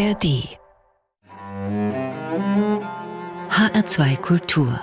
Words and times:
ARD 0.00 0.48
HR2 3.50 4.16
Kultur 4.16 4.80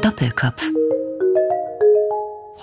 Doppelkopf 0.00 0.70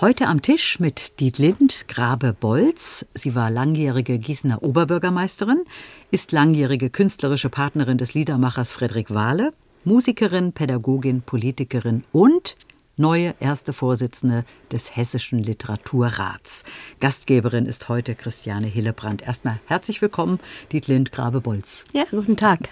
Heute 0.00 0.26
am 0.26 0.42
Tisch 0.42 0.80
mit 0.80 1.20
Dietlind 1.20 1.84
Grabe-Bolz. 1.86 3.06
Sie 3.14 3.36
war 3.36 3.52
langjährige 3.52 4.18
Gießener 4.18 4.64
Oberbürgermeisterin, 4.64 5.62
ist 6.10 6.32
langjährige 6.32 6.90
künstlerische 6.90 7.50
Partnerin 7.50 7.98
des 7.98 8.14
Liedermachers 8.14 8.72
Frederik 8.72 9.14
Wahle, 9.14 9.52
Musikerin, 9.84 10.52
Pädagogin, 10.52 11.22
Politikerin 11.22 12.02
und 12.10 12.56
neue 12.96 13.34
erste 13.40 13.72
Vorsitzende 13.72 14.44
des 14.70 14.96
Hessischen 14.96 15.38
Literaturrats. 15.38 16.64
Gastgeberin 17.00 17.66
ist 17.66 17.88
heute 17.88 18.14
Christiane 18.14 18.66
Hillebrand. 18.66 19.22
Erstmal 19.22 19.58
herzlich 19.66 20.02
willkommen, 20.02 20.40
Dietlind 20.72 21.12
Grabe-Bolz. 21.12 21.86
Ja, 21.92 22.04
guten 22.10 22.36
Tag. 22.36 22.68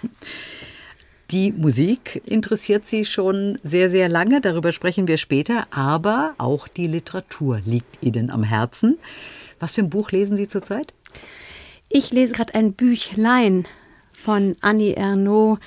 Die 1.31 1.53
Musik 1.53 2.23
interessiert 2.27 2.87
Sie 2.87 3.05
schon 3.05 3.59
sehr, 3.63 3.89
sehr 3.89 4.09
lange, 4.09 4.41
darüber 4.41 4.73
sprechen 4.73 5.07
wir 5.07 5.17
später, 5.17 5.69
aber 5.71 6.35
auch 6.39 6.67
die 6.67 6.89
Literatur 6.89 7.61
liegt 7.65 8.03
Ihnen 8.03 8.31
am 8.31 8.43
Herzen. 8.43 8.99
Was 9.61 9.75
für 9.75 9.83
ein 9.83 9.91
Buch 9.91 10.11
lesen 10.11 10.37
Sie 10.37 10.49
zurzeit? 10.49 10.93
Ich 11.89 12.11
lese 12.11 12.33
gerade 12.33 12.55
ein 12.55 12.73
Büchlein 12.73 13.67
von 14.13 14.57
Annie 14.61 14.97
Ernaux, 14.97 15.61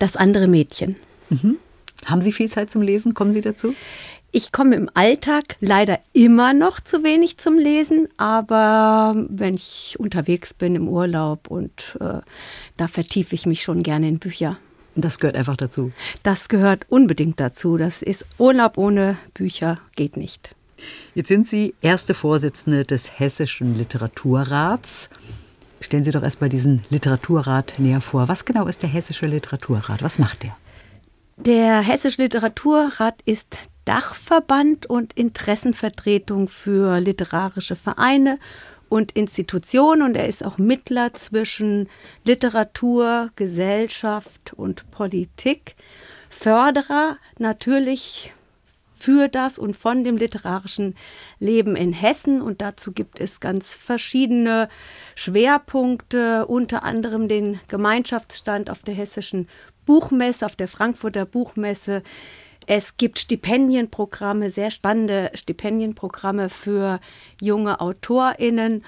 Das 0.00 0.16
andere 0.16 0.48
Mädchen. 0.48 0.96
Mhm. 1.30 1.58
Haben 2.06 2.20
Sie 2.20 2.32
viel 2.32 2.50
Zeit 2.50 2.70
zum 2.70 2.82
Lesen? 2.82 3.14
Kommen 3.14 3.32
Sie 3.32 3.40
dazu? 3.40 3.74
Ich 4.36 4.50
komme 4.50 4.74
im 4.74 4.90
Alltag 4.94 5.56
leider 5.60 6.00
immer 6.12 6.54
noch 6.54 6.80
zu 6.80 7.04
wenig 7.04 7.38
zum 7.38 7.56
Lesen, 7.56 8.08
aber 8.16 9.14
wenn 9.28 9.54
ich 9.54 9.94
unterwegs 9.98 10.52
bin 10.52 10.74
im 10.74 10.88
Urlaub 10.88 11.48
und 11.48 11.96
äh, 12.00 12.20
da 12.76 12.88
vertiefe 12.88 13.36
ich 13.36 13.46
mich 13.46 13.62
schon 13.62 13.84
gerne 13.84 14.08
in 14.08 14.18
Bücher. 14.18 14.56
Das 14.96 15.20
gehört 15.20 15.36
einfach 15.36 15.56
dazu. 15.56 15.92
Das 16.24 16.48
gehört 16.48 16.86
unbedingt 16.88 17.38
dazu. 17.38 17.76
Das 17.76 18.02
ist 18.02 18.26
Urlaub 18.38 18.76
ohne 18.76 19.18
Bücher 19.34 19.78
geht 19.94 20.16
nicht. 20.16 20.56
Jetzt 21.14 21.28
sind 21.28 21.46
Sie 21.46 21.74
erste 21.80 22.14
Vorsitzende 22.14 22.84
des 22.84 23.20
Hessischen 23.20 23.78
Literaturrats. 23.78 25.10
Stellen 25.80 26.02
Sie 26.02 26.10
doch 26.10 26.22
erst 26.24 26.40
mal 26.40 26.48
diesen 26.48 26.82
Literaturrat 26.90 27.74
näher 27.78 28.00
vor. 28.00 28.28
Was 28.28 28.44
genau 28.44 28.66
ist 28.66 28.82
der 28.82 28.90
Hessische 28.90 29.26
Literaturrat? 29.26 30.02
Was 30.02 30.18
macht 30.18 30.42
der? 30.42 30.56
Der 31.36 31.80
Hessische 31.80 32.22
Literaturrat 32.22 33.20
ist 33.24 33.58
Dachverband 33.84 34.86
und 34.86 35.14
Interessenvertretung 35.14 36.46
für 36.46 37.00
literarische 37.00 37.74
Vereine 37.74 38.38
und 38.88 39.12
Institution 39.12 40.02
und 40.02 40.14
er 40.14 40.28
ist 40.28 40.44
auch 40.44 40.58
Mittler 40.58 41.12
zwischen 41.14 41.88
Literatur, 42.22 43.30
Gesellschaft 43.34 44.52
und 44.54 44.88
Politik. 44.90 45.74
Förderer 46.30 47.18
natürlich 47.38 48.32
für 49.04 49.28
das 49.28 49.58
und 49.58 49.76
von 49.76 50.02
dem 50.02 50.16
literarischen 50.16 50.94
Leben 51.38 51.76
in 51.76 51.92
Hessen. 51.92 52.40
Und 52.40 52.62
dazu 52.62 52.92
gibt 52.92 53.20
es 53.20 53.40
ganz 53.40 53.74
verschiedene 53.74 54.68
Schwerpunkte, 55.14 56.46
unter 56.46 56.84
anderem 56.84 57.28
den 57.28 57.60
Gemeinschaftsstand 57.68 58.70
auf 58.70 58.82
der 58.82 58.94
hessischen 58.94 59.48
Buchmesse, 59.86 60.46
auf 60.46 60.56
der 60.56 60.68
Frankfurter 60.68 61.26
Buchmesse, 61.26 62.02
es 62.66 62.96
gibt 62.96 63.18
Stipendienprogramme, 63.18 64.50
sehr 64.50 64.70
spannende 64.70 65.30
Stipendienprogramme 65.34 66.48
für 66.48 67.00
junge 67.40 67.80
AutorInnen. 67.80 68.84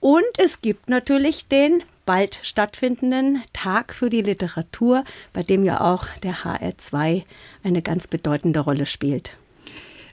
Und 0.00 0.22
es 0.36 0.60
gibt 0.60 0.90
natürlich 0.90 1.48
den 1.48 1.82
bald 2.04 2.38
stattfindenden 2.42 3.42
Tag 3.54 3.94
für 3.94 4.10
die 4.10 4.20
Literatur, 4.20 5.04
bei 5.32 5.42
dem 5.42 5.64
ja 5.64 5.80
auch 5.80 6.06
der 6.22 6.34
HR2 6.34 7.22
eine 7.62 7.80
ganz 7.80 8.06
bedeutende 8.06 8.60
Rolle 8.60 8.84
spielt. 8.84 9.38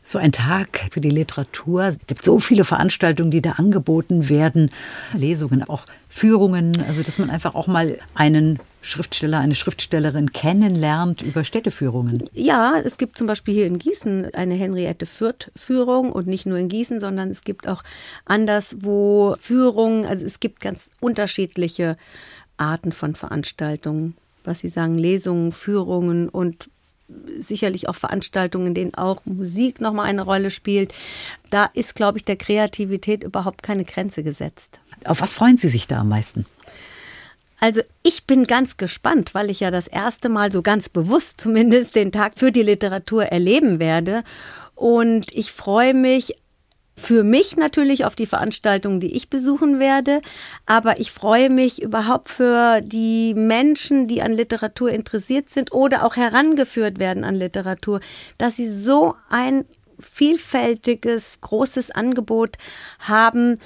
So 0.04 0.18
ein 0.18 0.32
Tag 0.32 0.86
für 0.92 1.02
die 1.02 1.10
Literatur. 1.10 1.84
Es 1.84 2.00
gibt 2.08 2.24
so 2.24 2.40
viele 2.40 2.64
Veranstaltungen, 2.64 3.30
die 3.30 3.42
da 3.42 3.52
angeboten 3.52 4.30
werden. 4.30 4.72
Lesungen, 5.14 5.64
auch 5.64 5.86
Führungen. 6.10 6.72
Also, 6.88 7.04
dass 7.04 7.20
man 7.20 7.30
einfach 7.30 7.54
auch 7.54 7.68
mal 7.68 8.00
einen 8.16 8.60
Schriftsteller, 8.82 9.40
eine 9.40 9.56
Schriftstellerin 9.56 10.32
kennenlernt 10.32 11.22
über 11.22 11.44
Städteführungen. 11.44 12.26
Ja, 12.34 12.80
es 12.84 12.98
gibt 12.98 13.18
zum 13.18 13.28
Beispiel 13.28 13.54
hier 13.54 13.68
in 13.68 13.80
Gießen 13.80 14.34
eine 14.34 14.56
Henriette 14.56 15.06
Fürth-Führung 15.06 16.12
und 16.12 16.28
nicht 16.28 16.46
nur 16.46 16.58
in 16.58 16.68
Gießen, 16.68 17.00
sondern 17.00 17.30
es 17.30 17.44
gibt 17.44 17.68
auch 17.68 17.84
anderswo 18.26 19.36
Führungen. 19.40 20.06
Also 20.06 20.26
es 20.26 20.40
gibt 20.40 20.62
ganz 20.62 20.90
unterschiedliche 21.00 21.98
Arten 22.58 22.92
von 22.92 23.14
Veranstaltungen, 23.16 24.16
was 24.44 24.60
Sie 24.60 24.70
sagen, 24.70 24.98
Lesungen, 24.98 25.52
Führungen 25.52 26.28
und 26.28 26.70
sicherlich 27.40 27.90
auch 27.90 27.96
Veranstaltungen, 27.96 28.68
in 28.68 28.74
denen 28.74 28.94
auch 28.96 29.22
Musik 29.26 29.82
nochmal 29.82 30.08
eine 30.08 30.22
Rolle 30.22 30.50
spielt. 30.50 30.94
Da 31.50 31.66
ist, 31.66 31.96
glaube 31.96 32.18
ich, 32.18 32.26
der 32.26 32.38
Kreativität 32.38 33.24
überhaupt 33.24 33.64
keine 33.64 33.84
Grenze 33.84 34.24
gesetzt. 34.24 34.80
Auf 35.06 35.22
was 35.22 35.34
freuen 35.34 35.58
Sie 35.58 35.68
sich 35.68 35.88
da 35.88 36.00
am 36.00 36.10
meisten? 36.10 36.46
Also 37.62 37.82
ich 38.02 38.26
bin 38.26 38.46
ganz 38.46 38.78
gespannt, 38.78 39.36
weil 39.36 39.52
ich 39.52 39.60
ja 39.60 39.70
das 39.70 39.88
erste 39.88 40.30
Mal 40.30 40.52
so 40.52 40.64
ganz 40.64 40.90
bewusst 40.90 41.40
zumindest 41.40 41.96
den 41.96 42.12
Tag 42.12 42.34
für 42.36 42.52
die 42.52 42.64
Literatur 42.64 43.26
erleben 43.26 43.80
werde. 43.80 44.24
Und 44.74 45.32
ich 45.32 45.52
freue 45.52 45.94
mich 45.94 46.34
für 46.96 47.24
mich 47.24 47.58
natürlich 47.58 48.04
auf 48.04 48.16
die 48.16 48.26
Veranstaltungen, 48.26 49.00
die 49.00 49.16
ich 49.16 49.30
besuchen 49.30 49.80
werde, 49.80 50.22
aber 50.66 51.00
ich 51.00 51.12
freue 51.12 51.50
mich 51.50 51.82
überhaupt 51.82 52.30
für 52.30 52.82
die 52.82 53.34
Menschen, 53.36 54.08
die 54.08 54.24
an 54.24 54.34
Literatur 54.34 54.90
interessiert 54.92 55.50
sind 55.50 55.72
oder 55.72 56.04
auch 56.04 56.16
herangeführt 56.16 56.98
werden 57.00 57.24
an 57.24 57.36
Literatur, 57.36 58.02
dass 58.40 58.56
sie 58.56 58.70
so 58.70 59.16
ein 59.30 59.66
vielfältiges, 60.00 61.40
großes 61.42 61.92
Angebot 61.92 62.58
haben, 63.00 63.58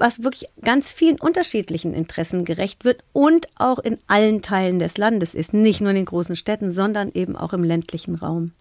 was 0.00 0.22
wirklich 0.22 0.48
ganz 0.62 0.92
vielen 0.92 1.20
unterschiedlichen 1.20 1.94
Interessen 1.94 2.44
gerecht 2.44 2.84
wird 2.84 3.04
und 3.12 3.48
auch 3.56 3.78
in 3.78 3.98
allen 4.06 4.42
Teilen 4.42 4.78
des 4.78 4.96
Landes 4.96 5.34
ist, 5.34 5.52
nicht 5.52 5.80
nur 5.80 5.90
in 5.90 5.96
den 5.96 6.04
großen 6.06 6.36
Städten, 6.36 6.72
sondern 6.72 7.12
eben 7.12 7.36
auch 7.36 7.52
im 7.52 7.62
ländlichen 7.62 8.14
Raum. 8.14 8.52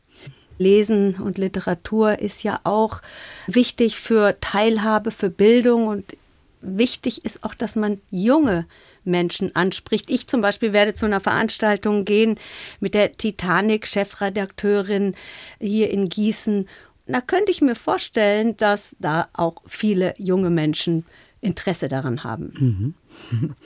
Lesen 0.57 1.15
und 1.15 1.37
Literatur 1.37 2.19
ist 2.19 2.43
ja 2.43 2.59
auch 2.65 3.01
wichtig 3.47 3.95
für 3.95 4.35
Teilhabe, 4.41 5.11
für 5.11 5.29
Bildung 5.29 5.87
und 5.87 6.17
wichtig 6.61 7.23
ist 7.23 7.45
auch, 7.45 7.53
dass 7.53 7.77
man 7.77 8.01
junge 8.11 8.65
Menschen 9.05 9.55
anspricht. 9.55 10.09
Ich 10.09 10.27
zum 10.27 10.41
Beispiel 10.41 10.73
werde 10.73 10.93
zu 10.93 11.05
einer 11.05 11.21
Veranstaltung 11.21 12.03
gehen 12.03 12.37
mit 12.81 12.93
der 12.93 13.13
Titanic-Chefredakteurin 13.13 15.15
hier 15.61 15.89
in 15.89 16.09
Gießen. 16.09 16.67
Da 17.07 17.21
könnte 17.21 17.53
ich 17.53 17.61
mir 17.61 17.75
vorstellen, 17.75 18.57
dass 18.57 18.93
da 18.99 19.29
auch 19.33 19.61
viele 19.65 20.13
junge 20.17 20.49
Menschen 20.49 21.05
Interesse 21.41 21.87
daran 21.87 22.23
haben. 22.23 22.93
Mhm. 23.31 23.55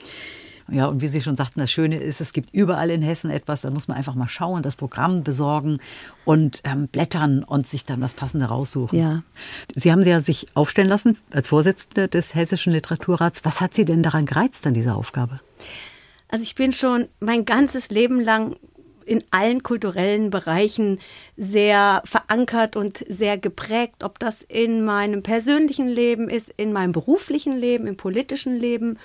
Ja, 0.72 0.86
und 0.86 1.02
wie 1.02 1.08
Sie 1.08 1.20
schon 1.20 1.36
sagten, 1.36 1.60
das 1.60 1.70
Schöne 1.70 1.98
ist, 1.98 2.20
es 2.20 2.32
gibt 2.32 2.54
überall 2.54 2.90
in 2.90 3.02
Hessen 3.02 3.30
etwas, 3.30 3.62
da 3.62 3.70
muss 3.70 3.86
man 3.86 3.98
einfach 3.98 4.14
mal 4.14 4.28
schauen, 4.28 4.62
das 4.62 4.76
Programm 4.76 5.22
besorgen 5.22 5.78
und 6.24 6.62
ähm, 6.64 6.88
blättern 6.88 7.44
und 7.44 7.66
sich 7.66 7.84
dann 7.84 8.00
das 8.00 8.14
Passende 8.14 8.46
raussuchen. 8.46 8.98
Ja. 8.98 9.22
Sie 9.74 9.92
haben 9.92 10.02
ja 10.02 10.20
sich 10.20 10.46
aufstellen 10.54 10.88
lassen 10.88 11.18
als 11.30 11.48
Vorsitzende 11.48 12.08
des 12.08 12.34
Hessischen 12.34 12.72
Literaturrats. 12.72 13.44
Was 13.44 13.60
hat 13.60 13.74
Sie 13.74 13.84
denn 13.84 14.02
daran 14.02 14.24
gereizt 14.24 14.66
an 14.66 14.72
dieser 14.72 14.96
Aufgabe? 14.96 15.40
Also 16.28 16.42
ich 16.42 16.54
bin 16.54 16.72
schon 16.72 17.08
mein 17.20 17.44
ganzes 17.44 17.90
Leben 17.90 18.20
lang 18.20 18.56
in 19.06 19.22
allen 19.30 19.62
kulturellen 19.62 20.30
Bereichen 20.30 21.00
sehr 21.36 22.02
verankert 22.04 22.76
und 22.76 23.04
sehr 23.08 23.38
geprägt, 23.38 24.02
ob 24.02 24.18
das 24.18 24.42
in 24.42 24.84
meinem 24.84 25.22
persönlichen 25.22 25.88
Leben 25.88 26.28
ist, 26.28 26.52
in 26.56 26.72
meinem 26.72 26.92
beruflichen 26.92 27.56
Leben, 27.56 27.86
im 27.86 27.96
politischen 27.96 28.56
Leben. 28.56 28.98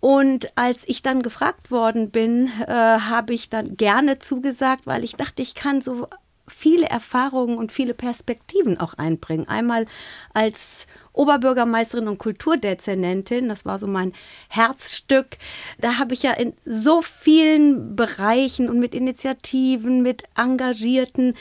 Und 0.00 0.50
als 0.56 0.82
ich 0.88 1.02
dann 1.02 1.22
gefragt 1.22 1.70
worden 1.70 2.10
bin, 2.10 2.50
äh, 2.66 2.72
habe 2.72 3.34
ich 3.34 3.50
dann 3.50 3.76
gerne 3.76 4.18
zugesagt, 4.18 4.86
weil 4.86 5.04
ich 5.04 5.14
dachte, 5.14 5.42
ich 5.42 5.54
kann 5.54 5.80
so 5.80 6.08
viele 6.48 6.86
Erfahrungen 6.86 7.56
und 7.56 7.72
viele 7.72 7.94
Perspektiven 7.94 8.78
auch 8.78 8.94
einbringen. 8.94 9.48
Einmal 9.48 9.86
als 10.34 10.86
Oberbürgermeisterin 11.12 12.08
und 12.08 12.18
Kulturdezernentin, 12.18 13.48
das 13.48 13.64
war 13.64 13.78
so 13.78 13.86
mein 13.86 14.12
Herzstück. 14.48 15.38
Da 15.78 15.98
habe 15.98 16.14
ich 16.14 16.22
ja 16.22 16.32
in 16.32 16.54
so 16.64 17.02
vielen 17.02 17.94
Bereichen 17.96 18.68
und 18.68 18.78
mit 18.78 18.94
Initiativen, 18.94 20.02
mit 20.02 20.24
Engagierten, 20.36 21.34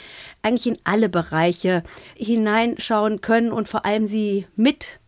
eigentlich 0.43 0.67
in 0.67 0.77
alle 0.83 1.09
Bereiche 1.09 1.83
hineinschauen 2.15 3.21
können 3.21 3.51
und 3.51 3.67
vor 3.67 3.85
allem 3.85 4.07
sie 4.07 4.45
mit 4.55 5.00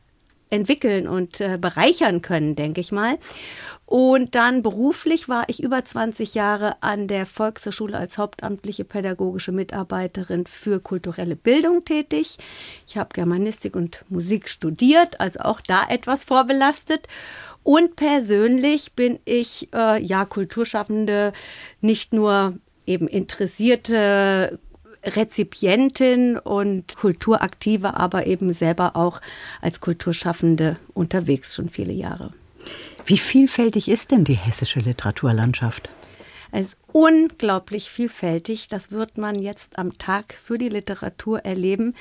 entwickeln 0.53 1.07
und 1.07 1.41
äh, 1.41 1.57
bereichern 1.59 2.21
können, 2.21 2.55
denke 2.55 2.79
ich 2.79 2.91
mal. 2.91 3.17
Und 3.85 4.35
dann 4.35 4.63
beruflich 4.63 5.27
war 5.27 5.43
ich 5.49 5.61
über 5.61 5.83
20 5.83 6.35
Jahre 6.35 6.81
an 6.81 7.07
der 7.07 7.25
Volkshochschule 7.25 7.97
als 7.97 8.17
hauptamtliche 8.17 8.85
pädagogische 8.85 9.51
Mitarbeiterin 9.51 10.45
für 10.47 10.79
kulturelle 10.79 11.35
Bildung 11.35 11.83
tätig. 11.85 12.37
Ich 12.87 12.97
habe 12.97 13.09
Germanistik 13.13 13.75
und 13.75 14.05
Musik 14.09 14.47
studiert, 14.47 15.19
also 15.19 15.39
auch 15.41 15.61
da 15.61 15.85
etwas 15.89 16.23
vorbelastet. 16.23 17.07
Und 17.63 17.95
persönlich 17.95 18.93
bin 18.93 19.19
ich 19.25 19.69
äh, 19.73 20.01
ja 20.01 20.25
Kulturschaffende, 20.25 21.33
nicht 21.81 22.13
nur 22.13 22.55
eben 22.85 23.07
interessierte 23.07 24.59
Rezipientin 25.03 26.37
und 26.37 26.95
Kulturaktive, 26.97 27.95
aber 27.95 28.27
eben 28.27 28.53
selber 28.53 28.95
auch 28.95 29.21
als 29.61 29.79
Kulturschaffende 29.79 30.77
unterwegs 30.93 31.55
schon 31.55 31.69
viele 31.69 31.93
Jahre. 31.93 32.33
Wie 33.05 33.17
vielfältig 33.17 33.89
ist 33.89 34.11
denn 34.11 34.23
die 34.23 34.35
hessische 34.35 34.79
Literaturlandschaft? 34.79 35.89
Es 36.51 36.67
ist 36.67 36.77
unglaublich 36.91 37.89
vielfältig. 37.89 38.67
Das 38.67 38.91
wird 38.91 39.17
man 39.17 39.39
jetzt 39.39 39.77
am 39.77 39.97
Tag 39.97 40.35
für 40.35 40.57
die 40.57 40.69
Literatur 40.69 41.39
erleben. 41.39 41.95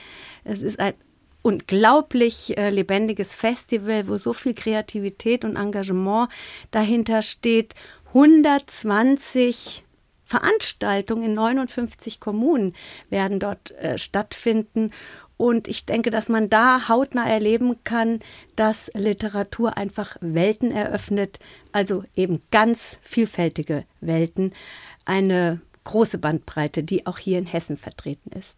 Es 0.45 0.63
ist 0.63 0.79
ein 0.79 0.95
unglaublich 1.41 2.57
äh, 2.57 2.71
lebendiges 2.71 3.35
Festival, 3.35 4.07
wo 4.09 4.17
so 4.17 4.33
viel 4.33 4.55
Kreativität 4.55 5.45
und 5.45 5.57
Engagement 5.57 6.29
dahinter 6.71 7.23
steht. 7.23 7.75
120 8.09 9.85
Veranstaltungen 10.33 11.25
in 11.25 11.35
59 11.35 12.19
Kommunen 12.19 12.75
werden 13.11 13.39
dort 13.39 13.73
äh, 13.73 13.99
stattfinden. 13.99 14.91
Und 15.37 15.69
ich 15.69 15.85
denke, 15.85 16.11
dass 16.11 16.31
man 16.31 16.49
da 16.49 16.89
hautnah 16.89 17.29
erleben 17.29 17.85
kann, 17.85 18.21
dass 18.57 18.91
Literatur 18.95 19.77
einfach 19.77 20.17
Welten 20.23 20.71
eröffnet, 20.71 21.39
also 21.71 22.05
eben 22.17 22.41
ganz 22.51 22.99
vielfältige 23.03 23.85
Welten. 24.01 24.55
Eine 25.05 25.61
große 25.85 26.17
Bandbreite, 26.17 26.83
die 26.83 27.07
auch 27.07 27.19
hier 27.19 27.39
in 27.39 27.47
Hessen 27.47 27.77
vertreten 27.77 28.31
ist. 28.31 28.57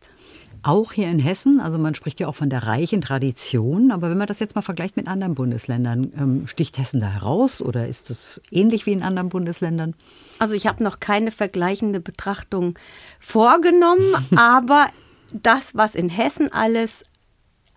Auch 0.65 0.93
hier 0.95 1.11
in 1.11 1.19
Hessen, 1.19 1.61
also 1.61 1.77
man 1.77 1.95
spricht 1.95 2.21
ja 2.21 2.27
auch 2.27 2.35
von 2.35 2.49
der 2.49 2.63
reichen 2.63 3.03
Tradition, 3.03 3.91
aber 3.91 4.09
wenn 4.09 4.17
man 4.17 4.27
das 4.27 4.41
jetzt 4.41 4.55
mal 4.55 4.63
vergleicht 4.63 4.97
mit 4.97 5.07
anderen 5.09 5.35
Bundesländern, 5.35 6.11
ähm, 6.17 6.49
sticht 6.49 6.79
Hessen 6.79 7.01
da 7.01 7.07
heraus 7.07 7.61
oder 7.61 7.87
ist 7.87 8.09
es 8.09 8.41
ähnlich 8.51 8.87
wie 8.87 8.93
in 8.93 9.03
anderen 9.03 9.29
Bundesländern? 9.29 9.95
Also 10.39 10.55
ich 10.55 10.67
habe 10.67 10.83
noch 10.83 11.01
keine 11.01 11.33
vergleichende 11.33 12.01
Betrachtung 12.01 12.79
vorgenommen, 13.21 14.15
aber 14.37 14.89
das, 15.35 15.75
was 15.75 15.95
in 15.95 16.09
Hessen 16.09 16.51
alles 16.51 17.05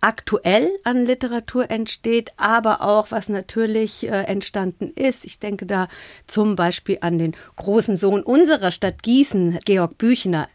aktuell 0.00 0.70
an 0.84 1.04
Literatur 1.04 1.70
entsteht, 1.70 2.30
aber 2.38 2.80
auch 2.80 3.10
was 3.10 3.28
natürlich 3.28 4.06
äh, 4.06 4.22
entstanden 4.22 4.92
ist. 4.94 5.26
Ich 5.26 5.40
denke 5.40 5.66
da 5.66 5.88
zum 6.26 6.56
Beispiel 6.56 6.98
an 7.02 7.18
den 7.18 7.36
großen 7.56 7.98
Sohn 7.98 8.22
unserer 8.22 8.70
Stadt 8.70 9.02
Gießen, 9.02 9.58
Georg 9.66 9.98
Büchner, 9.98 10.48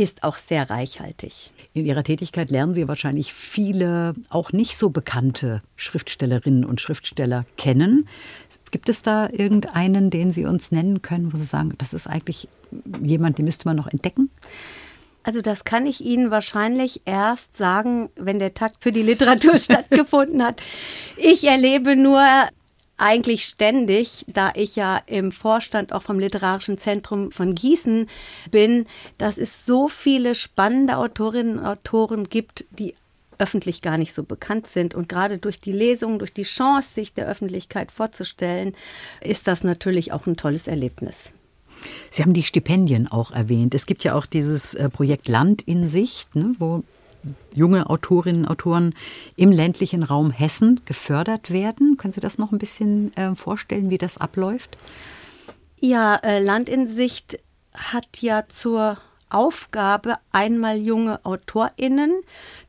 ist 0.00 0.24
auch 0.24 0.36
sehr 0.36 0.70
reichhaltig. 0.70 1.50
In 1.74 1.84
Ihrer 1.84 2.02
Tätigkeit 2.02 2.50
lernen 2.50 2.74
Sie 2.74 2.88
wahrscheinlich 2.88 3.34
viele 3.34 4.14
auch 4.30 4.50
nicht 4.50 4.78
so 4.78 4.88
bekannte 4.88 5.60
Schriftstellerinnen 5.76 6.64
und 6.64 6.80
Schriftsteller 6.80 7.44
kennen. 7.58 8.08
Gibt 8.70 8.88
es 8.88 9.02
da 9.02 9.28
irgendeinen, 9.30 10.10
den 10.10 10.32
Sie 10.32 10.46
uns 10.46 10.72
nennen 10.72 11.02
können, 11.02 11.32
wo 11.32 11.36
Sie 11.36 11.44
sagen, 11.44 11.74
das 11.76 11.92
ist 11.92 12.06
eigentlich 12.06 12.48
jemand, 13.02 13.36
den 13.36 13.44
müsste 13.44 13.68
man 13.68 13.76
noch 13.76 13.88
entdecken? 13.88 14.30
Also 15.22 15.42
das 15.42 15.64
kann 15.64 15.84
ich 15.84 16.02
Ihnen 16.02 16.30
wahrscheinlich 16.30 17.02
erst 17.04 17.56
sagen, 17.58 18.08
wenn 18.16 18.38
der 18.38 18.54
Takt 18.54 18.82
für 18.82 18.92
die 18.92 19.02
Literatur 19.02 19.58
stattgefunden 19.58 20.42
hat. 20.42 20.62
Ich 21.18 21.44
erlebe 21.44 21.94
nur 21.94 22.24
eigentlich 23.00 23.44
ständig, 23.44 24.24
da 24.28 24.52
ich 24.54 24.76
ja 24.76 25.00
im 25.06 25.32
Vorstand 25.32 25.92
auch 25.92 26.02
vom 26.02 26.18
Literarischen 26.18 26.78
Zentrum 26.78 27.30
von 27.32 27.54
Gießen 27.54 28.08
bin, 28.50 28.86
dass 29.18 29.38
es 29.38 29.66
so 29.66 29.88
viele 29.88 30.34
spannende 30.34 30.96
Autorinnen 30.96 31.58
und 31.58 31.66
Autoren 31.66 32.28
gibt, 32.28 32.64
die 32.70 32.94
öffentlich 33.38 33.82
gar 33.82 33.98
nicht 33.98 34.14
so 34.14 34.22
bekannt 34.22 34.66
sind. 34.66 34.94
Und 34.94 35.08
gerade 35.08 35.38
durch 35.38 35.60
die 35.60 35.72
Lesung, 35.72 36.18
durch 36.18 36.32
die 36.32 36.42
Chance, 36.42 36.88
sich 36.94 37.14
der 37.14 37.26
Öffentlichkeit 37.26 37.90
vorzustellen, 37.90 38.74
ist 39.20 39.46
das 39.46 39.64
natürlich 39.64 40.12
auch 40.12 40.26
ein 40.26 40.36
tolles 40.36 40.66
Erlebnis. 40.66 41.16
Sie 42.10 42.22
haben 42.22 42.34
die 42.34 42.42
Stipendien 42.42 43.08
auch 43.08 43.30
erwähnt. 43.30 43.74
Es 43.74 43.86
gibt 43.86 44.04
ja 44.04 44.14
auch 44.14 44.26
dieses 44.26 44.74
äh, 44.74 44.90
Projekt 44.90 45.28
Land 45.28 45.62
in 45.62 45.88
Sicht, 45.88 46.36
ne, 46.36 46.54
wo 46.58 46.82
junge 47.54 47.88
Autorinnen 47.90 48.44
und 48.44 48.50
Autoren 48.50 48.94
im 49.36 49.52
ländlichen 49.52 50.02
Raum 50.02 50.30
Hessen 50.30 50.80
gefördert 50.84 51.50
werden. 51.50 51.96
Können 51.96 52.12
Sie 52.12 52.20
das 52.20 52.38
noch 52.38 52.52
ein 52.52 52.58
bisschen 52.58 53.16
äh, 53.16 53.34
vorstellen, 53.34 53.90
wie 53.90 53.98
das 53.98 54.18
abläuft? 54.18 54.76
Ja, 55.80 56.16
äh, 56.16 56.42
Land 56.42 56.68
in 56.68 56.88
Sicht 56.88 57.38
hat 57.74 58.20
ja 58.20 58.44
zur 58.48 58.98
Aufgabe, 59.28 60.16
einmal 60.32 60.78
junge 60.78 61.24
AutorInnen 61.24 62.12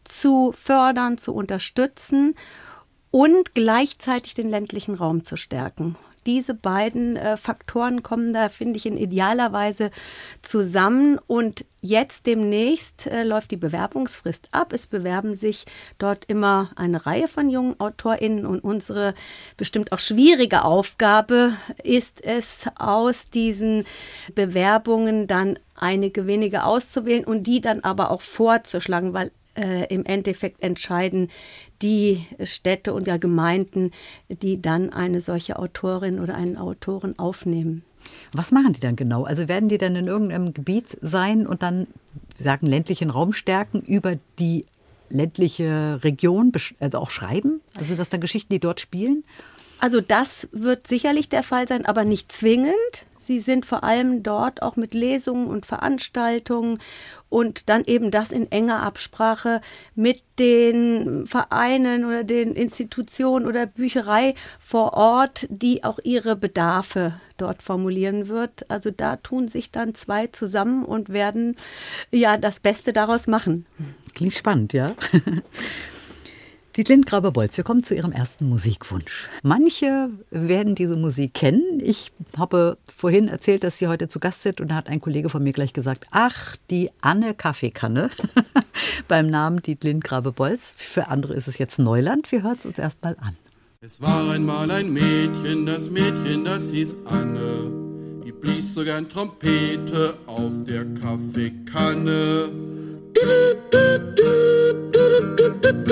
zu 0.03 0.53
fördern, 0.55 1.17
zu 1.17 1.33
unterstützen 1.33 2.35
und 3.09 3.55
gleichzeitig 3.55 4.35
den 4.35 4.49
ländlichen 4.49 4.95
Raum 4.95 5.23
zu 5.23 5.37
stärken 5.37 5.95
diese 6.25 6.53
beiden 6.53 7.15
äh, 7.15 7.37
Faktoren 7.37 8.03
kommen 8.03 8.33
da, 8.33 8.49
finde 8.49 8.77
ich, 8.77 8.85
in 8.85 8.97
idealer 8.97 9.51
Weise 9.51 9.91
zusammen. 10.41 11.19
Und 11.27 11.65
jetzt 11.81 12.25
demnächst 12.27 13.07
äh, 13.07 13.23
läuft 13.23 13.51
die 13.51 13.57
Bewerbungsfrist 13.57 14.49
ab. 14.51 14.73
Es 14.73 14.87
bewerben 14.87 15.35
sich 15.35 15.65
dort 15.97 16.25
immer 16.25 16.71
eine 16.75 17.05
Reihe 17.05 17.27
von 17.27 17.49
jungen 17.49 17.79
AutorInnen 17.79 18.45
und 18.45 18.63
unsere 18.63 19.15
bestimmt 19.57 19.91
auch 19.91 19.99
schwierige 19.99 20.63
Aufgabe 20.63 21.53
ist 21.83 22.23
es, 22.23 22.65
aus 22.77 23.29
diesen 23.29 23.85
Bewerbungen 24.35 25.27
dann 25.27 25.57
einige 25.75 26.27
wenige 26.27 26.63
auszuwählen 26.63 27.23
und 27.23 27.47
die 27.47 27.61
dann 27.61 27.81
aber 27.81 28.11
auch 28.11 28.21
vorzuschlagen, 28.21 29.13
weil 29.13 29.31
äh, 29.55 29.93
im 29.93 30.05
Endeffekt 30.05 30.61
entscheiden 30.61 31.29
die 31.81 32.25
Städte 32.43 32.93
und 32.93 33.07
ja 33.07 33.17
Gemeinden, 33.17 33.91
die 34.29 34.61
dann 34.61 34.91
eine 34.91 35.21
solche 35.21 35.57
Autorin 35.59 36.19
oder 36.19 36.35
einen 36.35 36.57
Autoren 36.57 37.17
aufnehmen. 37.19 37.83
Was 38.33 38.51
machen 38.51 38.73
die 38.73 38.79
dann 38.79 38.95
genau? 38.95 39.23
Also 39.23 39.47
werden 39.47 39.69
die 39.69 39.77
dann 39.77 39.95
in 39.95 40.07
irgendeinem 40.07 40.53
Gebiet 40.53 40.97
sein 41.01 41.45
und 41.45 41.61
dann 41.61 41.87
sagen 42.37 42.65
ländlichen 42.65 43.09
Raum 43.09 43.33
stärken 43.33 43.81
über 43.81 44.15
die 44.39 44.65
ländliche 45.09 45.99
Region, 46.03 46.51
also 46.79 46.97
auch 46.97 47.09
schreiben? 47.09 47.61
Also 47.75 47.95
dass 47.95 48.09
da 48.09 48.17
Geschichten, 48.17 48.53
die 48.53 48.59
dort 48.59 48.79
spielen? 48.79 49.23
Also 49.79 49.99
das 49.99 50.47
wird 50.51 50.87
sicherlich 50.87 51.29
der 51.29 51.43
Fall 51.43 51.67
sein, 51.67 51.85
aber 51.85 52.05
nicht 52.05 52.31
zwingend. 52.31 53.05
Sie 53.31 53.39
sind 53.39 53.65
vor 53.65 53.85
allem 53.85 54.23
dort 54.23 54.61
auch 54.61 54.75
mit 54.75 54.93
Lesungen 54.93 55.47
und 55.47 55.65
Veranstaltungen 55.65 56.79
und 57.29 57.69
dann 57.69 57.85
eben 57.85 58.11
das 58.11 58.33
in 58.33 58.51
enger 58.51 58.83
Absprache 58.83 59.61
mit 59.95 60.21
den 60.37 61.25
Vereinen 61.25 62.03
oder 62.03 62.25
den 62.25 62.55
Institutionen 62.55 63.45
oder 63.45 63.67
Bücherei 63.67 64.35
vor 64.59 64.95
Ort, 64.95 65.47
die 65.49 65.85
auch 65.85 65.97
ihre 66.03 66.35
Bedarfe 66.35 67.21
dort 67.37 67.63
formulieren 67.63 68.27
wird. 68.27 68.69
Also 68.69 68.91
da 68.91 69.15
tun 69.15 69.47
sich 69.47 69.71
dann 69.71 69.95
zwei 69.95 70.27
zusammen 70.27 70.83
und 70.83 71.07
werden 71.07 71.55
ja 72.11 72.35
das 72.35 72.59
Beste 72.59 72.91
daraus 72.91 73.27
machen. 73.27 73.65
Klingt 74.13 74.33
spannend, 74.33 74.73
ja. 74.73 74.93
Die 76.77 76.83
Lindgraber-Bolz, 76.83 77.57
wir 77.57 77.65
kommen 77.65 77.83
zu 77.83 77.93
Ihrem 77.95 78.13
ersten 78.13 78.47
Musikwunsch. 78.47 79.27
Manche 79.43 80.09
werden 80.29 80.73
diese 80.73 80.95
Musik 80.95 81.33
kennen. 81.33 81.81
Ich 81.81 82.13
habe 82.37 82.77
vorhin 82.97 83.27
erzählt, 83.27 83.65
dass 83.65 83.77
Sie 83.77 83.87
heute 83.87 84.07
zu 84.07 84.21
Gast 84.21 84.41
sind 84.43 84.61
und 84.61 84.69
da 84.69 84.75
hat 84.75 84.87
ein 84.87 85.01
Kollege 85.01 85.29
von 85.29 85.43
mir 85.43 85.51
gleich 85.51 85.73
gesagt, 85.73 86.05
ach, 86.11 86.55
die 86.69 86.89
Anne 87.01 87.33
Kaffeekanne 87.33 88.09
beim 89.09 89.29
Namen 89.29 89.61
Die 89.61 89.77
Lindgraber-Bolz. 89.81 90.75
Für 90.77 91.09
andere 91.09 91.33
ist 91.33 91.49
es 91.49 91.57
jetzt 91.57 91.77
Neuland. 91.77 92.31
Wir 92.31 92.41
hören 92.43 92.55
es 92.57 92.65
uns 92.65 92.79
erstmal 92.79 93.17
an. 93.19 93.35
Es 93.81 94.01
war 94.01 94.31
einmal 94.31 94.71
ein 94.71 94.93
Mädchen, 94.93 95.65
das 95.65 95.89
Mädchen, 95.89 96.45
das 96.45 96.69
hieß 96.69 96.95
Anne. 97.03 98.23
Die 98.23 98.31
blies 98.31 98.73
sogar 98.73 98.95
ein 98.95 99.09
Trompete 99.09 100.15
auf 100.25 100.63
der 100.63 100.85
Kaffeekanne 100.93 102.49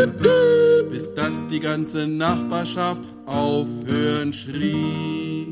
bis 0.07 1.13
dass 1.13 1.47
die 1.47 1.59
ganze 1.59 2.07
Nachbarschaft 2.07 3.03
aufhören 3.25 4.31
schrie. 4.31 5.47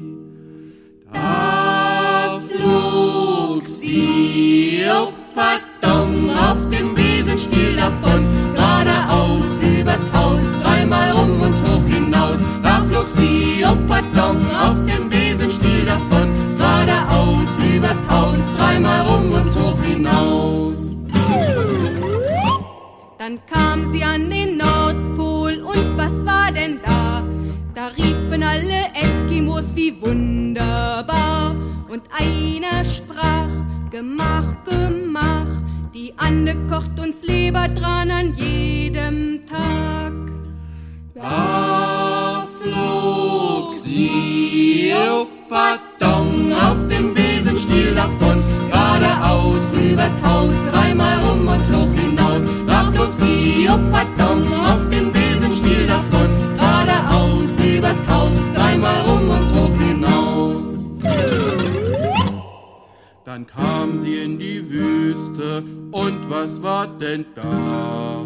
Da 1.14 2.40
flog 2.50 3.68
sie, 3.68 4.84
pardon, 5.36 6.30
auf 6.30 6.70
dem 6.70 6.96
Besenstiel 6.96 7.76
davon, 7.76 8.26
geradeaus 8.54 9.58
übers 9.62 10.06
Haus, 10.14 10.44
dreimal 10.62 11.12
rum 11.12 11.42
und 11.42 11.56
hoch 11.64 11.86
hinaus. 11.88 12.38
Da 12.64 12.84
flog 12.90 13.08
sie, 13.10 13.64
pardon, 13.88 14.38
auf 14.52 14.78
dem 14.86 15.10
Besenstiel 15.10 15.86
davon, 15.86 16.30
geradeaus 16.58 17.17
Dann 23.28 23.40
kam 23.46 23.92
sie 23.92 24.06
an 24.06 24.30
den 24.30 24.56
Nordpol 24.56 25.62
und 25.62 25.98
was 25.98 26.26
war 26.26 26.50
denn 26.50 26.80
da? 26.82 27.22
Da 27.76 27.88
riefen 27.88 28.42
alle 28.42 28.88
Eskimos 28.96 29.76
wie 29.76 30.02
wunderbar. 30.02 31.54
Und 31.90 32.04
einer 32.18 32.86
sprach, 32.86 33.50
gemach, 33.92 34.46
gemach, 34.64 35.46
die 35.94 36.14
Anne 36.16 36.56
kocht 36.70 36.98
uns 37.02 37.22
Lebertran 37.22 38.12
an 38.12 38.34
jedem 38.34 39.46
Tag. 39.46 40.14
Da 41.14 42.48
flog 42.62 43.76
sie, 43.84 44.94
oh 45.12 45.28
Pardon, 45.50 46.54
auf 46.54 46.88
dem 46.88 47.14
Besenstiel 47.14 47.94
davon, 47.94 48.42
geradeaus 48.70 49.74
übers 49.74 50.16
Haus, 50.24 50.54
dreimal 50.72 51.20
rum 51.26 51.46
und 51.46 51.76
hoch 51.76 51.94
hinaus. 51.94 52.57
Pardon, 53.92 54.44
auf 54.54 54.90
dem 54.90 55.12
Besenstiel 55.12 55.88
davon, 55.88 56.30
geradeaus 56.58 57.52
übers 57.64 58.02
Haus, 58.08 58.46
dreimal 58.54 59.02
rum 59.02 59.30
und 59.30 59.54
hoch 59.54 59.80
hinaus. 59.80 60.86
Dann 63.26 63.46
kam 63.46 63.98
sie 63.98 64.16
in 64.24 64.40
die 64.40 64.68
Wüste, 64.70 65.64
und 65.92 66.30
was 66.30 66.62
war 66.64 66.88
denn 66.88 67.26
da? 67.36 68.26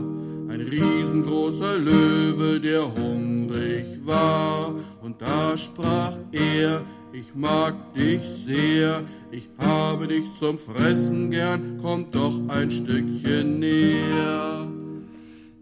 Ein 0.49 0.61
riesengroßer 0.61 1.77
Löwe, 1.79 2.59
der 2.59 2.83
hungrig 2.83 3.85
war. 4.05 4.73
Und 5.01 5.21
da 5.21 5.57
sprach 5.57 6.13
er, 6.31 6.81
ich 7.13 7.35
mag 7.35 7.93
dich 7.93 8.21
sehr, 8.21 9.01
ich 9.31 9.49
habe 9.57 10.07
dich 10.07 10.25
zum 10.39 10.57
Fressen 10.57 11.31
gern, 11.31 11.79
komm 11.81 12.05
doch 12.11 12.39
ein 12.49 12.69
Stückchen 12.71 13.59
näher. 13.59 14.67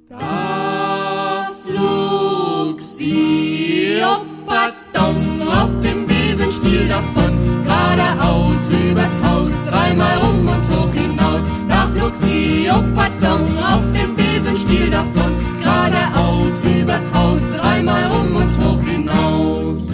Da 0.10 1.52
flog 1.64 2.82
sie, 2.82 4.02
pardon, 4.48 5.48
auf 5.48 5.80
dem 5.82 6.08
Besenstiel 6.08 6.88
davon, 6.88 7.38
geradeaus 7.64 8.70
übers 8.90 9.16
Haus, 9.24 9.52
dreimal 9.70 10.18
rum 10.18 10.48
und 10.48 10.68
hoch 10.72 10.92
hinaus. 10.94 11.42
Da 11.68 11.88
flog 11.94 12.16
sie, 12.16 12.68
pardon, 12.96 13.56
auf 13.60 13.86
dem 13.92 14.16
Besenstiel 14.16 14.90
davon, 14.90 15.36
geradeaus 15.60 16.54
übers 16.64 17.06
Haus, 17.14 17.42
dreimal 17.56 18.08
rum 18.08 18.36
und 18.36 18.58
hoch 18.66 18.82
hinaus. 18.82 19.86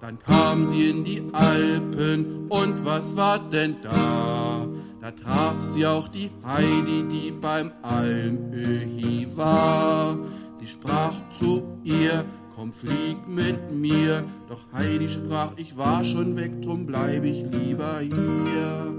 Dann 0.00 0.18
kam 0.18 0.66
sie 0.66 0.90
in 0.90 1.04
die 1.04 1.22
Alpen 1.32 2.48
und 2.48 2.84
was 2.84 3.16
war 3.16 3.38
denn 3.38 3.76
da? 3.82 4.66
Da 5.00 5.10
traf 5.12 5.58
sie 5.58 5.86
auch 5.86 6.08
die 6.08 6.30
Heidi, 6.46 7.04
die 7.10 7.30
beim 7.30 7.72
Almöhi 7.80 9.26
war. 9.34 10.18
Sie 10.56 10.66
sprach 10.66 11.26
zu 11.30 11.62
ihr, 11.84 12.26
komm 12.54 12.70
flieg 12.70 13.16
mit 13.26 13.72
mir. 13.72 14.22
Doch 14.50 14.60
Heidi 14.74 15.08
sprach, 15.08 15.52
ich 15.56 15.78
war 15.78 16.04
schon 16.04 16.36
weg, 16.36 16.60
drum 16.60 16.84
bleib 16.84 17.24
ich 17.24 17.44
lieber 17.50 18.00
hier. 18.00 18.94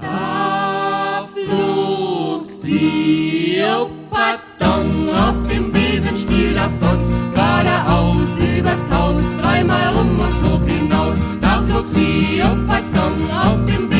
Da 0.00 1.28
flog 1.32 2.44
sie, 2.44 3.58
oh 3.64 3.88
pardon, 4.10 5.08
auf 5.10 5.46
dem 5.46 5.70
Besenstiel 5.70 6.54
davon, 6.54 6.98
geradeaus 7.32 8.30
übers 8.58 8.90
Haus, 8.90 9.22
dreimal 9.40 9.94
rum 9.94 10.18
und 10.18 10.42
hoch 10.42 10.66
hinaus. 10.66 11.14
Da 11.40 11.62
flog 11.62 11.86
sie, 11.86 12.42
oh 12.42 12.56
pardon, 12.66 13.30
auf 13.30 13.64
dem 13.64 13.66
Besenstiel 13.66 13.91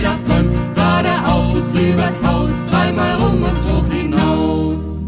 davon, 0.00 0.50
geradeaus 0.74 1.72
übers 1.74 2.16
Haus, 2.24 2.52
dreimal 2.70 3.14
rum 3.16 3.42
und 3.42 3.64
hoch 3.66 3.86
hinaus. 3.90 4.98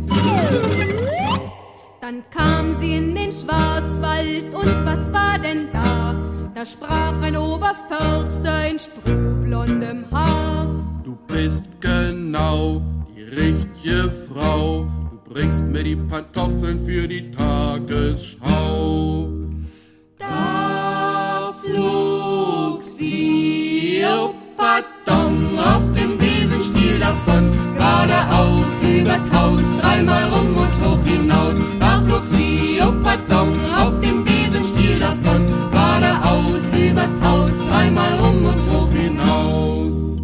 Dann 2.00 2.22
kam 2.30 2.80
sie 2.80 2.96
in 2.96 3.14
den 3.14 3.32
Schwarzwald 3.32 4.54
und 4.54 4.84
was 4.84 5.12
war 5.12 5.38
denn 5.38 5.68
da? 5.72 6.14
Da 6.54 6.66
sprach 6.66 7.20
ein 7.22 7.36
Oberförster 7.36 8.68
in 8.70 8.78
strohblondem 8.78 10.04
Haar. 10.10 10.66
Du 11.04 11.16
bist 11.26 11.64
genau 11.80 12.82
die 13.16 13.22
richtige 13.22 14.10
Frau. 14.10 14.86
Du 15.10 15.18
bringst 15.32 15.64
mir 15.66 15.82
die 15.82 15.96
Pantoffeln 15.96 16.78
für 16.78 17.08
die 17.08 17.30
Tagesschau. 17.30 19.28
Da 20.18 21.52
flog 21.64 22.84
sie, 22.84 23.51
pardon, 24.62 25.58
auf 25.58 25.92
dem 25.92 26.16
Besenstiel 26.18 27.00
davon, 27.00 27.50
geradeaus 27.74 28.70
übers 28.80 29.24
Haus, 29.34 29.62
dreimal 29.80 30.24
rum 30.30 30.56
und 30.56 30.74
hoch 30.84 31.04
hinaus. 31.04 31.54
Da 31.80 32.00
flog 32.02 32.24
sie, 32.24 32.78
oh 32.80 32.92
pardon, 33.02 33.58
auf 33.76 33.98
dem 34.00 34.22
Besenstiel 34.22 35.00
davon, 35.00 35.42
geradeaus 35.72 36.62
übers 36.78 37.16
Haus, 37.24 37.58
dreimal 37.68 38.14
rum 38.20 38.44
und 38.44 38.70
hoch 38.70 38.92
hinaus. 38.92 40.16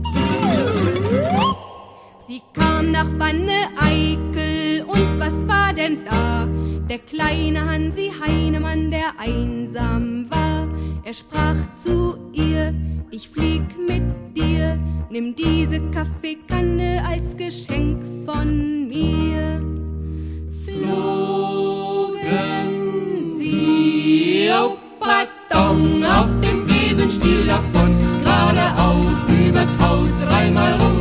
Sie 2.28 2.40
kam 2.52 2.92
nach 2.92 3.10
Wanne 3.18 3.60
Eickel 3.90 4.84
und 4.86 5.18
was 5.18 5.36
war 5.48 5.72
denn 5.72 6.04
da? 6.04 6.46
Der 6.88 6.98
kleine 6.98 7.68
Hansi 7.68 8.12
Heinemann, 8.24 8.92
der 8.92 9.18
einsam 9.18 10.30
war. 10.30 10.68
Er 11.02 11.14
sprach 11.14 11.56
zu 11.82 12.18
ihr, 12.32 12.74
ich 13.10 13.28
flieg 13.28 13.62
mit 13.88 14.02
dir, 14.36 14.78
nimm 15.10 15.34
diese 15.34 15.80
Kaffeekanne 15.90 17.02
als 17.06 17.36
Geschenk 17.36 18.02
von 18.26 18.88
mir. 18.88 19.62
flogen 20.64 20.98
sie, 23.38 24.48
oh 24.52 24.76
pardon, 25.00 26.04
auf 26.04 26.40
dem 26.40 26.66
Besenstiel 26.66 27.46
davon, 27.46 27.96
geradeaus 28.22 29.28
übers 29.48 29.72
Haus, 29.80 30.10
dreimal 30.20 30.74
rum 30.74 30.97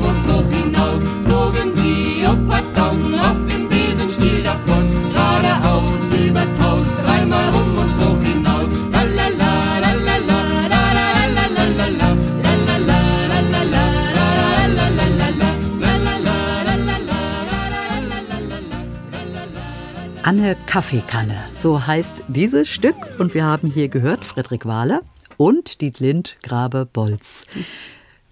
Anne 20.47 20.55
Kaffeekanne, 20.65 21.35
so 21.51 21.85
heißt 21.85 22.23
dieses 22.29 22.69
Stück. 22.69 22.95
Und 23.19 23.33
wir 23.33 23.43
haben 23.43 23.67
hier 23.67 23.89
gehört 23.89 24.23
Friedrich 24.23 24.65
Wahler 24.65 25.01
und 25.35 25.81
Dietlind 25.81 26.37
Grabe-Bolz. 26.41 27.47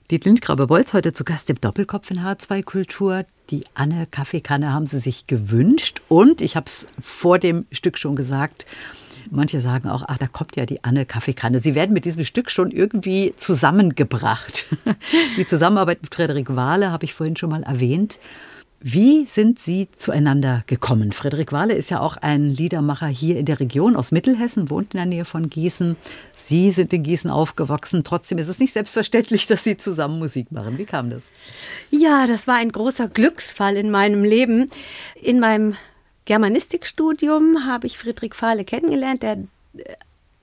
Dietlind 0.10 0.41
Grabe-Bolz 0.41 0.93
heute 0.93 1.12
zu 1.12 1.25
Gast 1.25 1.50
im 1.50 1.60
Doppelkopf 1.60 2.10
in 2.12 2.19
H2 2.19 2.63
Kultur. 2.63 3.25
Die 3.50 3.65
Anne 3.74 4.07
Kaffeekanne 4.10 4.72
haben 4.72 4.88
sie 4.88 5.00
sich 5.00 5.27
gewünscht. 5.27 6.00
Und 6.07 6.39
ich 6.39 6.55
habe 6.55 6.67
es 6.67 6.88
vor 7.01 7.38
dem 7.38 7.65
Stück 7.74 7.98
schon 7.98 8.15
gesagt, 8.15 8.65
Manche 9.31 9.60
sagen 9.60 9.89
auch, 9.89 10.03
ach, 10.07 10.19
da 10.19 10.27
kommt 10.27 10.55
ja 10.55 10.65
die 10.65 10.84
Anne 10.84 11.05
Kaffeekanne. 11.05 11.60
Sie 11.60 11.74
werden 11.75 11.93
mit 11.93 12.05
diesem 12.05 12.24
Stück 12.24 12.51
schon 12.51 12.69
irgendwie 12.69 13.34
zusammengebracht. 13.38 14.67
Die 15.38 15.48
Zusammenarbeit 15.48 16.03
mit 16.03 16.13
Frederik 16.13 16.55
Wahle 16.55 16.91
habe 16.91 17.05
ich 17.05 17.15
vorhin 17.15 17.36
schon 17.36 17.50
mal 17.50 17.63
erwähnt. 17.63 18.19
Wie 18.88 19.25
sind 19.25 19.58
Sie 19.58 19.88
zueinander 19.96 20.63
gekommen? 20.68 21.12
Frederik 21.12 21.51
Wahle 21.51 21.74
ist 21.74 21.89
ja 21.89 22.01
auch 22.01 22.18
ein 22.18 22.51
Liedermacher 22.51 23.08
hier 23.08 23.36
in 23.36 23.46
der 23.46 23.60
Region 23.60 23.96
aus 23.96 24.12
Mittelhessen, 24.12 24.70
wohnt 24.70 24.94
in 24.94 25.00
der 25.00 25.08
Nähe 25.08 25.25
von 25.25 25.50
Gießen. 25.50 25.96
Sie 26.36 26.70
sind 26.70 26.94
in 26.94 27.01
Gießen 27.01 27.32
aufgewachsen. 27.32 28.04
Trotzdem 28.04 28.38
ist 28.38 28.48
es 28.48 28.60
nicht 28.60 28.74
selbstverständlich, 28.74 29.48
dass 29.48 29.63
Sie 29.63 29.75
zusammen 29.75 30.20
Musik 30.20 30.51
machen. 30.51 30.77
Wie 30.77 30.86
kam 30.86 31.10
das? 31.10 31.32
Ja, 31.89 32.27
das 32.27 32.46
war 32.46 32.58
ein 32.58 32.72
großer 32.72 33.08
Glücksfall 33.08 33.75
in 33.75 33.89
meinem 33.89 34.24
Leben. 34.24 34.68
In 35.20 35.39
meinem 35.39 35.75
Germanistikstudium 36.25 37.65
habe 37.65 37.88
ich 37.88 37.98
Friedrich 37.98 38.36
Fahle 38.36 38.65
kennengelernt, 38.65 39.24
der 39.24 39.39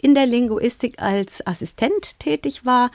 in 0.01 0.17
der 0.17 0.27
Linguistik 0.27 1.01
als 1.01 1.47
Assistent 1.47 2.19
tätig 2.19 2.67
war. 2.67 2.91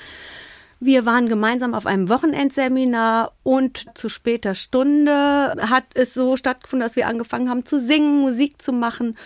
Wir 0.80 1.06
waren 1.06 1.28
gemeinsam 1.28 1.74
auf 1.74 1.88
einem 1.88 2.08
Wochenendseminar 2.08 3.32
und 3.44 3.98
zu 3.98 4.10
später 4.10 4.54
Stunde 4.54 5.56
hat 5.60 5.86
es 5.96 6.14
so 6.14 6.38
stattgefunden, 6.38 6.88
dass 6.88 6.96
wir 6.96 7.08
angefangen 7.08 7.50
haben 7.50 7.66
zu 7.66 7.80
singen, 7.80 8.22
Musik 8.22 8.62
zu 8.62 8.72
machen. 8.74 9.18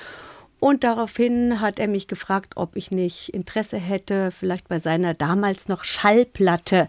Und 0.62 0.84
daraufhin 0.84 1.60
hat 1.60 1.79
er 1.79 1.88
mich 1.88 2.08
gefragt, 2.08 2.53
ob 2.55 2.75
ich 2.75 2.91
nicht 2.91 3.29
Interesse 3.29 3.77
hätte, 3.77 4.29
vielleicht 4.29 4.70
bei 4.70 4.79
seiner 4.79 5.15
damals 5.15 5.67
noch 5.67 5.84
Schallplatte 5.84 6.88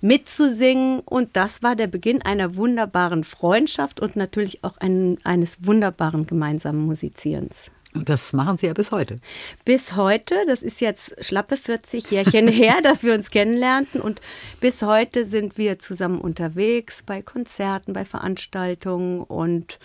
mitzusingen. 0.00 1.00
Und 1.00 1.36
das 1.36 1.62
war 1.62 1.76
der 1.76 1.86
Beginn 1.86 2.22
einer 2.22 2.56
wunderbaren 2.56 3.22
Freundschaft 3.22 4.00
und 4.00 4.16
natürlich 4.16 4.64
auch 4.64 4.78
ein, 4.78 5.18
eines 5.22 5.58
wunderbaren 5.66 6.26
gemeinsamen 6.26 6.80
Musizierens. 6.80 7.70
Und 7.92 8.08
das 8.08 8.32
machen 8.32 8.56
Sie 8.56 8.66
ja 8.66 8.72
bis 8.72 8.92
heute. 8.92 9.18
Bis 9.64 9.96
heute, 9.96 10.36
das 10.46 10.62
ist 10.62 10.80
jetzt 10.80 11.24
schlappe 11.24 11.56
40 11.56 12.10
Jährchen 12.10 12.46
her, 12.48 12.76
dass 12.82 13.02
wir 13.02 13.14
uns 13.14 13.30
kennenlernten 13.30 14.00
und 14.00 14.20
bis 14.60 14.82
heute 14.82 15.24
sind 15.26 15.58
wir 15.58 15.78
zusammen 15.78 16.20
unterwegs 16.20 17.02
bei 17.04 17.20
Konzerten, 17.20 17.92
bei 17.92 18.04
Veranstaltungen 18.04 19.22
und 19.22 19.78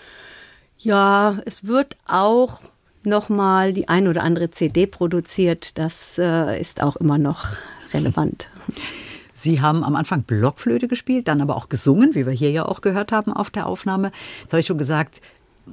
Ja, 0.77 1.39
es 1.45 1.65
wird 1.65 1.97
auch 2.05 2.61
nochmal 3.05 3.73
die 3.73 3.87
ein 3.87 4.07
oder 4.07 4.23
andere 4.23 4.51
CD 4.51 4.85
produziert. 4.85 5.77
Das 5.77 6.17
äh, 6.17 6.59
ist 6.59 6.83
auch 6.83 6.95
immer 6.97 7.17
noch 7.17 7.47
relevant. 7.93 8.49
Sie 9.37 9.59
haben 9.59 9.83
am 9.83 9.95
Anfang 9.95 10.23
Blockflöte 10.23 10.87
gespielt, 10.87 11.27
dann 11.27 11.41
aber 11.41 11.57
auch 11.57 11.67
gesungen, 11.67 12.15
wie 12.15 12.25
wir 12.25 12.31
hier 12.31 12.51
ja 12.51 12.65
auch 12.65 12.79
gehört 12.79 13.11
haben 13.11 13.33
auf 13.33 13.49
der 13.49 13.67
Aufnahme. 13.67 14.11
Das 14.43 14.53
habe 14.53 14.59
ich 14.61 14.65
schon 14.65 14.77
gesagt. 14.77 15.21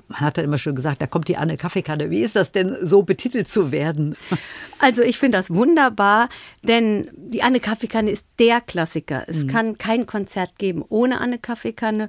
Man 0.08 0.20
hat 0.20 0.38
dann 0.38 0.44
immer 0.44 0.58
schon 0.58 0.74
gesagt, 0.74 1.02
da 1.02 1.06
kommt 1.06 1.28
die 1.28 1.36
Anne 1.36 1.56
Kaffeekanne. 1.56 2.10
Wie 2.10 2.20
ist 2.20 2.36
das 2.36 2.52
denn, 2.52 2.76
so 2.80 3.02
betitelt 3.02 3.48
zu 3.48 3.72
werden? 3.72 4.16
Also 4.84 5.02
ich 5.02 5.16
finde 5.16 5.38
das 5.38 5.48
wunderbar, 5.48 6.28
denn 6.64 7.08
die 7.14 7.44
Anne 7.44 7.60
Kaffeekanne 7.60 8.10
ist 8.10 8.26
der 8.40 8.60
Klassiker. 8.60 9.22
Es 9.28 9.44
mhm. 9.44 9.46
kann 9.46 9.78
kein 9.78 10.06
Konzert 10.06 10.58
geben 10.58 10.84
ohne 10.88 11.20
Anne 11.20 11.38
Kaffeekanne. 11.38 12.08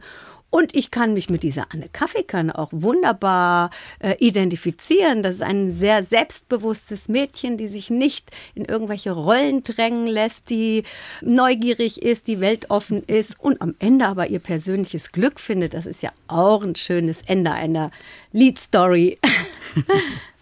Und 0.53 0.75
ich 0.75 0.91
kann 0.91 1.15
mich 1.15 1.31
mit 1.31 1.41
dieser 1.41 1.65
Anne 1.73 1.89
Kaffeekanne 1.91 2.55
auch 2.55 2.69
wunderbar 2.71 3.71
äh, 3.97 4.13
identifizieren. 4.19 5.23
Das 5.23 5.33
ist 5.33 5.41
ein 5.41 5.71
sehr 5.71 6.03
selbstbewusstes 6.03 7.09
Mädchen, 7.09 7.57
die 7.57 7.67
sich 7.67 7.89
nicht 7.89 8.29
in 8.53 8.65
irgendwelche 8.65 9.13
Rollen 9.13 9.63
drängen 9.63 10.05
lässt, 10.05 10.51
die 10.51 10.83
neugierig 11.21 12.03
ist, 12.03 12.27
die 12.27 12.39
weltoffen 12.39 13.01
ist 13.01 13.39
und 13.39 13.63
am 13.63 13.73
Ende 13.79 14.05
aber 14.05 14.27
ihr 14.27 14.37
persönliches 14.37 15.11
Glück 15.11 15.39
findet. 15.39 15.73
Das 15.73 15.87
ist 15.87 16.03
ja 16.03 16.11
auch 16.27 16.61
ein 16.61 16.75
schönes 16.75 17.23
Ende 17.25 17.49
einer 17.49 17.89
Liedstory. 18.31 19.17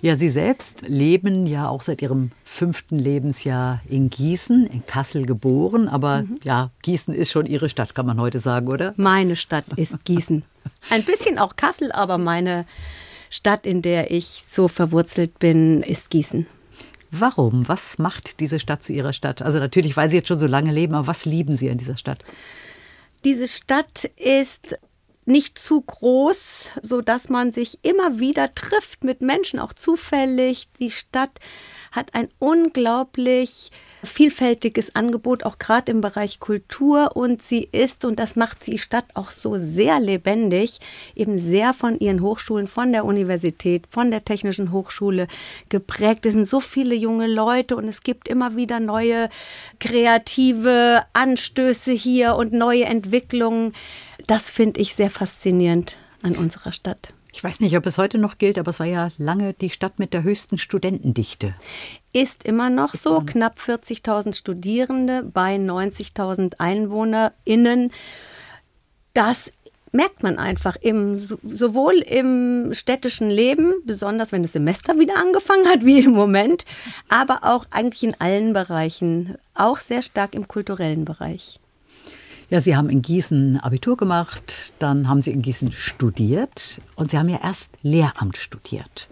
Ja, 0.00 0.14
Sie 0.14 0.28
selbst 0.28 0.84
leben 0.88 1.46
ja 1.46 1.68
auch 1.68 1.82
seit 1.82 2.02
Ihrem 2.02 2.30
fünften 2.44 2.98
Lebensjahr 2.98 3.80
in 3.88 4.10
Gießen, 4.10 4.66
in 4.66 4.86
Kassel 4.86 5.26
geboren. 5.26 5.88
Aber 5.88 6.22
mhm. 6.22 6.38
ja, 6.44 6.70
Gießen 6.82 7.14
ist 7.14 7.30
schon 7.30 7.46
Ihre 7.46 7.68
Stadt, 7.68 7.94
kann 7.94 8.06
man 8.06 8.20
heute 8.20 8.38
sagen, 8.38 8.68
oder? 8.68 8.94
Meine 8.96 9.36
Stadt 9.36 9.66
ist 9.76 10.04
Gießen. 10.04 10.42
Ein 10.90 11.04
bisschen 11.04 11.38
auch 11.38 11.56
Kassel, 11.56 11.92
aber 11.92 12.18
meine 12.18 12.64
Stadt, 13.30 13.66
in 13.66 13.82
der 13.82 14.10
ich 14.10 14.44
so 14.48 14.68
verwurzelt 14.68 15.38
bin, 15.38 15.82
ist 15.82 16.10
Gießen. 16.10 16.46
Warum? 17.10 17.66
Was 17.68 17.98
macht 17.98 18.40
diese 18.40 18.60
Stadt 18.60 18.84
zu 18.84 18.92
Ihrer 18.92 19.12
Stadt? 19.12 19.40
Also 19.42 19.58
natürlich, 19.58 19.96
weil 19.96 20.10
Sie 20.10 20.16
jetzt 20.16 20.28
schon 20.28 20.38
so 20.38 20.46
lange 20.46 20.72
leben, 20.72 20.94
aber 20.94 21.06
was 21.06 21.24
lieben 21.24 21.56
Sie 21.56 21.70
an 21.70 21.78
dieser 21.78 21.96
Stadt? 21.96 22.22
Diese 23.24 23.48
Stadt 23.48 24.04
ist 24.16 24.78
nicht 25.28 25.58
zu 25.58 25.82
groß, 25.82 26.70
so 26.82 27.02
dass 27.02 27.28
man 27.28 27.52
sich 27.52 27.78
immer 27.82 28.18
wieder 28.18 28.54
trifft 28.54 29.04
mit 29.04 29.20
Menschen, 29.20 29.60
auch 29.60 29.74
zufällig. 29.74 30.68
Die 30.80 30.90
Stadt 30.90 31.38
hat 31.92 32.14
ein 32.14 32.28
unglaublich 32.38 33.70
vielfältiges 34.04 34.94
Angebot, 34.94 35.44
auch 35.44 35.58
gerade 35.58 35.90
im 35.92 36.00
Bereich 36.00 36.40
Kultur. 36.40 37.16
Und 37.16 37.42
sie 37.42 37.68
ist, 37.72 38.04
und 38.04 38.18
das 38.18 38.36
macht 38.36 38.66
die 38.66 38.78
Stadt 38.78 39.04
auch 39.14 39.30
so 39.30 39.58
sehr 39.58 40.00
lebendig, 40.00 40.78
eben 41.14 41.38
sehr 41.38 41.74
von 41.74 41.98
ihren 41.98 42.22
Hochschulen, 42.22 42.66
von 42.66 42.92
der 42.92 43.04
Universität, 43.04 43.86
von 43.90 44.10
der 44.10 44.24
Technischen 44.24 44.72
Hochschule 44.72 45.28
geprägt. 45.68 46.24
Es 46.26 46.34
sind 46.34 46.48
so 46.48 46.60
viele 46.60 46.94
junge 46.94 47.26
Leute 47.26 47.76
und 47.76 47.86
es 47.88 48.02
gibt 48.02 48.28
immer 48.28 48.56
wieder 48.56 48.80
neue 48.80 49.28
kreative 49.78 51.02
Anstöße 51.12 51.92
hier 51.92 52.36
und 52.36 52.52
neue 52.52 52.84
Entwicklungen. 52.84 53.74
Das 54.28 54.50
finde 54.50 54.78
ich 54.80 54.94
sehr 54.94 55.10
faszinierend 55.10 55.96
an 56.22 56.36
unserer 56.36 56.70
Stadt. 56.70 57.14
Ich 57.32 57.42
weiß 57.42 57.60
nicht, 57.60 57.74
ob 57.78 57.86
es 57.86 57.96
heute 57.96 58.18
noch 58.18 58.36
gilt, 58.36 58.58
aber 58.58 58.70
es 58.70 58.78
war 58.78 58.86
ja 58.86 59.08
lange 59.16 59.54
die 59.54 59.70
Stadt 59.70 59.98
mit 59.98 60.12
der 60.12 60.22
höchsten 60.22 60.58
Studentendichte. 60.58 61.54
Ist 62.12 62.44
immer 62.44 62.68
noch 62.68 62.92
ist 62.92 63.04
so, 63.04 63.22
knapp 63.22 63.58
40.000 63.58 64.34
Studierende 64.34 65.22
bei 65.22 65.56
90.000 65.56 66.58
EinwohnerInnen. 66.58 67.90
Das 69.14 69.50
merkt 69.92 70.22
man 70.22 70.38
einfach 70.38 70.76
im, 70.76 71.16
sowohl 71.16 71.94
im 72.00 72.74
städtischen 72.74 73.30
Leben, 73.30 73.72
besonders 73.86 74.30
wenn 74.30 74.42
das 74.42 74.52
Semester 74.52 74.98
wieder 74.98 75.16
angefangen 75.16 75.68
hat, 75.68 75.86
wie 75.86 76.00
im 76.00 76.12
Moment, 76.12 76.66
aber 77.08 77.44
auch 77.44 77.64
eigentlich 77.70 78.02
in 78.02 78.20
allen 78.20 78.52
Bereichen, 78.52 79.36
auch 79.54 79.78
sehr 79.78 80.02
stark 80.02 80.34
im 80.34 80.48
kulturellen 80.48 81.06
Bereich. 81.06 81.60
Ja, 82.50 82.60
Sie 82.60 82.74
haben 82.74 82.88
in 82.88 83.02
Gießen 83.02 83.60
Abitur 83.60 83.98
gemacht, 83.98 84.72
dann 84.78 85.06
haben 85.06 85.20
Sie 85.20 85.32
in 85.32 85.42
Gießen 85.42 85.70
studiert 85.72 86.80
und 86.96 87.10
Sie 87.10 87.18
haben 87.18 87.28
ja 87.28 87.40
erst 87.42 87.70
Lehramt 87.82 88.38
studiert. 88.38 89.08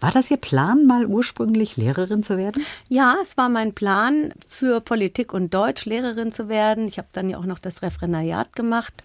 War 0.00 0.10
das 0.10 0.30
Ihr 0.30 0.38
Plan, 0.38 0.86
mal 0.86 1.04
ursprünglich 1.04 1.76
Lehrerin 1.76 2.22
zu 2.22 2.38
werden? 2.38 2.64
Ja, 2.88 3.16
es 3.22 3.36
war 3.36 3.50
mein 3.50 3.74
Plan, 3.74 4.32
für 4.48 4.80
Politik 4.80 5.34
und 5.34 5.52
Deutsch 5.52 5.84
Lehrerin 5.84 6.32
zu 6.32 6.48
werden. 6.48 6.88
Ich 6.88 6.96
habe 6.96 7.08
dann 7.12 7.28
ja 7.28 7.36
auch 7.36 7.44
noch 7.44 7.58
das 7.58 7.82
Referendariat 7.82 8.56
gemacht 8.56 9.04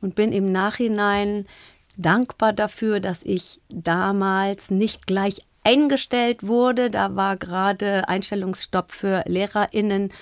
und 0.00 0.14
bin 0.14 0.30
im 0.30 0.52
Nachhinein 0.52 1.46
dankbar 1.96 2.52
dafür, 2.52 3.00
dass 3.00 3.22
ich 3.24 3.60
damals 3.68 4.70
nicht 4.70 5.08
gleich 5.08 5.42
eingestellt 5.64 6.46
wurde. 6.46 6.90
Da 6.90 7.16
war 7.16 7.36
gerade 7.36 8.08
Einstellungsstopp 8.08 8.92
für 8.92 9.24
LehrerInnen 9.26 10.12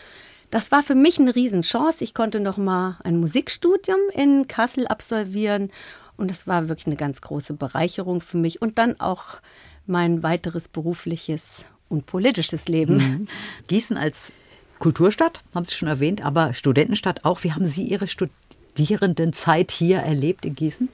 das 0.51 0.73
war 0.73 0.83
für 0.83 0.95
mich 0.95 1.19
eine 1.19 1.35
Riesenchance. 1.35 2.03
Ich 2.03 2.15
konnte 2.15 2.41
noch 2.41 2.57
mal 2.57 2.99
ein 3.05 3.19
Musikstudium 3.19 3.99
in 4.15 4.49
Kassel 4.49 4.87
absolvieren 4.87 5.71
und 6.17 6.31
das 6.31 6.47
war 6.47 6.69
wirklich 6.69 6.87
eine 6.87 6.97
ganz 6.97 7.21
große 7.21 7.55
Bereicherung 7.55 8.21
für 8.21 8.39
mich 8.39 8.61
und 8.63 8.79
dann 8.79 8.99
auch 9.01 9.41
mein 9.87 10.23
weiteres 10.23 10.69
berufliches 10.69 11.65
und 11.89 12.07
politisches 12.07 12.69
Leben. 12.69 12.97
Mhm. 12.97 13.29
Gießen 13.69 13.97
als 13.97 14.33
Kulturstadt, 14.79 15.43
haben 15.55 15.65
Sie 15.65 15.75
schon 15.75 15.89
erwähnt, 15.89 16.25
aber 16.25 16.53
Studentenstadt 16.53 17.25
auch. 17.25 17.43
Wie 17.45 17.53
haben 17.53 17.65
Sie 17.65 17.85
Ihre 17.85 18.07
Studierendenzeit 18.07 19.71
hier 19.71 19.99
erlebt 19.99 20.45
in 20.45 20.55
Gießen? 20.55 20.89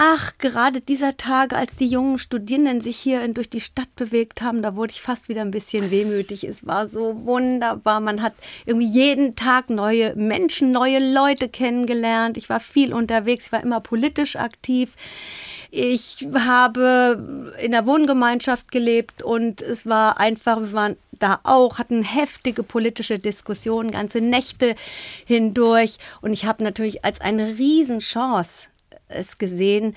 Ach, 0.00 0.32
gerade 0.38 0.80
dieser 0.80 1.16
Tage, 1.16 1.56
als 1.56 1.74
die 1.74 1.88
jungen 1.88 2.18
Studierenden 2.18 2.80
sich 2.80 2.96
hier 2.96 3.26
durch 3.34 3.50
die 3.50 3.60
Stadt 3.60 3.92
bewegt 3.96 4.42
haben, 4.42 4.62
da 4.62 4.76
wurde 4.76 4.92
ich 4.92 5.02
fast 5.02 5.28
wieder 5.28 5.40
ein 5.40 5.50
bisschen 5.50 5.90
wehmütig. 5.90 6.44
Es 6.44 6.64
war 6.64 6.86
so 6.86 7.24
wunderbar. 7.24 7.98
Man 7.98 8.22
hat 8.22 8.34
irgendwie 8.64 8.86
jeden 8.86 9.34
Tag 9.34 9.70
neue 9.70 10.14
Menschen, 10.14 10.70
neue 10.70 11.00
Leute 11.00 11.48
kennengelernt. 11.48 12.36
Ich 12.36 12.48
war 12.48 12.60
viel 12.60 12.94
unterwegs, 12.94 13.46
ich 13.46 13.52
war 13.52 13.60
immer 13.60 13.80
politisch 13.80 14.36
aktiv. 14.36 14.94
Ich 15.72 16.28
habe 16.32 17.52
in 17.60 17.72
der 17.72 17.84
Wohngemeinschaft 17.84 18.70
gelebt 18.70 19.24
und 19.24 19.62
es 19.62 19.84
war 19.84 20.20
einfach, 20.20 20.60
wir 20.60 20.72
waren 20.74 20.96
da 21.10 21.40
auch, 21.42 21.78
hatten 21.78 22.04
heftige 22.04 22.62
politische 22.62 23.18
Diskussionen, 23.18 23.90
ganze 23.90 24.20
Nächte 24.20 24.76
hindurch. 25.24 25.98
Und 26.20 26.32
ich 26.32 26.44
habe 26.44 26.62
natürlich 26.62 27.04
als 27.04 27.20
eine 27.20 27.58
Riesenchance 27.58 28.68
es 29.08 29.38
gesehen, 29.38 29.94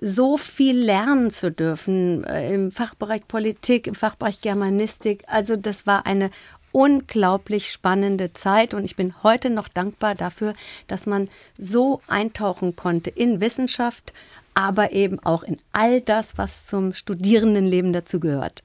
so 0.00 0.36
viel 0.36 0.76
lernen 0.76 1.30
zu 1.30 1.50
dürfen 1.50 2.24
äh, 2.24 2.52
im 2.52 2.72
Fachbereich 2.72 3.26
Politik, 3.28 3.86
im 3.86 3.94
Fachbereich 3.94 4.40
Germanistik. 4.40 5.22
Also 5.28 5.56
das 5.56 5.86
war 5.86 6.06
eine 6.06 6.30
unglaublich 6.72 7.70
spannende 7.70 8.32
Zeit 8.32 8.74
und 8.74 8.84
ich 8.84 8.96
bin 8.96 9.14
heute 9.22 9.50
noch 9.50 9.68
dankbar 9.68 10.14
dafür, 10.14 10.54
dass 10.88 11.06
man 11.06 11.28
so 11.58 12.00
eintauchen 12.08 12.74
konnte 12.74 13.10
in 13.10 13.40
Wissenschaft, 13.40 14.12
aber 14.54 14.92
eben 14.92 15.18
auch 15.20 15.42
in 15.42 15.58
all 15.72 16.00
das, 16.00 16.36
was 16.36 16.66
zum 16.66 16.94
Studierendenleben 16.94 17.92
dazugehört. 17.92 18.64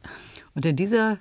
Und 0.56 0.66
in 0.66 0.76
dieser 0.76 1.20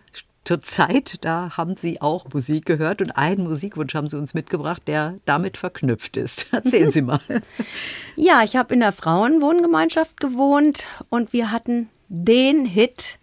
Zeit, 0.54 1.24
da 1.24 1.56
haben 1.56 1.76
Sie 1.76 2.00
auch 2.00 2.26
Musik 2.32 2.66
gehört 2.66 3.02
und 3.02 3.11
einen 3.12 3.44
Musikwunsch 3.44 3.94
haben 3.94 4.09
Sie 4.09 4.16
uns 4.16 4.32
mitgebracht, 4.32 4.82
der 4.87 5.16
damit 5.24 5.56
verknüpft 5.56 6.16
ist. 6.16 6.46
Erzählen 6.52 6.90
Sie 6.90 7.02
mal. 7.02 7.20
Ja, 8.18 8.42
ich 8.42 8.56
habe 8.56 8.72
in 8.72 8.80
der 8.80 8.92
Frauenwohngemeinschaft 8.92 10.20
gewohnt 10.20 10.87
und 11.11 11.35
wir 11.35 11.50
hatten 11.50 11.90
den 12.09 12.64
Hit 12.64 13.18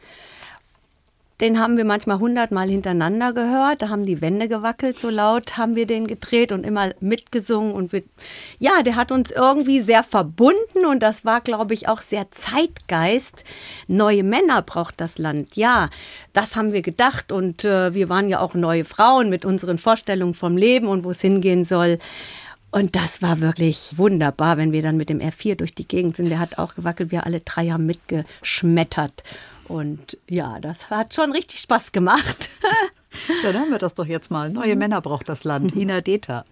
den 1.43 1.59
haben 1.59 1.75
wir 1.75 1.83
manchmal 1.83 2.19
hundertmal 2.19 2.69
hintereinander 2.69 3.33
gehört. 3.33 3.81
Da 3.81 3.89
haben 3.89 4.05
die 4.05 4.21
Wände 4.21 4.47
gewackelt, 4.47 4.97
so 4.97 5.09
laut 5.09 5.57
haben 5.57 5.75
wir 5.75 5.85
den 5.85 6.07
gedreht 6.07 6.53
und 6.53 6.65
immer 6.65 6.91
mitgesungen. 7.01 7.73
Und 7.73 7.91
wir, 7.91 8.01
ja, 8.59 8.81
der 8.81 8.95
hat 8.95 9.11
uns 9.11 9.29
irgendwie 9.29 9.81
sehr 9.81 10.05
verbunden 10.05 10.85
und 10.89 11.03
das 11.03 11.25
war, 11.25 11.41
glaube 11.41 11.73
ich, 11.73 11.89
auch 11.89 12.01
sehr 12.01 12.31
Zeitgeist. 12.31 13.43
Neue 13.89 14.23
Männer 14.23 14.61
braucht 14.61 15.01
das 15.01 15.17
Land. 15.17 15.57
Ja, 15.57 15.89
das 16.31 16.55
haben 16.55 16.71
wir 16.71 16.81
gedacht 16.81 17.33
und 17.33 17.65
äh, 17.65 17.93
wir 17.93 18.07
waren 18.07 18.29
ja 18.29 18.39
auch 18.39 18.53
neue 18.53 18.85
Frauen 18.85 19.29
mit 19.29 19.43
unseren 19.43 19.77
Vorstellungen 19.77 20.35
vom 20.35 20.55
Leben 20.55 20.87
und 20.87 21.03
wo 21.03 21.11
es 21.11 21.19
hingehen 21.19 21.65
soll. 21.65 21.99
Und 22.71 22.95
das 22.95 23.21
war 23.21 23.41
wirklich 23.41 23.97
wunderbar, 23.97 24.55
wenn 24.55 24.71
wir 24.71 24.81
dann 24.81 24.95
mit 24.95 25.09
dem 25.09 25.19
R4 25.19 25.55
durch 25.55 25.75
die 25.75 25.87
Gegend 25.89 26.15
sind. 26.15 26.29
Der 26.29 26.39
hat 26.39 26.57
auch 26.57 26.73
gewackelt, 26.73 27.11
wir 27.11 27.25
alle 27.25 27.41
drei 27.41 27.67
haben 27.67 27.85
mitgeschmettert. 27.85 29.23
Und 29.67 30.17
ja, 30.29 30.59
das 30.59 30.89
hat 30.89 31.13
schon 31.13 31.31
richtig 31.31 31.59
Spaß 31.59 31.91
gemacht. 31.91 32.49
Dann 33.43 33.55
haben 33.57 33.69
wir 33.71 33.77
das 33.79 33.93
doch 33.93 34.05
jetzt 34.05 34.31
mal. 34.31 34.49
Neue 34.49 34.75
Männer 34.75 35.01
braucht 35.01 35.29
das 35.29 35.43
Land. 35.43 35.75
Ina 35.75 36.01
Deta. 36.01 36.45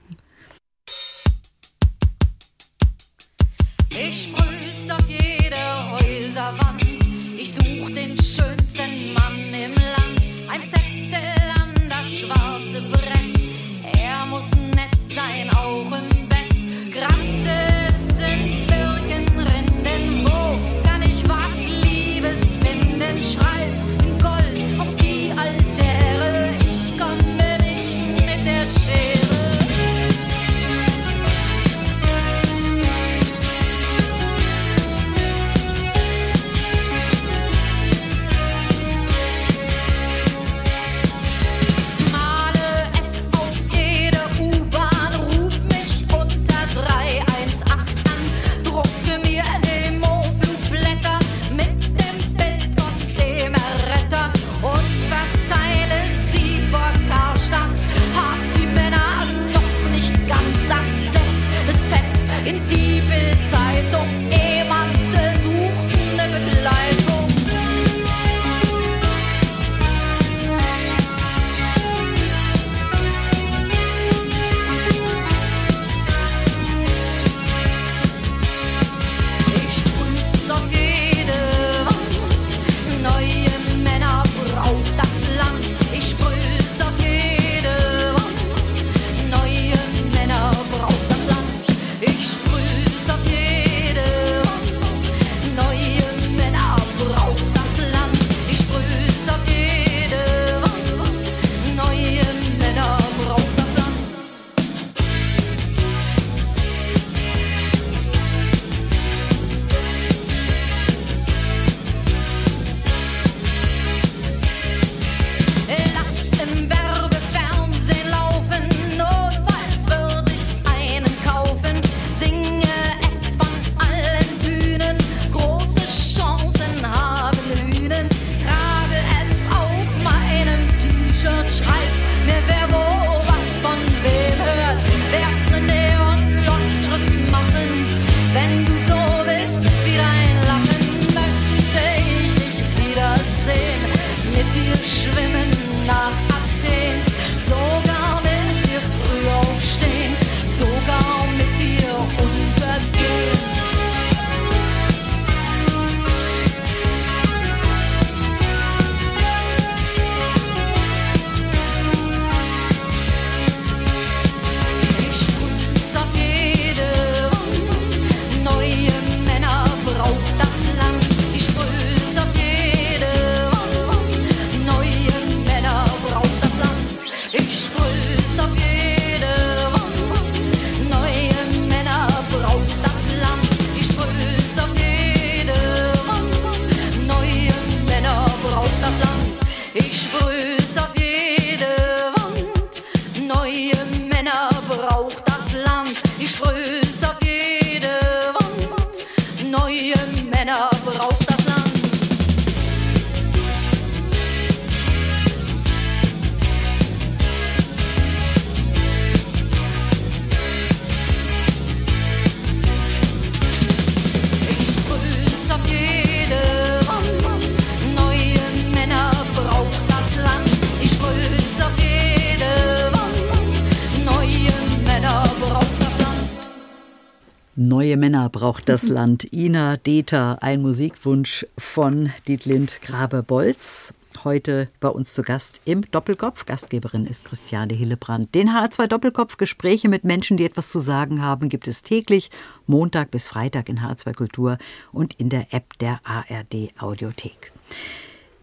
Braucht 228.41 228.69
das 228.69 228.87
Land. 228.87 229.31
Ina 229.33 229.77
Deta, 229.77 230.39
ein 230.41 230.63
Musikwunsch 230.63 231.45
von 231.59 232.11
Dietlind 232.27 232.81
Grabe-Bolz. 232.81 233.93
Heute 234.23 234.67
bei 234.79 234.87
uns 234.87 235.13
zu 235.13 235.21
Gast 235.21 235.61
im 235.65 235.83
Doppelkopf. 235.91 236.47
Gastgeberin 236.47 237.05
ist 237.05 237.25
Christiane 237.25 237.75
Hillebrand. 237.75 238.33
Den 238.33 238.49
HR2 238.49 238.87
Doppelkopf 238.87 239.37
Gespräche 239.37 239.89
mit 239.89 240.05
Menschen, 240.05 240.37
die 240.37 240.45
etwas 240.45 240.71
zu 240.71 240.79
sagen 240.79 241.21
haben, 241.21 241.49
gibt 241.49 241.67
es 241.67 241.83
täglich, 241.83 242.31
Montag 242.65 243.11
bis 243.11 243.27
Freitag 243.27 243.69
in 243.69 243.81
HR2 243.81 244.15
Kultur 244.15 244.57
und 244.91 245.13
in 245.19 245.29
der 245.29 245.53
App 245.53 245.77
der 245.77 245.99
ARD 246.03 246.69
Audiothek. 246.79 247.51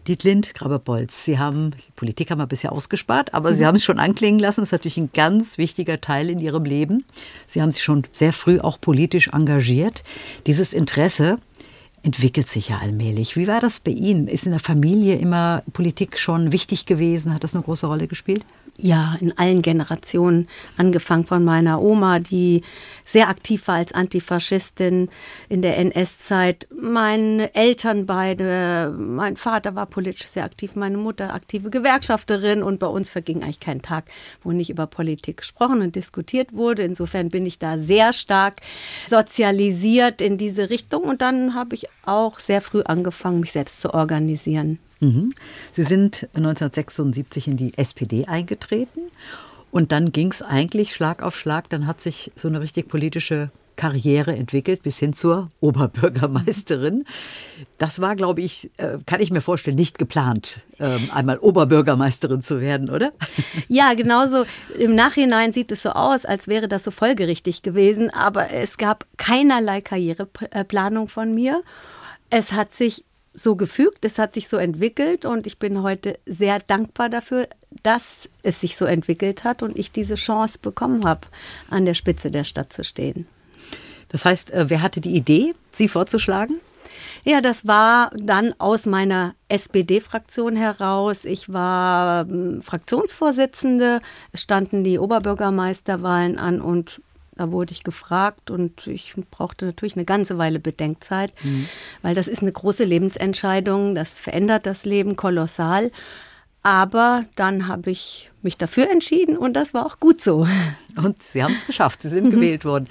Dietlind 0.09 0.55
Grabe-Bolz, 0.55 1.23
Sie 1.23 1.37
haben, 1.37 1.69
Politik 1.95 2.31
haben 2.31 2.39
wir 2.39 2.47
bisher 2.47 2.71
ausgespart, 2.71 3.35
aber 3.35 3.53
Sie 3.53 3.63
haben 3.67 3.75
es 3.75 3.83
schon 3.83 3.99
anklingen 3.99 4.39
lassen. 4.39 4.61
Das 4.61 4.69
ist 4.69 4.71
natürlich 4.71 4.97
ein 4.97 5.11
ganz 5.13 5.59
wichtiger 5.59 6.01
Teil 6.01 6.31
in 6.31 6.39
Ihrem 6.39 6.65
Leben. 6.65 7.05
Sie 7.45 7.61
haben 7.61 7.69
sich 7.69 7.83
schon 7.83 8.01
sehr 8.11 8.33
früh 8.33 8.59
auch 8.59 8.81
politisch 8.81 9.27
engagiert. 9.27 10.03
Dieses 10.47 10.73
Interesse 10.73 11.37
entwickelt 12.01 12.49
sich 12.49 12.69
ja 12.69 12.79
allmählich. 12.79 13.37
Wie 13.37 13.47
war 13.47 13.61
das 13.61 13.81
bei 13.81 13.91
Ihnen? 13.91 14.27
Ist 14.27 14.47
in 14.47 14.51
der 14.51 14.59
Familie 14.59 15.17
immer 15.17 15.61
Politik 15.73 16.17
schon 16.17 16.51
wichtig 16.51 16.87
gewesen? 16.87 17.31
Hat 17.31 17.43
das 17.43 17.53
eine 17.53 17.63
große 17.63 17.85
Rolle 17.85 18.07
gespielt? 18.07 18.43
Ja, 18.81 19.17
in 19.19 19.37
allen 19.37 19.61
Generationen, 19.61 20.47
angefangen 20.77 21.25
von 21.25 21.43
meiner 21.43 21.81
Oma, 21.81 22.19
die 22.19 22.61
sehr 23.03 23.27
aktiv 23.27 23.67
war 23.67 23.75
als 23.75 23.91
Antifaschistin 23.91 25.09
in 25.49 25.61
der 25.61 25.77
NS-Zeit. 25.77 26.65
Meine 26.79 27.53
Eltern 27.55 28.05
beide, 28.05 28.95
mein 28.97 29.35
Vater 29.35 29.75
war 29.75 29.85
politisch 29.85 30.27
sehr 30.27 30.45
aktiv, 30.45 30.77
meine 30.77 30.97
Mutter 30.97 31.33
aktive 31.33 31.69
Gewerkschafterin 31.69 32.63
und 32.63 32.79
bei 32.79 32.87
uns 32.87 33.11
verging 33.11 33.43
eigentlich 33.43 33.59
kein 33.59 33.81
Tag, 33.81 34.05
wo 34.43 34.53
nicht 34.53 34.69
über 34.69 34.87
Politik 34.87 35.37
gesprochen 35.37 35.81
und 35.81 35.97
diskutiert 35.97 36.53
wurde. 36.53 36.83
Insofern 36.83 37.27
bin 37.27 37.45
ich 37.45 37.59
da 37.59 37.77
sehr 37.77 38.13
stark 38.13 38.61
sozialisiert 39.09 40.21
in 40.21 40.37
diese 40.37 40.69
Richtung 40.69 41.03
und 41.03 41.19
dann 41.19 41.53
habe 41.53 41.75
ich 41.75 41.87
auch 42.05 42.39
sehr 42.39 42.61
früh 42.61 42.81
angefangen, 42.83 43.41
mich 43.41 43.51
selbst 43.51 43.81
zu 43.81 43.93
organisieren. 43.93 44.79
Mhm. 44.99 45.33
Sie 45.71 45.83
sind 45.83 46.27
1976 46.33 47.47
in 47.47 47.57
die 47.57 47.77
SPD 47.77 48.25
eingetreten 48.25 49.01
und 49.71 49.91
dann 49.91 50.11
ging 50.11 50.31
es 50.31 50.41
eigentlich 50.41 50.93
Schlag 50.93 51.21
auf 51.21 51.37
Schlag. 51.37 51.69
Dann 51.69 51.87
hat 51.87 52.01
sich 52.01 52.31
so 52.35 52.47
eine 52.47 52.61
richtig 52.61 52.87
politische 52.87 53.51
Karriere 53.79 54.35
entwickelt 54.35 54.83
bis 54.83 54.99
hin 54.99 55.13
zur 55.13 55.49
Oberbürgermeisterin. 55.61 57.05
Das 57.77 58.01
war, 58.01 58.17
glaube 58.17 58.41
ich, 58.41 58.71
äh, 58.75 58.97
kann 59.05 59.21
ich 59.21 59.31
mir 59.31 59.39
vorstellen, 59.39 59.77
nicht 59.77 59.97
geplant, 59.97 60.63
ähm, 60.79 61.09
einmal 61.13 61.39
Oberbürgermeisterin 61.39 62.41
zu 62.41 62.59
werden, 62.59 62.89
oder? 62.89 63.13
Ja, 63.69 63.93
genauso. 63.93 64.45
Im 64.77 64.95
Nachhinein 64.95 65.53
sieht 65.53 65.71
es 65.71 65.83
so 65.83 65.91
aus, 65.91 66.25
als 66.25 66.49
wäre 66.49 66.67
das 66.67 66.83
so 66.83 66.91
folgerichtig 66.91 67.61
gewesen, 67.61 68.09
aber 68.09 68.51
es 68.51 68.77
gab 68.77 69.05
keinerlei 69.15 69.79
Karriereplanung 69.79 71.07
von 71.07 71.33
mir. 71.33 71.63
Es 72.29 72.51
hat 72.51 72.73
sich 72.73 73.05
so 73.33 73.55
gefügt, 73.55 74.05
es 74.05 74.17
hat 74.17 74.33
sich 74.33 74.47
so 74.47 74.57
entwickelt 74.57 75.25
und 75.25 75.47
ich 75.47 75.59
bin 75.59 75.83
heute 75.83 76.19
sehr 76.25 76.59
dankbar 76.59 77.09
dafür, 77.09 77.47
dass 77.83 78.27
es 78.43 78.59
sich 78.59 78.75
so 78.75 78.85
entwickelt 78.85 79.43
hat 79.43 79.63
und 79.63 79.77
ich 79.77 79.91
diese 79.91 80.15
Chance 80.15 80.59
bekommen 80.61 81.05
habe, 81.05 81.27
an 81.69 81.85
der 81.85 81.93
Spitze 81.93 82.31
der 82.31 82.43
Stadt 82.43 82.73
zu 82.73 82.83
stehen. 82.83 83.27
Das 84.09 84.25
heißt, 84.25 84.51
äh, 84.51 84.69
wer 84.69 84.81
hatte 84.81 85.01
die 85.01 85.15
Idee, 85.15 85.53
Sie 85.71 85.87
vorzuschlagen? 85.87 86.59
Ja, 87.23 87.41
das 87.41 87.67
war 87.67 88.11
dann 88.15 88.53
aus 88.57 88.85
meiner 88.85 89.35
SPD-Fraktion 89.49 90.55
heraus. 90.55 91.25
Ich 91.25 91.51
war 91.51 92.27
ähm, 92.27 92.61
Fraktionsvorsitzende. 92.61 94.01
Es 94.31 94.41
standen 94.41 94.83
die 94.83 94.99
Oberbürgermeisterwahlen 94.99 96.37
an 96.37 96.61
und 96.61 97.01
da 97.39 97.51
wurde 97.53 97.71
ich 97.71 97.83
gefragt 97.83 98.51
und 98.51 98.85
ich 98.87 99.13
brauchte 99.31 99.65
natürlich 99.65 99.95
eine 99.95 100.03
ganze 100.03 100.37
Weile 100.37 100.59
Bedenkzeit, 100.59 101.31
weil 102.01 102.13
das 102.13 102.27
ist 102.27 102.41
eine 102.41 102.51
große 102.51 102.83
Lebensentscheidung. 102.83 103.95
Das 103.95 104.19
verändert 104.19 104.65
das 104.65 104.83
Leben 104.83 105.15
kolossal. 105.15 105.89
Aber 106.61 107.23
dann 107.35 107.67
habe 107.67 107.89
ich 107.91 108.29
mich 108.41 108.57
dafür 108.57 108.89
entschieden 108.89 109.37
und 109.37 109.53
das 109.53 109.73
war 109.73 109.85
auch 109.85 109.99
gut 109.99 110.21
so. 110.21 110.47
Und 110.95 111.21
Sie 111.21 111.43
haben 111.43 111.53
es 111.53 111.65
geschafft, 111.65 112.01
Sie 112.01 112.09
sind 112.09 112.31
gewählt 112.31 112.65
worden. 112.65 112.85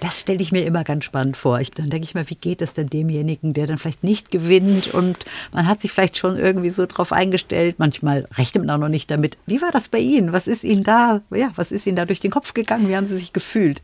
Das 0.00 0.20
stelle 0.20 0.42
ich 0.42 0.52
mir 0.52 0.66
immer 0.66 0.84
ganz 0.84 1.04
spannend 1.04 1.36
vor. 1.36 1.60
Ich, 1.60 1.70
dann 1.70 1.88
denke 1.88 2.04
ich 2.04 2.14
mir, 2.14 2.28
wie 2.28 2.34
geht 2.34 2.60
es 2.60 2.74
denn 2.74 2.88
demjenigen, 2.88 3.54
der 3.54 3.66
dann 3.66 3.78
vielleicht 3.78 4.04
nicht 4.04 4.30
gewinnt 4.30 4.92
und 4.92 5.16
man 5.52 5.66
hat 5.66 5.80
sich 5.80 5.92
vielleicht 5.92 6.18
schon 6.18 6.36
irgendwie 6.36 6.70
so 6.70 6.84
drauf 6.84 7.12
eingestellt. 7.12 7.76
Manchmal 7.78 8.26
rechnet 8.36 8.66
man 8.66 8.74
auch 8.74 8.80
noch 8.80 8.90
nicht 8.90 9.10
damit. 9.10 9.38
Wie 9.46 9.62
war 9.62 9.70
das 9.70 9.88
bei 9.88 9.98
Ihnen? 9.98 10.32
Was 10.32 10.48
ist 10.48 10.64
Ihnen 10.64 10.82
da, 10.82 11.22
ja, 11.30 11.50
was 11.54 11.72
ist 11.72 11.86
Ihnen 11.86 11.96
da 11.96 12.04
durch 12.04 12.20
den 12.20 12.30
Kopf 12.30 12.52
gegangen? 12.52 12.88
Wie 12.88 12.96
haben 12.96 13.06
Sie 13.06 13.16
sich 13.16 13.32
gefühlt? 13.32 13.82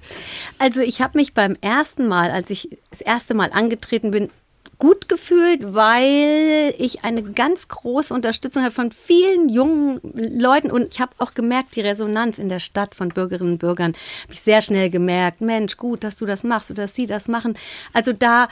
Also 0.59 0.81
ich 0.81 1.01
habe 1.01 1.17
mich 1.17 1.33
beim 1.33 1.57
ersten 1.61 2.09
Mal, 2.09 2.31
als 2.31 2.51
ich 2.51 2.79
das 2.91 3.01
erste 3.01 3.33
Mal 3.33 3.53
angetreten 3.53 4.11
bin, 4.11 4.29
gut 4.79 5.09
gefühlt, 5.09 5.75
weil 5.75 6.75
ich 6.77 7.05
eine 7.05 7.23
ganz 7.23 7.69
große 7.69 8.13
Unterstützung 8.13 8.63
habe 8.63 8.73
von 8.73 8.91
vielen 8.91 9.49
jungen 9.49 10.01
Leuten 10.03 10.71
und 10.71 10.93
ich 10.93 11.01
habe 11.01 11.13
auch 11.19 11.35
gemerkt, 11.35 11.77
die 11.77 11.83
Resonanz 11.83 12.39
in 12.39 12.49
der 12.49 12.59
Stadt 12.59 12.95
von 12.95 13.11
Bürgerinnen 13.11 13.53
und 13.53 13.59
Bürgern, 13.59 13.95
habe 14.25 14.33
ich 14.33 14.41
sehr 14.41 14.61
schnell 14.61 14.91
gemerkt, 14.91 15.41
Mensch, 15.41 15.77
gut, 15.77 16.03
dass 16.03 16.17
du 16.17 16.27
das 16.27 16.43
machst 16.43 16.71
oder 16.71 16.83
dass 16.83 16.97
sie 16.97 17.07
das 17.07 17.29
machen. 17.29 17.57
Also 17.93 18.13
da 18.13 18.49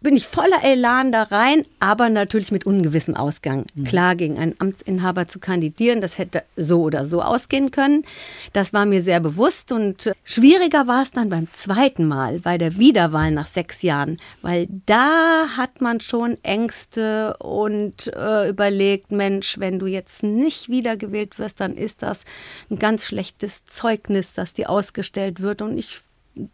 bin 0.00 0.16
ich 0.16 0.26
voller 0.26 0.62
Elan 0.62 1.10
da 1.10 1.24
rein, 1.24 1.64
aber 1.80 2.08
natürlich 2.08 2.52
mit 2.52 2.66
ungewissem 2.66 3.16
Ausgang. 3.16 3.66
Klar, 3.84 4.14
gegen 4.14 4.38
einen 4.38 4.54
Amtsinhaber 4.58 5.26
zu 5.26 5.40
kandidieren, 5.40 6.00
das 6.00 6.18
hätte 6.18 6.44
so 6.56 6.82
oder 6.82 7.04
so 7.04 7.20
ausgehen 7.20 7.70
können. 7.70 8.04
Das 8.52 8.72
war 8.72 8.86
mir 8.86 9.02
sehr 9.02 9.18
bewusst 9.18 9.72
und 9.72 10.12
schwieriger 10.24 10.86
war 10.86 11.02
es 11.02 11.10
dann 11.10 11.28
beim 11.30 11.48
zweiten 11.52 12.06
Mal, 12.06 12.38
bei 12.38 12.58
der 12.58 12.78
Wiederwahl 12.78 13.32
nach 13.32 13.48
sechs 13.48 13.82
Jahren, 13.82 14.18
weil 14.40 14.68
da 14.86 15.46
hat 15.56 15.80
man 15.80 16.00
schon 16.00 16.38
Ängste 16.44 17.36
und 17.38 18.12
äh, 18.14 18.48
überlegt, 18.48 19.10
Mensch, 19.10 19.58
wenn 19.58 19.80
du 19.80 19.86
jetzt 19.86 20.22
nicht 20.22 20.68
wiedergewählt 20.68 21.38
wirst, 21.38 21.60
dann 21.60 21.76
ist 21.76 22.02
das 22.02 22.24
ein 22.70 22.78
ganz 22.78 23.06
schlechtes 23.06 23.64
Zeugnis, 23.64 24.32
das 24.32 24.54
dir 24.54 24.70
ausgestellt 24.70 25.42
wird 25.42 25.60
und 25.60 25.76
ich 25.76 26.02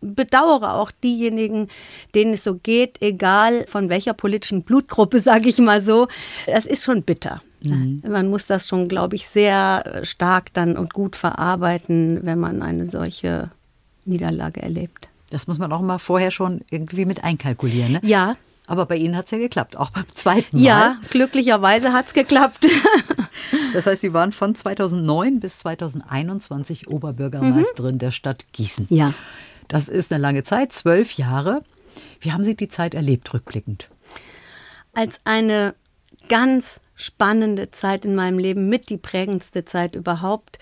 bedauere 0.00 0.74
auch 0.74 0.90
diejenigen, 0.90 1.68
denen 2.14 2.34
es 2.34 2.44
so 2.44 2.54
geht, 2.56 3.00
egal 3.02 3.64
von 3.68 3.88
welcher 3.88 4.14
politischen 4.14 4.62
Blutgruppe, 4.62 5.18
sage 5.20 5.48
ich 5.48 5.58
mal 5.58 5.82
so. 5.82 6.08
Das 6.46 6.66
ist 6.66 6.84
schon 6.84 7.02
bitter. 7.02 7.42
Man 7.66 8.28
muss 8.28 8.44
das 8.44 8.68
schon, 8.68 8.88
glaube 8.88 9.16
ich, 9.16 9.26
sehr 9.26 10.02
stark 10.02 10.52
dann 10.52 10.76
und 10.76 10.92
gut 10.92 11.16
verarbeiten, 11.16 12.20
wenn 12.22 12.38
man 12.38 12.60
eine 12.60 12.84
solche 12.84 13.50
Niederlage 14.04 14.60
erlebt. 14.62 15.08
Das 15.30 15.46
muss 15.46 15.56
man 15.58 15.72
auch 15.72 15.80
mal 15.80 15.98
vorher 15.98 16.30
schon 16.30 16.60
irgendwie 16.70 17.06
mit 17.06 17.24
einkalkulieren. 17.24 17.92
Ne? 17.92 18.00
Ja, 18.02 18.36
Aber 18.66 18.84
bei 18.84 18.96
Ihnen 18.96 19.16
hat 19.16 19.24
es 19.24 19.30
ja 19.30 19.38
geklappt, 19.38 19.78
auch 19.78 19.88
beim 19.90 20.04
zweiten 20.12 20.58
Mal. 20.58 20.62
ja, 20.62 20.96
glücklicherweise 21.10 21.94
hat 21.94 22.08
es 22.08 22.12
geklappt. 22.12 22.66
Das 23.72 23.86
heißt, 23.88 24.02
Sie 24.02 24.12
waren 24.12 24.30
von 24.30 24.54
2009 24.54 25.40
bis 25.40 25.58
2021 25.58 26.86
Oberbürgermeisterin 26.88 27.98
der 27.98 28.10
Stadt 28.12 28.46
Gießen. 28.52 28.86
ja. 28.88 29.12
Das 29.68 29.88
ist 29.88 30.12
eine 30.12 30.22
lange 30.22 30.42
Zeit, 30.42 30.72
zwölf 30.72 31.12
Jahre. 31.12 31.62
Wie 32.20 32.32
haben 32.32 32.44
Sie 32.44 32.56
die 32.56 32.68
Zeit 32.68 32.94
erlebt, 32.94 33.32
rückblickend? 33.32 33.88
als 34.94 35.18
eine 35.24 35.74
ganz 36.28 36.80
spannende 36.94 37.70
Zeit 37.70 38.04
in 38.04 38.14
meinem 38.14 38.38
Leben, 38.38 38.68
mit 38.68 38.88
die 38.88 38.96
prägendste 38.96 39.64
Zeit 39.64 39.96
überhaupt. 39.96 40.58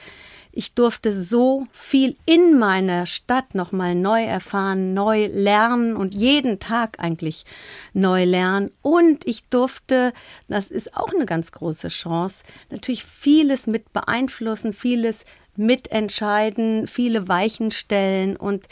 Ich 0.55 0.75
durfte 0.75 1.19
so 1.19 1.67
viel 1.73 2.17
in 2.27 2.59
meiner 2.59 3.07
Stadt 3.07 3.55
nochmal 3.55 3.95
neu 3.95 4.23
erfahren, 4.23 4.93
neu 4.93 5.27
lernen 5.33 5.97
und 5.97 6.15
jeden 6.15 6.59
Tag 6.59 6.99
eigentlich 7.01 7.47
neu 7.95 8.25
lernen. 8.25 8.71
Und 8.83 9.27
ich 9.27 9.45
durfte, 9.49 10.13
das 10.49 10.71
ist 10.71 10.95
auch 10.95 11.15
eine 11.15 11.25
ganz 11.25 11.53
große 11.53 11.89
Chance, 11.89 12.43
natürlich 12.71 13.05
vieles 13.05 13.67
mit 13.67 13.95
beeinflussen, 13.95 14.75
vieles 14.75 15.25
mitentscheiden, 15.57 16.87
viele 16.87 17.29
Weichen 17.29 17.71
stellen 17.71 18.37
und 18.37 18.67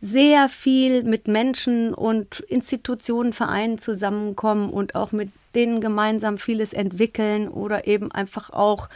sehr 0.00 0.48
viel 0.48 1.02
mit 1.02 1.26
Menschen 1.26 1.94
und 1.94 2.40
Institutionen, 2.40 3.32
Vereinen 3.32 3.78
zusammenkommen 3.78 4.70
und 4.70 4.94
auch 4.94 5.12
mit 5.12 5.30
denen 5.54 5.80
gemeinsam 5.80 6.38
vieles 6.38 6.72
entwickeln 6.72 7.48
oder 7.48 7.86
eben 7.86 8.12
einfach 8.12 8.50
auch 8.50 8.88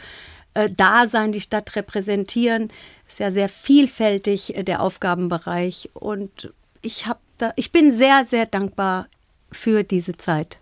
äh, 0.53 0.69
da 0.75 1.07
sein, 1.07 1.31
die 1.31 1.41
Stadt 1.41 1.75
repräsentieren. 1.75 2.71
Ist 3.07 3.19
ja 3.19 3.31
sehr 3.31 3.49
vielfältig 3.49 4.55
äh, 4.55 4.63
der 4.63 4.81
Aufgabenbereich 4.81 5.89
und 5.93 6.53
ich 6.81 7.07
habe 7.07 7.19
da, 7.37 7.51
ich 7.55 7.71
bin 7.71 7.97
sehr, 7.97 8.25
sehr 8.25 8.45
dankbar 8.45 9.07
für 9.51 9.83
diese 9.83 10.15
Zeit. 10.15 10.57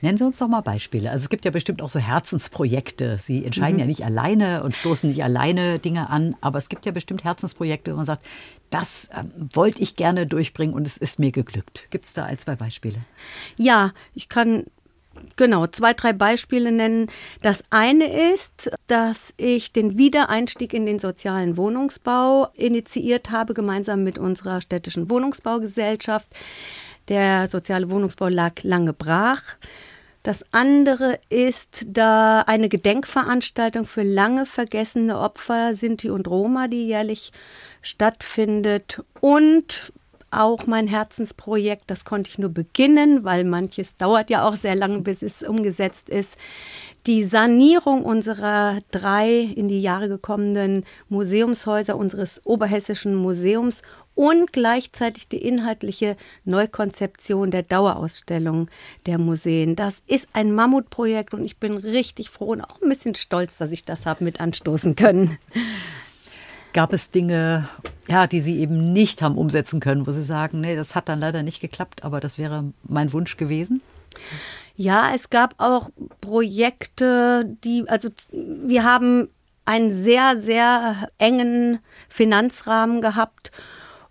Nennen 0.00 0.18
Sie 0.18 0.24
uns 0.24 0.38
doch 0.38 0.48
mal 0.48 0.60
Beispiele. 0.60 1.10
Also 1.10 1.24
es 1.24 1.28
gibt 1.28 1.44
ja 1.44 1.50
bestimmt 1.50 1.82
auch 1.82 1.88
so 1.88 1.98
Herzensprojekte. 1.98 3.18
Sie 3.18 3.44
entscheiden 3.44 3.74
mhm. 3.74 3.80
ja 3.80 3.86
nicht 3.86 4.04
alleine 4.04 4.62
und 4.62 4.74
stoßen 4.74 5.08
nicht 5.08 5.22
alleine 5.22 5.78
Dinge 5.78 6.08
an, 6.10 6.36
aber 6.40 6.58
es 6.58 6.68
gibt 6.68 6.86
ja 6.86 6.92
bestimmt 6.92 7.24
Herzensprojekte, 7.24 7.92
wo 7.92 7.96
man 7.96 8.04
sagt, 8.04 8.24
das 8.70 9.10
ähm, 9.16 9.32
wollte 9.52 9.82
ich 9.82 9.96
gerne 9.96 10.26
durchbringen 10.26 10.74
und 10.74 10.86
es 10.86 10.96
ist 10.96 11.18
mir 11.18 11.32
geglückt. 11.32 11.88
Gibt 11.90 12.04
es 12.04 12.12
da 12.12 12.24
ein, 12.24 12.38
zwei 12.38 12.54
Beispiele? 12.54 12.98
Ja, 13.56 13.92
ich 14.14 14.28
kann 14.28 14.64
genau 15.36 15.66
zwei, 15.66 15.94
drei 15.94 16.12
Beispiele 16.12 16.72
nennen. 16.72 17.10
Das 17.42 17.64
eine 17.70 18.32
ist, 18.32 18.70
dass 18.86 19.32
ich 19.36 19.72
den 19.72 19.98
Wiedereinstieg 19.98 20.72
in 20.72 20.86
den 20.86 20.98
sozialen 20.98 21.56
Wohnungsbau 21.56 22.48
initiiert 22.54 23.30
habe, 23.30 23.54
gemeinsam 23.54 24.04
mit 24.04 24.18
unserer 24.18 24.60
städtischen 24.60 25.10
Wohnungsbaugesellschaft. 25.10 26.28
Der 27.08 27.48
soziale 27.48 27.90
Wohnungsbau 27.90 28.28
lag 28.28 28.62
lange 28.62 28.92
brach. 28.92 29.42
Das 30.22 30.44
andere 30.52 31.18
ist 31.30 31.86
da 31.88 32.42
eine 32.42 32.68
Gedenkveranstaltung 32.68 33.86
für 33.86 34.02
lange 34.02 34.44
vergessene 34.44 35.18
Opfer 35.18 35.74
Sinti 35.74 36.10
und 36.10 36.28
Roma, 36.28 36.68
die 36.68 36.86
jährlich 36.86 37.32
stattfindet. 37.80 39.02
Und 39.20 39.92
auch 40.30 40.66
mein 40.66 40.86
Herzensprojekt, 40.86 41.84
das 41.86 42.04
konnte 42.04 42.28
ich 42.28 42.38
nur 42.38 42.50
beginnen, 42.50 43.24
weil 43.24 43.44
manches 43.44 43.96
dauert 43.96 44.28
ja 44.28 44.46
auch 44.46 44.56
sehr 44.56 44.74
lange, 44.74 45.00
bis 45.00 45.22
es 45.22 45.42
umgesetzt 45.42 46.10
ist. 46.10 46.36
Die 47.06 47.24
Sanierung 47.24 48.04
unserer 48.04 48.80
drei 48.90 49.30
in 49.30 49.68
die 49.68 49.80
Jahre 49.80 50.08
gekommenen 50.08 50.84
Museumshäuser 51.08 51.96
unseres 51.96 52.42
Oberhessischen 52.44 53.14
Museums 53.14 53.80
und 54.18 54.52
gleichzeitig 54.52 55.28
die 55.28 55.40
inhaltliche 55.40 56.16
Neukonzeption 56.44 57.52
der 57.52 57.62
Dauerausstellung 57.62 58.68
der 59.06 59.16
Museen. 59.16 59.76
Das 59.76 60.02
ist 60.08 60.26
ein 60.32 60.52
Mammutprojekt 60.52 61.34
und 61.34 61.44
ich 61.44 61.58
bin 61.58 61.76
richtig 61.76 62.28
froh 62.28 62.46
und 62.46 62.60
auch 62.62 62.82
ein 62.82 62.88
bisschen 62.88 63.14
stolz, 63.14 63.58
dass 63.58 63.70
ich 63.70 63.84
das 63.84 64.06
habe 64.06 64.24
mit 64.24 64.40
anstoßen 64.40 64.96
können. 64.96 65.38
Gab 66.72 66.92
es 66.92 67.12
Dinge, 67.12 67.68
ja, 68.08 68.26
die 68.26 68.40
Sie 68.40 68.58
eben 68.58 68.92
nicht 68.92 69.22
haben 69.22 69.38
umsetzen 69.38 69.78
können, 69.78 70.04
wo 70.04 70.10
Sie 70.10 70.24
sagen, 70.24 70.60
nee, 70.62 70.74
das 70.74 70.96
hat 70.96 71.08
dann 71.08 71.20
leider 71.20 71.44
nicht 71.44 71.60
geklappt, 71.60 72.02
aber 72.02 72.18
das 72.18 72.38
wäre 72.38 72.72
mein 72.82 73.12
Wunsch 73.12 73.36
gewesen? 73.36 73.82
Ja, 74.74 75.12
es 75.14 75.30
gab 75.30 75.54
auch 75.58 75.90
Projekte, 76.20 77.56
die, 77.62 77.88
also 77.88 78.08
wir 78.32 78.82
haben 78.82 79.28
einen 79.64 79.94
sehr, 80.02 80.40
sehr 80.40 81.08
engen 81.18 81.78
Finanzrahmen 82.08 83.00
gehabt 83.00 83.52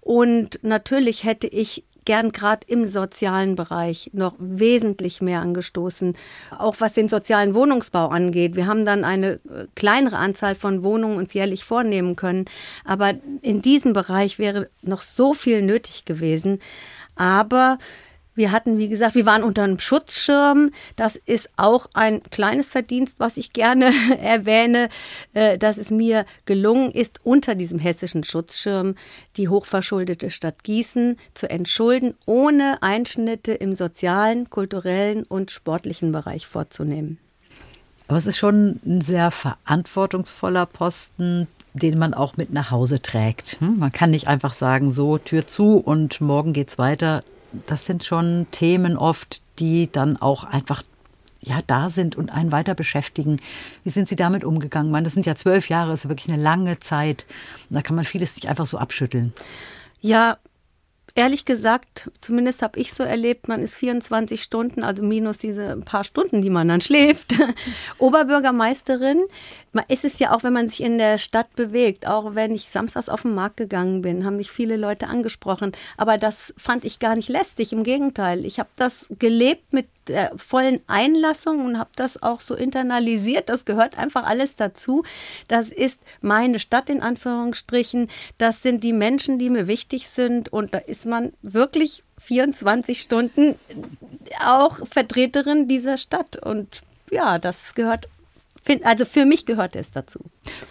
und 0.07 0.59
natürlich 0.61 1.25
hätte 1.25 1.47
ich 1.47 1.83
gern 2.05 2.31
gerade 2.31 2.65
im 2.67 2.87
sozialen 2.87 3.57
Bereich 3.57 4.09
noch 4.13 4.35
wesentlich 4.39 5.21
mehr 5.21 5.41
angestoßen, 5.41 6.15
auch 6.57 6.77
was 6.79 6.93
den 6.93 7.09
sozialen 7.09 7.53
Wohnungsbau 7.53 8.07
angeht. 8.07 8.55
Wir 8.55 8.67
haben 8.67 8.85
dann 8.85 9.03
eine 9.03 9.31
äh, 9.33 9.67
kleinere 9.75 10.15
Anzahl 10.15 10.55
von 10.55 10.81
Wohnungen 10.81 11.17
uns 11.17 11.33
jährlich 11.33 11.65
vornehmen 11.65 12.15
können, 12.15 12.45
aber 12.85 13.15
in 13.41 13.61
diesem 13.61 13.91
Bereich 13.91 14.39
wäre 14.39 14.69
noch 14.81 15.01
so 15.01 15.33
viel 15.33 15.61
nötig 15.61 16.05
gewesen. 16.05 16.61
Aber 17.17 17.77
wir 18.38 18.52
hatten, 18.52 18.78
wie 18.78 18.88
gesagt, 18.88 19.15
wir 19.15 19.26
waren 19.26 19.43
unter 19.43 19.63
einem 19.63 19.80
Schutzschirm. 19.80 20.71
Das 20.95 21.15
ist 21.15 21.50
auch 21.58 21.88
ein 21.93 22.21
kleines 22.30 22.69
Verdienst, 22.69 23.15
was 23.19 23.36
ich 23.36 23.52
gerne 23.52 23.91
erwähne, 24.21 24.89
äh, 25.34 25.58
dass 25.58 25.78
es 25.78 25.89
mir 25.89 26.26
gelungen 26.45 26.91
ist, 26.91 27.19
unter 27.23 27.56
diesem 27.56 27.80
hessischen 27.80 28.23
Schutzschirm 28.23 28.95
die 29.36 29.50
hochverschuldete 29.50 30.32
Stadt 30.32 30.63
Gießen 30.63 31.17
zu 31.34 31.50
entschulden, 31.50 32.13
ohne 32.26 32.82
Einschnitte 32.82 33.54
im 33.54 33.73
sozialen, 33.73 34.50
kulturellen 34.50 35.23
und 35.23 35.52
sportlichen 35.52 36.12
Bereich 36.12 36.47
vorzunehmen. 36.47 37.17
Aber 38.08 38.17
es 38.17 38.28
ist 38.28 38.38
schon 38.38 38.80
ein 38.86 39.02
sehr 39.02 39.32
verantwortungsvoller 39.32 40.65
Posten, 40.65 41.47
den 41.73 41.97
man 41.97 42.13
auch 42.13 42.38
mit 42.38 42.54
nach 42.54 42.71
Hause 42.71 43.02
trägt. 43.02 43.58
Hm? 43.60 43.80
Man 43.80 43.91
kann 43.91 44.12
nicht 44.12 44.28
einfach 44.28 44.54
sagen, 44.54 44.91
so 44.91 45.17
Tür 45.17 45.47
zu 45.47 45.78
und 45.78 46.21
morgen 46.21 46.54
geht's 46.54 46.78
weiter 46.78 47.23
das 47.65 47.86
sind 47.86 48.03
schon 48.03 48.47
Themen 48.51 48.97
oft, 48.97 49.41
die 49.60 49.91
dann 49.91 50.17
auch 50.17 50.43
einfach 50.43 50.83
ja, 51.39 51.60
da 51.65 51.89
sind 51.89 52.15
und 52.15 52.31
einen 52.31 52.51
weiter 52.51 52.75
beschäftigen. 52.75 53.39
Wie 53.83 53.89
sind 53.89 54.07
Sie 54.07 54.15
damit 54.15 54.43
umgegangen? 54.43 54.91
Man, 54.91 55.03
das 55.03 55.13
sind 55.13 55.25
ja 55.25 55.36
zwölf 55.36 55.69
Jahre, 55.69 55.91
das 55.91 56.05
ist 56.05 56.10
wirklich 56.10 56.33
eine 56.33 56.41
lange 56.41 56.79
Zeit. 56.79 57.25
da 57.69 57.81
kann 57.81 57.95
man 57.95 58.05
vieles 58.05 58.36
nicht 58.36 58.47
einfach 58.47 58.65
so 58.65 58.77
abschütteln. 58.77 59.33
Ja, 60.01 60.38
ehrlich 61.15 61.45
gesagt, 61.45 62.12
zumindest 62.21 62.62
habe 62.62 62.79
ich 62.79 62.93
so 62.93 63.03
erlebt, 63.03 63.47
man 63.47 63.62
ist 63.62 63.75
24 63.75 64.41
Stunden, 64.41 64.83
also 64.83 65.03
minus 65.03 65.39
diese 65.39 65.77
paar 65.77 66.03
Stunden, 66.03 66.41
die 66.41 66.49
man 66.49 66.67
dann 66.67 66.81
schläft, 66.81 67.33
Oberbürgermeisterin. 67.97 69.23
Ist 69.87 70.05
es 70.05 70.19
ja 70.19 70.35
auch, 70.35 70.43
wenn 70.43 70.53
man 70.53 70.69
sich 70.69 70.81
in 70.81 70.97
der 70.97 71.17
Stadt 71.17 71.55
bewegt. 71.55 72.07
Auch 72.07 72.35
wenn 72.35 72.53
ich 72.53 72.69
samstags 72.69 73.09
auf 73.09 73.23
den 73.23 73.35
Markt 73.35 73.57
gegangen 73.57 74.01
bin, 74.01 74.25
haben 74.25 74.37
mich 74.37 74.51
viele 74.51 74.77
Leute 74.77 75.07
angesprochen. 75.07 75.71
Aber 75.97 76.17
das 76.17 76.53
fand 76.57 76.85
ich 76.85 76.99
gar 76.99 77.15
nicht 77.15 77.29
lästig. 77.29 77.73
Im 77.73 77.83
Gegenteil, 77.83 78.45
ich 78.45 78.59
habe 78.59 78.69
das 78.75 79.07
gelebt 79.19 79.73
mit 79.73 79.87
der 80.07 80.31
vollen 80.37 80.79
Einlassung 80.87 81.65
und 81.65 81.77
habe 81.77 81.89
das 81.95 82.21
auch 82.23 82.41
so 82.41 82.55
internalisiert. 82.55 83.49
Das 83.49 83.65
gehört 83.65 83.97
einfach 83.97 84.23
alles 84.23 84.55
dazu. 84.55 85.03
Das 85.47 85.69
ist 85.69 85.99
meine 86.21 86.59
Stadt 86.59 86.89
in 86.89 87.01
Anführungsstrichen. 87.01 88.09
Das 88.37 88.61
sind 88.61 88.83
die 88.83 88.93
Menschen, 88.93 89.39
die 89.39 89.49
mir 89.49 89.67
wichtig 89.67 90.07
sind. 90.07 90.49
Und 90.49 90.73
da 90.73 90.77
ist 90.77 91.05
man 91.05 91.33
wirklich 91.41 92.03
24 92.19 93.01
Stunden 93.01 93.55
auch 94.45 94.77
Vertreterin 94.87 95.67
dieser 95.67 95.97
Stadt. 95.97 96.37
Und 96.37 96.81
ja, 97.11 97.39
das 97.39 97.75
gehört 97.75 98.09
also 98.84 99.06
für 99.06 99.25
mich 99.25 99.45
gehört 99.45 99.75
es 99.75 99.91
dazu. 99.91 100.19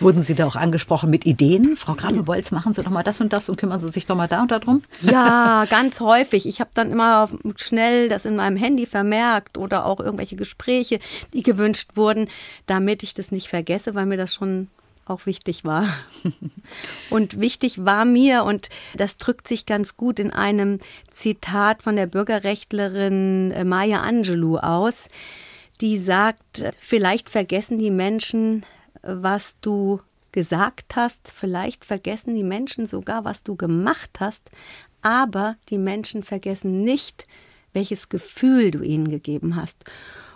Wurden 0.01 0.23
Sie 0.23 0.35
da 0.35 0.47
auch 0.47 0.57
angesprochen 0.57 1.11
mit 1.11 1.27
Ideen? 1.27 1.77
Frau 1.77 1.95
Kramer-Bolz, 1.95 2.51
machen 2.51 2.75
Sie 2.75 2.83
doch 2.83 2.91
mal 2.91 3.03
das 3.03 3.21
und 3.21 3.33
das 3.33 3.49
und 3.49 3.57
kümmern 3.57 3.81
Sie 3.81 3.89
sich 3.89 4.07
doch 4.07 4.17
mal 4.17 4.29
da 4.29 4.43
und 4.43 4.51
darum? 4.51 4.83
Ja, 5.03 5.67
ganz 5.71 6.01
häufig. 6.01 6.47
Ich 6.47 6.61
habe 6.61 6.71
dann 6.75 6.91
immer 6.93 7.29
schnell 7.57 8.09
das 8.09 8.25
in 8.25 8.37
meinem 8.37 8.57
Handy 8.57 8.87
vermerkt 8.87 9.59
oder 9.59 9.87
auch 9.87 10.01
irgendwelche 10.01 10.37
Gespräche, 10.37 10.99
die 11.33 11.43
gewünscht 11.43 11.93
wurden, 11.95 12.29
damit 12.67 13.03
ich 13.03 13.15
das 13.15 13.33
nicht 13.33 13.49
vergesse, 13.49 13.95
weil 13.95 14.07
mir 14.07 14.17
das 14.17 14.35
schon 14.35 14.69
auch 15.07 15.25
wichtig 15.27 15.65
war. 15.65 15.87
Und 17.11 17.41
wichtig 17.41 17.85
war 17.85 18.05
mir, 18.05 18.45
und 18.45 18.69
das 18.97 19.17
drückt 19.17 19.47
sich 19.47 19.65
ganz 19.65 19.97
gut 19.97 20.19
in 20.19 20.33
einem 20.33 20.81
Zitat 21.13 21.83
von 21.83 21.97
der 21.97 22.07
Bürgerrechtlerin 22.07 23.53
äh, 23.53 23.65
Maya 23.65 24.01
Angelou 24.01 24.59
aus, 24.59 24.95
die 25.81 25.99
sagt, 25.99 26.65
vielleicht 26.79 27.31
vergessen 27.31 27.77
die 27.77 27.91
Menschen, 27.91 28.65
was 29.03 29.57
du 29.61 30.01
gesagt 30.33 30.97
hast, 30.97 31.31
vielleicht 31.33 31.85
vergessen 31.85 32.35
die 32.35 32.45
Menschen 32.45 32.87
sogar, 32.87 33.25
was 33.25 33.43
du 33.43 33.57
gemacht 33.57 34.19
hast, 34.21 34.51
aber 35.03 35.55
die 35.71 35.79
Menschen 35.79 36.23
vergessen 36.23 36.83
nicht, 36.83 37.25
welches 37.73 38.09
Gefühl 38.09 38.71
du 38.71 38.83
ihnen 38.83 39.09
gegeben 39.09 39.57
hast. 39.57 39.85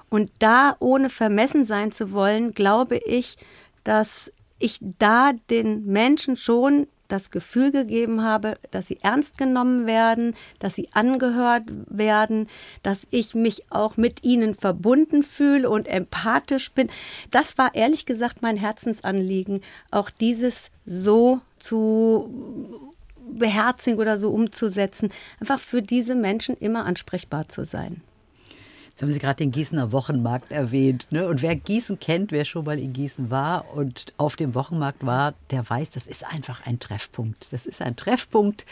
Und 0.09 0.31
da, 0.39 0.77
ohne 0.79 1.11
vermessen 1.11 1.67
sein 1.67 1.93
zu 1.93 2.13
wollen, 2.13 2.53
glaube 2.53 2.97
ich, 2.97 3.37
dass 3.85 4.33
ich 4.59 4.79
da 4.81 5.33
den 5.51 5.87
Menschen 5.87 6.37
schon 6.37 6.87
das 7.13 7.31
Gefühl 7.31 7.73
gegeben 7.73 8.23
habe, 8.23 8.59
dass 8.71 8.87
sie 8.89 8.99
ernst 9.03 9.39
genommen 9.39 9.87
werden, 9.87 10.35
dass 10.59 10.75
sie 10.75 10.89
angehört 10.93 11.65
werden, 11.87 12.49
dass 12.83 13.07
ich 13.11 13.35
mich 13.35 13.71
auch 13.71 13.97
mit 13.97 14.25
ihnen 14.25 14.55
verbunden 14.55 15.23
fühle 15.23 15.69
und 15.69 15.89
empathisch 15.89 16.73
bin. 16.73 16.89
Das 17.31 17.59
war 17.59 17.75
ehrlich 17.75 18.07
gesagt 18.07 18.43
mein 18.43 18.57
Herzensanliegen, 18.57 19.61
auch 19.91 20.11
dieses 20.11 20.71
so 20.87 21.41
zu 21.59 22.91
beherzigen 23.33 24.01
oder 24.01 24.19
so 24.19 24.31
umzusetzen, 24.31 25.11
einfach 25.41 25.61
für 25.61 25.83
diese 25.83 26.15
Menschen 26.15 26.57
immer 26.57 26.85
ansprechbar 26.85 27.49
zu 27.49 27.65
sein. 27.65 28.03
Jetzt 28.91 29.03
haben 29.03 29.13
Sie 29.13 29.19
gerade 29.21 29.37
den 29.37 29.53
Gießener 29.53 29.93
Wochenmarkt 29.93 30.51
erwähnt. 30.51 31.07
Ne? 31.11 31.27
Und 31.27 31.43
wer 31.43 31.55
Gießen 31.57 32.01
kennt, 32.01 32.33
wer 32.33 32.45
schon 32.45 32.65
mal 32.65 32.79
in 32.79 32.93
Gießen 32.93 33.31
war 33.31 33.73
und 33.75 34.13
auf 34.17 34.37
dem 34.37 34.55
Wochenmarkt 34.55 35.07
war, 35.07 35.35
der 35.51 35.69
weiß, 35.69 35.91
das 35.91 36.07
ist 36.07 36.27
einfach 36.27 36.67
ein 36.67 36.81
Treffpunkt. 36.81 37.53
Das 37.53 37.67
ist 37.67 37.81
ein 37.81 37.97
Treffpunkt 37.97 38.67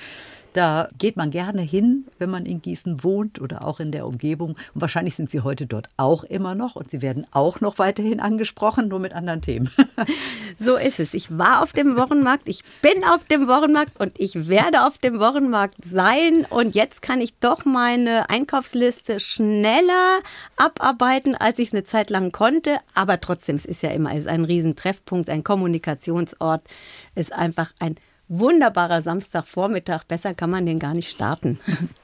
Da 0.52 0.88
geht 0.98 1.16
man 1.16 1.30
gerne 1.30 1.62
hin, 1.62 2.06
wenn 2.18 2.30
man 2.30 2.46
in 2.46 2.62
Gießen 2.62 3.04
wohnt 3.04 3.40
oder 3.40 3.64
auch 3.64 3.80
in 3.80 3.92
der 3.92 4.06
Umgebung. 4.06 4.56
Und 4.74 4.80
wahrscheinlich 4.80 5.14
sind 5.14 5.30
Sie 5.30 5.40
heute 5.40 5.66
dort 5.66 5.88
auch 5.96 6.24
immer 6.24 6.54
noch 6.54 6.76
und 6.76 6.90
Sie 6.90 7.02
werden 7.02 7.26
auch 7.30 7.61
noch 7.61 7.78
weiterhin 7.78 8.20
angesprochen, 8.20 8.88
nur 8.88 8.98
mit 8.98 9.12
anderen 9.12 9.42
Themen. 9.42 9.70
So 10.61 10.76
ist 10.76 10.98
es. 10.98 11.14
Ich 11.14 11.38
war 11.38 11.62
auf 11.62 11.72
dem 11.72 11.96
Wochenmarkt, 11.96 12.48
ich 12.48 12.64
bin 12.82 13.04
auf 13.04 13.24
dem 13.26 13.46
Wochenmarkt 13.46 14.00
und 14.00 14.18
ich 14.18 14.48
werde 14.48 14.87
auf 14.87 14.98
dem 14.98 15.20
Wochenmarkt 15.20 15.76
sein. 15.84 16.46
Und 16.50 16.74
jetzt 16.74 17.00
kann 17.00 17.20
ich 17.20 17.38
doch 17.38 17.64
meine 17.64 18.28
Einkaufsliste 18.28 19.20
schneller 19.20 20.18
abarbeiten, 20.56 21.37
als 21.37 21.61
ich 21.61 21.68
es 21.68 21.74
eine 21.74 21.84
Zeit 21.84 22.11
lang 22.11 22.32
konnte. 22.32 22.78
Aber 22.94 23.20
trotzdem, 23.20 23.54
es 23.54 23.66
ist 23.66 23.82
ja 23.82 23.90
immer 23.90 24.12
es 24.12 24.24
ist 24.24 24.28
ein 24.28 24.44
Riesentreffpunkt, 24.44 25.30
ein 25.30 25.44
Kommunikationsort. 25.44 26.62
Es 27.14 27.28
ist 27.28 27.32
einfach 27.32 27.72
ein 27.78 27.96
wunderbarer 28.28 29.02
Samstagvormittag. 29.02 30.04
Besser 30.04 30.34
kann 30.34 30.50
man 30.50 30.66
den 30.66 30.78
gar 30.78 30.94
nicht 30.94 31.10
starten. 31.10 31.58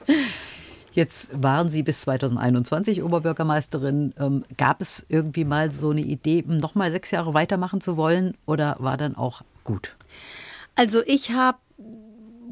Jetzt 0.93 1.43
waren 1.43 1.69
Sie 1.69 1.83
bis 1.83 2.01
2021 2.01 3.03
Oberbürgermeisterin. 3.03 4.13
Ähm, 4.17 4.45
gab 4.55 4.81
es 4.81 5.05
irgendwie 5.09 5.43
mal 5.43 5.69
so 5.69 5.89
eine 5.89 6.01
Idee, 6.01 6.43
noch 6.47 6.73
mal 6.73 6.89
sechs 6.89 7.11
Jahre 7.11 7.33
weitermachen 7.33 7.81
zu 7.81 7.97
wollen 7.97 8.35
oder 8.45 8.77
war 8.79 8.95
dann 8.95 9.15
auch 9.15 9.41
gut? 9.65 9.97
Also 10.75 11.01
ich 11.05 11.31
habe 11.31 11.57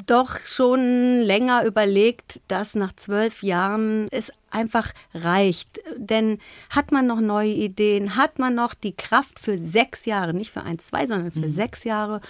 doch 0.06 0.38
schon 0.46 1.22
länger 1.22 1.64
überlegt, 1.64 2.42
dass 2.50 2.76
nach 2.76 2.94
zwölf 2.96 3.44
Jahren 3.44 4.08
es 4.12 4.32
einfach 4.52 4.92
reicht. 5.14 5.80
Denn 5.96 6.40
hat 6.70 6.92
man 6.92 7.08
noch 7.08 7.22
neue 7.22 7.54
Ideen, 7.54 8.16
hat 8.16 8.40
man 8.40 8.56
noch 8.56 8.74
die 8.74 8.96
Kraft 8.96 9.40
für 9.40 9.58
sechs 9.58 10.06
Jahre, 10.06 10.34
nicht 10.34 10.52
für 10.52 10.64
ein, 10.64 10.80
zwei, 10.80 11.08
sondern 11.08 11.32
für 11.32 11.48
mhm. 11.48 11.54
sechs 11.54 11.84
Jahre. 11.84 12.22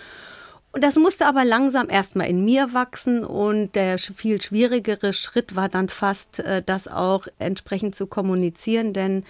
Und 0.73 0.83
das 0.83 0.95
musste 0.95 1.27
aber 1.27 1.45
langsam 1.45 1.87
erstmal 1.87 2.27
in 2.27 2.43
mir 2.43 2.73
wachsen 2.73 3.23
und 3.23 3.75
der 3.75 3.99
viel 3.99 4.41
schwierigere 4.41 5.13
Schritt 5.13 5.55
war 5.55 5.69
dann 5.69 5.87
fast, 5.87 6.39
äh, 6.39 6.63
das 6.65 6.87
auch 6.87 7.27
entsprechend 7.37 7.95
zu 7.95 8.07
kommunizieren, 8.07 8.91
denn 8.91 9.23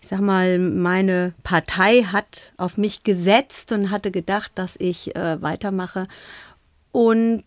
ich 0.00 0.08
sag 0.08 0.20
mal, 0.20 0.60
meine 0.60 1.34
Partei 1.42 2.04
hat 2.04 2.52
auf 2.56 2.78
mich 2.78 3.02
gesetzt 3.02 3.72
und 3.72 3.90
hatte 3.90 4.12
gedacht, 4.12 4.52
dass 4.54 4.76
ich 4.78 5.16
äh, 5.16 5.42
weitermache. 5.42 6.06
Und 6.92 7.42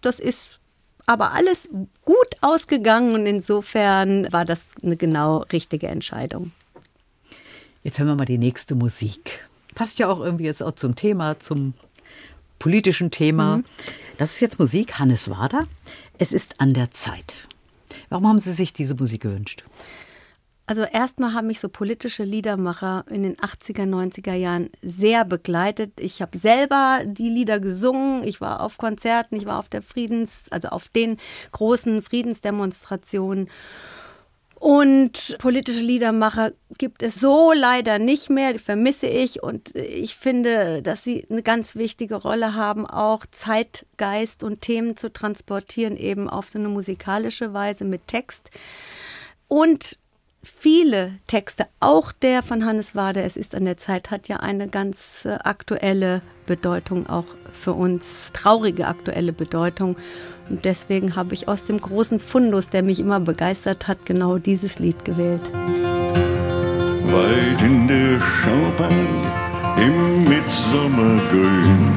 das 0.00 0.20
ist 0.20 0.60
aber 1.04 1.32
alles 1.32 1.68
gut 2.04 2.36
ausgegangen 2.42 3.14
und 3.14 3.26
insofern 3.26 4.32
war 4.32 4.44
das 4.44 4.60
eine 4.84 4.96
genau 4.96 5.38
richtige 5.50 5.88
Entscheidung. 5.88 6.52
Jetzt 7.82 7.98
hören 7.98 8.06
wir 8.06 8.14
mal 8.14 8.24
die 8.24 8.38
nächste 8.38 8.76
Musik. 8.76 9.44
Passt 9.74 9.98
ja 9.98 10.08
auch 10.08 10.20
irgendwie 10.20 10.44
jetzt 10.44 10.62
auch 10.62 10.76
zum 10.76 10.94
Thema, 10.94 11.40
zum 11.40 11.74
politischen 12.58 13.10
Thema. 13.10 13.58
Mhm. 13.58 13.64
Das 14.18 14.32
ist 14.32 14.40
jetzt 14.40 14.58
Musik, 14.58 14.98
Hannes 14.98 15.28
Wader. 15.28 15.66
Es 16.18 16.32
ist 16.32 16.60
an 16.60 16.72
der 16.72 16.90
Zeit. 16.90 17.48
Warum 18.08 18.28
haben 18.28 18.40
Sie 18.40 18.52
sich 18.52 18.72
diese 18.72 18.94
Musik 18.94 19.22
gewünscht? 19.22 19.64
Also 20.66 20.82
erstmal 20.82 21.34
haben 21.34 21.48
mich 21.48 21.60
so 21.60 21.68
politische 21.68 22.24
Liedermacher 22.24 23.04
in 23.10 23.22
den 23.22 23.36
80er, 23.36 23.84
90er 23.84 24.32
Jahren 24.32 24.70
sehr 24.80 25.26
begleitet. 25.26 25.92
Ich 26.00 26.22
habe 26.22 26.38
selber 26.38 27.02
die 27.04 27.28
Lieder 27.28 27.60
gesungen, 27.60 28.24
ich 28.24 28.40
war 28.40 28.60
auf 28.62 28.78
Konzerten, 28.78 29.36
ich 29.36 29.44
war 29.44 29.58
auf 29.58 29.68
der 29.68 29.82
Friedens, 29.82 30.30
also 30.50 30.68
auf 30.68 30.88
den 30.88 31.18
großen 31.52 32.00
Friedensdemonstrationen. 32.00 33.50
Und 34.64 35.36
politische 35.40 35.82
Liedermacher 35.82 36.52
gibt 36.78 37.02
es 37.02 37.16
so 37.16 37.52
leider 37.52 37.98
nicht 37.98 38.30
mehr, 38.30 38.54
die 38.54 38.58
vermisse 38.58 39.06
ich. 39.06 39.42
Und 39.42 39.74
ich 39.74 40.16
finde, 40.16 40.80
dass 40.80 41.04
sie 41.04 41.26
eine 41.28 41.42
ganz 41.42 41.76
wichtige 41.76 42.14
Rolle 42.14 42.54
haben, 42.54 42.86
auch 42.86 43.26
Zeitgeist 43.30 44.42
und 44.42 44.62
Themen 44.62 44.96
zu 44.96 45.12
transportieren, 45.12 45.98
eben 45.98 46.30
auf 46.30 46.48
so 46.48 46.58
eine 46.58 46.68
musikalische 46.68 47.52
Weise 47.52 47.84
mit 47.84 48.08
Text. 48.08 48.48
Und 49.48 49.98
viele 50.44 51.12
Texte, 51.26 51.66
auch 51.80 52.12
der 52.12 52.42
von 52.42 52.64
Hannes 52.64 52.94
Wade, 52.94 53.22
es 53.22 53.36
ist 53.36 53.54
an 53.54 53.64
der 53.64 53.78
Zeit, 53.78 54.10
hat 54.10 54.28
ja 54.28 54.36
eine 54.38 54.68
ganz 54.68 55.24
äh, 55.24 55.38
aktuelle 55.42 56.22
Bedeutung, 56.46 57.08
auch 57.08 57.24
für 57.52 57.72
uns 57.72 58.30
traurige 58.32 58.86
aktuelle 58.86 59.32
Bedeutung. 59.32 59.96
Und 60.48 60.64
deswegen 60.64 61.16
habe 61.16 61.34
ich 61.34 61.48
aus 61.48 61.64
dem 61.64 61.80
großen 61.80 62.20
Fundus, 62.20 62.68
der 62.68 62.82
mich 62.82 63.00
immer 63.00 63.20
begeistert 63.20 63.88
hat, 63.88 64.04
genau 64.04 64.38
dieses 64.38 64.78
Lied 64.78 65.04
gewählt. 65.04 65.42
Weit 67.12 67.62
in 67.62 67.88
der 67.88 68.20
Champagne 68.20 69.32
im 69.78 70.24
Mitsommergrün, 70.24 71.96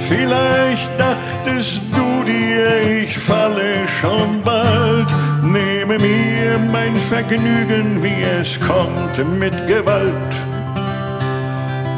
Vielleicht 0.08 0.90
dachtest 0.98 1.80
du 1.92 2.24
dir, 2.24 3.02
ich 3.02 3.18
falle 3.18 3.88
schon 4.00 4.40
bald, 4.44 5.08
nehme 5.52 5.98
mir 5.98 6.58
mein 6.72 6.96
Vergnügen, 6.96 8.02
wie 8.02 8.22
es 8.22 8.58
kommt, 8.60 9.16
mit 9.38 9.54
Gewalt. 9.66 10.34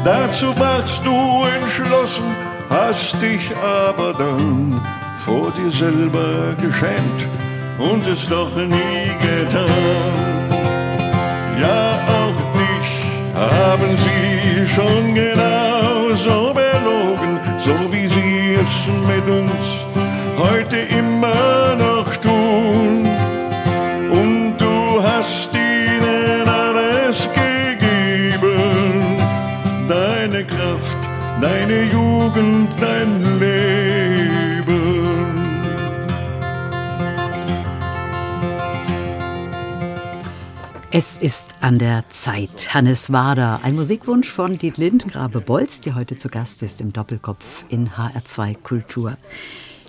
Dazu 0.03 0.57
warst 0.57 1.01
du 1.05 1.43
entschlossen, 1.57 2.23
hast 2.69 3.21
dich 3.21 3.51
aber 3.57 4.13
dann 4.13 4.79
vor 5.17 5.51
dir 5.51 5.71
selber 5.71 6.55
geschämt 6.61 7.21
und 7.77 8.05
es 8.07 8.27
doch 8.27 8.55
nie 8.55 9.11
getan. 9.27 9.69
Ja, 11.59 11.99
auch 12.19 12.39
dich 12.59 12.89
haben 13.35 13.97
sie 13.97 14.67
schon 14.75 15.15
genauso 15.15 16.53
belogen, 16.53 17.39
so 17.65 17.75
wie 17.91 18.07
sie 18.07 18.55
es 18.55 18.73
mit 19.07 19.25
uns 19.27 19.79
heute 20.37 20.77
immer 20.77 21.75
noch 21.75 21.88
deine 30.29 30.45
Kraft, 30.45 30.97
deine 31.41 31.83
Jugend, 31.91 32.69
dein 32.79 33.39
Leben. 33.39 34.69
Es 40.91 41.17
ist 41.17 41.55
an 41.61 41.79
der 41.79 42.07
Zeit. 42.09 42.73
Hannes 42.73 43.11
Wader, 43.11 43.61
ein 43.63 43.73
Musikwunsch 43.75 44.29
von 44.29 44.55
Dietlind 44.55 45.07
Grabe-Bolz, 45.07 45.81
die 45.81 45.93
heute 45.95 46.15
zu 46.15 46.29
Gast 46.29 46.61
ist 46.61 46.79
im 46.81 46.93
Doppelkopf 46.93 47.63
in 47.69 47.89
HR2 47.89 48.55
Kultur. 48.61 49.17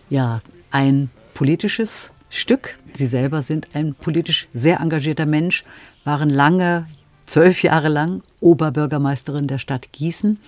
Ja, 0.09 0.41
ein 0.71 1.11
politisches 1.35 2.13
Stück. 2.31 2.79
Sie 2.95 3.07
selber 3.07 3.43
sind 3.43 3.69
ein 3.75 3.95
politisch 3.95 4.49
sehr 4.55 4.81
engagierter 4.81 5.27
Mensch, 5.27 5.65
waren 6.05 6.31
lange, 6.31 6.87
zwölf 7.31 7.63
Jahre 7.63 7.89
lang 7.89 8.23
Oberbürgermeisterin 8.41 9.47
der 9.47 9.59
Stadt 9.59 9.93
Gießen 9.93 10.39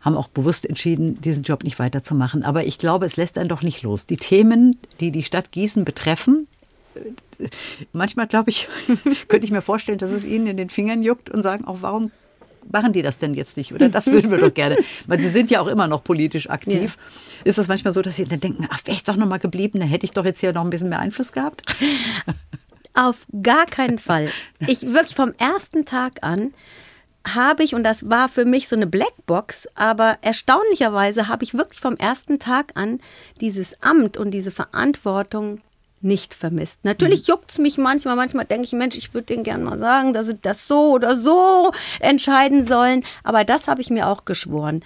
haben 0.00 0.16
auch 0.16 0.28
bewusst 0.28 0.66
entschieden, 0.66 1.20
diesen 1.20 1.44
Job 1.44 1.62
nicht 1.62 1.78
weiterzumachen. 1.78 2.42
Aber 2.42 2.64
ich 2.64 2.78
glaube, 2.78 3.04
es 3.06 3.16
lässt 3.16 3.36
einen 3.36 3.48
doch 3.50 3.62
nicht 3.62 3.82
los. 3.82 4.06
Die 4.06 4.16
Themen, 4.16 4.76
die 4.98 5.10
die 5.10 5.22
Stadt 5.22 5.52
Gießen 5.52 5.84
betreffen, 5.84 6.46
manchmal 7.92 8.26
glaube 8.26 8.50
ich, 8.50 8.68
könnte 9.28 9.44
ich 9.44 9.52
mir 9.52 9.62
vorstellen, 9.62 9.98
dass 9.98 10.10
es 10.10 10.24
ihnen 10.24 10.46
in 10.46 10.56
den 10.56 10.70
Fingern 10.70 11.02
juckt 11.02 11.30
und 11.30 11.42
sagen, 11.42 11.64
auch 11.66 11.78
warum 11.80 12.10
machen 12.70 12.92
die 12.92 13.02
das 13.02 13.18
denn 13.18 13.34
jetzt 13.34 13.56
nicht? 13.56 13.72
Oder 13.72 13.88
das 13.88 14.06
würden 14.06 14.30
wir 14.30 14.38
doch 14.38 14.52
gerne. 14.52 14.78
Weil 15.06 15.20
sie 15.20 15.28
sind 15.28 15.50
ja 15.50 15.60
auch 15.60 15.66
immer 15.66 15.86
noch 15.86 16.02
politisch 16.02 16.48
aktiv. 16.48 16.96
Ja. 16.96 17.50
Ist 17.50 17.58
es 17.58 17.68
manchmal 17.68 17.92
so, 17.92 18.02
dass 18.02 18.16
sie 18.16 18.24
dann 18.24 18.40
denken, 18.40 18.66
ach, 18.70 18.80
wäre 18.84 18.96
ich 18.96 19.04
doch 19.04 19.16
noch 19.16 19.26
mal 19.26 19.38
geblieben, 19.38 19.80
dann 19.80 19.88
hätte 19.88 20.06
ich 20.06 20.12
doch 20.12 20.24
jetzt 20.24 20.40
hier 20.40 20.52
noch 20.52 20.62
ein 20.62 20.70
bisschen 20.70 20.88
mehr 20.88 21.00
Einfluss 21.00 21.32
gehabt? 21.32 21.62
Auf 22.94 23.26
gar 23.42 23.66
keinen 23.66 23.98
Fall. 23.98 24.30
Ich 24.66 24.82
wirklich 24.92 25.14
vom 25.14 25.32
ersten 25.38 25.84
Tag 25.84 26.22
an 26.22 26.52
habe 27.26 27.62
ich, 27.62 27.74
und 27.74 27.84
das 27.84 28.08
war 28.08 28.28
für 28.28 28.44
mich 28.44 28.68
so 28.68 28.76
eine 28.76 28.86
Blackbox, 28.86 29.68
aber 29.74 30.18
erstaunlicherweise 30.22 31.28
habe 31.28 31.44
ich 31.44 31.54
wirklich 31.54 31.80
vom 31.80 31.96
ersten 31.96 32.38
Tag 32.38 32.72
an 32.74 33.00
dieses 33.40 33.82
Amt 33.82 34.16
und 34.16 34.30
diese 34.30 34.50
Verantwortung 34.50 35.60
nicht 36.02 36.32
vermisst. 36.32 36.78
Natürlich 36.82 37.20
mhm. 37.20 37.24
juckt 37.26 37.50
es 37.52 37.58
mich 37.58 37.76
manchmal, 37.76 38.16
manchmal 38.16 38.46
denke 38.46 38.64
ich, 38.64 38.72
Mensch, 38.72 38.96
ich 38.96 39.12
würde 39.12 39.26
denen 39.26 39.44
gerne 39.44 39.64
mal 39.64 39.78
sagen, 39.78 40.14
dass 40.14 40.26
sie 40.26 40.38
das 40.40 40.66
so 40.66 40.92
oder 40.92 41.18
so 41.18 41.72
entscheiden 42.00 42.66
sollen, 42.66 43.04
aber 43.22 43.44
das 43.44 43.68
habe 43.68 43.82
ich 43.82 43.90
mir 43.90 44.08
auch 44.08 44.24
geschworen. 44.24 44.82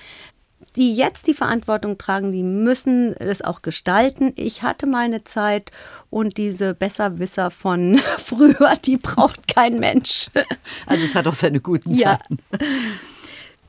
Die 0.76 0.94
jetzt 0.94 1.26
die 1.28 1.34
Verantwortung 1.34 1.98
tragen, 1.98 2.32
die 2.32 2.42
müssen 2.42 3.14
es 3.16 3.42
auch 3.42 3.62
gestalten. 3.62 4.32
Ich 4.34 4.62
hatte 4.62 4.86
meine 4.86 5.22
Zeit 5.22 5.70
und 6.10 6.36
diese 6.36 6.74
Besserwisser 6.74 7.50
von 7.50 8.00
früher, 8.18 8.74
die 8.84 8.96
braucht 8.96 9.46
kein 9.46 9.78
Mensch. 9.78 10.30
Also 10.86 11.04
es 11.04 11.14
hat 11.14 11.26
auch 11.26 11.34
seine 11.34 11.60
guten 11.60 11.94
Zeiten. 11.94 12.38
Ja. 12.50 12.58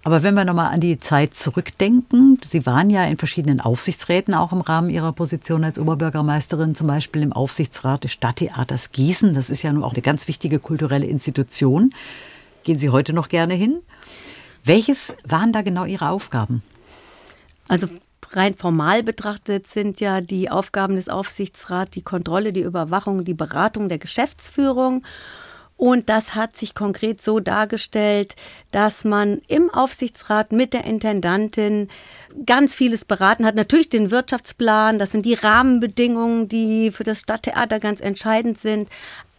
Aber 0.06 0.22
wenn 0.22 0.36
wir 0.36 0.46
nochmal 0.46 0.72
an 0.72 0.80
die 0.80 1.00
Zeit 1.00 1.34
zurückdenken, 1.34 2.40
Sie 2.48 2.68
waren 2.68 2.92
ja 2.92 3.04
in 3.06 3.18
verschiedenen 3.18 3.60
Aufsichtsräten 3.60 4.36
auch 4.36 4.52
im 4.52 4.62
Rahmen 4.62 4.92
Ihrer 4.92 5.12
Position 5.14 5.64
als 5.64 5.80
Oberbürgermeisterin, 5.80 6.76
zum 6.76 6.86
Beispiel 6.86 7.24
im 7.24 7.34
Aufsichtsrat 7.34 8.04
des 8.04 8.12
Stadttheaters 8.12 8.92
Gießen. 8.92 9.34
Das 9.34 9.50
ist 9.50 9.64
ja 9.64 9.74
nun 9.74 9.84
auch 9.84 9.94
eine 9.94 10.04
ganz 10.04 10.28
wichtige 10.28 10.60
kulturelle 10.60 11.08
Institution. 11.08 11.90
Gehen 12.64 12.78
Sie 12.78 12.90
heute 12.90 13.14
noch 13.14 13.30
gerne 13.30 13.56
hin? 13.56 13.82
Welches 14.64 15.16
waren 15.24 15.52
da 15.52 15.64
genau 15.64 15.86
Ihre 15.86 16.10
Aufgaben? 16.10 16.62
Also 17.68 17.88
rein 18.32 18.56
formal 18.56 19.04
betrachtet 19.04 19.68
sind 19.68 20.00
ja 20.02 20.22
die 20.22 20.50
Aufgaben 20.50 20.96
des 20.96 21.10
Aufsichtsrats 21.10 21.92
die 21.92 22.04
Kontrolle, 22.04 22.54
die 22.54 22.62
Überwachung, 22.62 23.26
die 23.26 23.34
Beratung 23.34 23.90
der 23.90 23.98
Geschäftsführung. 23.98 25.04
Und 25.78 26.08
das 26.08 26.36
hat 26.36 26.56
sich 26.56 26.74
konkret 26.74 27.22
so 27.22 27.42
dargestellt, 27.42 28.36
dass 28.72 29.04
man 29.04 29.42
im 29.50 29.70
Aufsichtsrat 29.70 30.54
mit 30.54 30.74
der 30.74 30.86
Intendantin 30.86 31.90
ganz 32.46 32.76
vieles 32.76 33.04
beraten 33.04 33.46
hat. 33.46 33.56
Natürlich 33.56 33.90
den 33.90 34.10
Wirtschaftsplan, 34.10 35.00
das 35.00 35.12
sind 35.12 35.26
die 35.26 35.34
Rahmenbedingungen, 35.34 36.48
die 36.48 36.92
für 36.92 37.04
das 37.04 37.20
Stadttheater 37.20 37.82
ganz 37.82 38.00
entscheidend 38.00 38.58
sind 38.60 38.90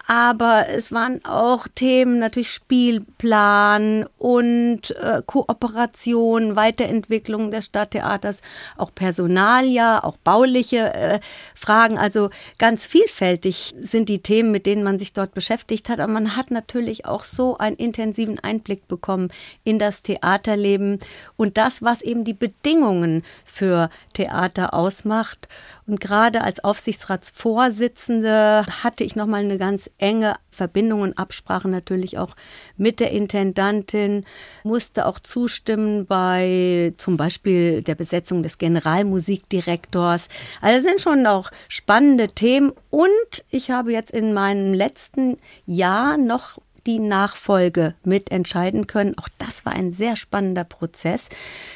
aber 0.06 0.68
es 0.68 0.92
waren 0.92 1.24
auch 1.24 1.66
Themen, 1.66 2.20
natürlich 2.20 2.52
Spielplan 2.52 4.06
und 4.18 4.92
äh, 5.00 5.20
Kooperation, 5.26 6.54
Weiterentwicklung 6.54 7.50
des 7.50 7.66
Stadttheaters, 7.66 8.40
auch 8.76 8.94
Personalia, 8.94 10.04
auch 10.04 10.16
bauliche 10.18 10.94
äh, 10.94 11.20
Fragen. 11.56 11.98
Also 11.98 12.30
ganz 12.58 12.86
vielfältig 12.86 13.74
sind 13.80 14.08
die 14.08 14.20
Themen, 14.20 14.52
mit 14.52 14.66
denen 14.66 14.84
man 14.84 15.00
sich 15.00 15.12
dort 15.12 15.34
beschäftigt 15.34 15.88
hat. 15.88 15.98
Aber 15.98 16.12
man 16.12 16.36
hat 16.36 16.52
natürlich 16.52 17.04
auch 17.04 17.24
so 17.24 17.58
einen 17.58 17.76
intensiven 17.76 18.38
Einblick 18.38 18.86
bekommen 18.86 19.32
in 19.64 19.80
das 19.80 20.02
Theaterleben 20.02 21.00
und 21.36 21.56
das, 21.56 21.82
was 21.82 22.00
eben 22.00 22.22
die 22.22 22.32
Bedingungen 22.32 23.24
für 23.44 23.90
Theater 24.12 24.72
ausmacht. 24.72 25.48
Und 25.86 26.00
gerade 26.00 26.42
als 26.42 26.64
Aufsichtsratsvorsitzende 26.64 28.66
hatte 28.82 29.04
ich 29.04 29.14
nochmal 29.14 29.44
eine 29.44 29.56
ganz 29.56 29.88
enge 29.98 30.34
Verbindung 30.50 31.02
und 31.02 31.16
Absprache 31.16 31.68
natürlich 31.68 32.18
auch 32.18 32.34
mit 32.76 32.98
der 32.98 33.12
Intendantin, 33.12 34.24
musste 34.64 35.06
auch 35.06 35.20
zustimmen 35.20 36.06
bei 36.06 36.92
zum 36.96 37.16
Beispiel 37.16 37.82
der 37.82 37.94
Besetzung 37.94 38.42
des 38.42 38.58
Generalmusikdirektors. 38.58 40.22
Also 40.60 40.88
sind 40.88 41.00
schon 41.00 41.24
auch 41.26 41.52
spannende 41.68 42.28
Themen. 42.28 42.72
Und 42.90 43.44
ich 43.50 43.70
habe 43.70 43.92
jetzt 43.92 44.10
in 44.10 44.34
meinem 44.34 44.74
letzten 44.74 45.38
Jahr 45.66 46.16
noch 46.16 46.58
die 46.86 46.98
Nachfolge 46.98 47.94
mitentscheiden 48.04 48.86
können. 48.86 49.18
Auch 49.18 49.28
das 49.38 49.66
war 49.66 49.72
ein 49.72 49.92
sehr 49.92 50.16
spannender 50.16 50.64
Prozess, 50.64 51.28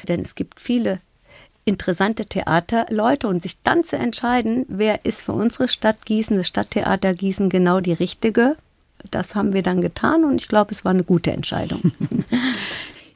denn 0.07 0.21
es 0.21 0.35
gibt 0.35 0.59
viele 0.59 0.99
interessante 1.65 2.25
Theaterleute 2.25 3.27
und 3.27 3.43
sich 3.43 3.57
dann 3.63 3.83
zu 3.83 3.97
entscheiden, 3.97 4.65
wer 4.67 5.05
ist 5.05 5.23
für 5.23 5.33
unsere 5.33 5.67
Stadt 5.67 6.05
Gießen, 6.05 6.37
das 6.37 6.47
Stadttheater 6.47 7.13
Gießen 7.13 7.49
genau 7.49 7.79
die 7.79 7.93
richtige, 7.93 8.55
das 9.09 9.35
haben 9.35 9.53
wir 9.53 9.63
dann 9.63 9.81
getan 9.81 10.23
und 10.25 10.41
ich 10.41 10.47
glaube, 10.47 10.71
es 10.71 10.85
war 10.85 10.91
eine 10.91 11.03
gute 11.03 11.31
Entscheidung. 11.31 11.91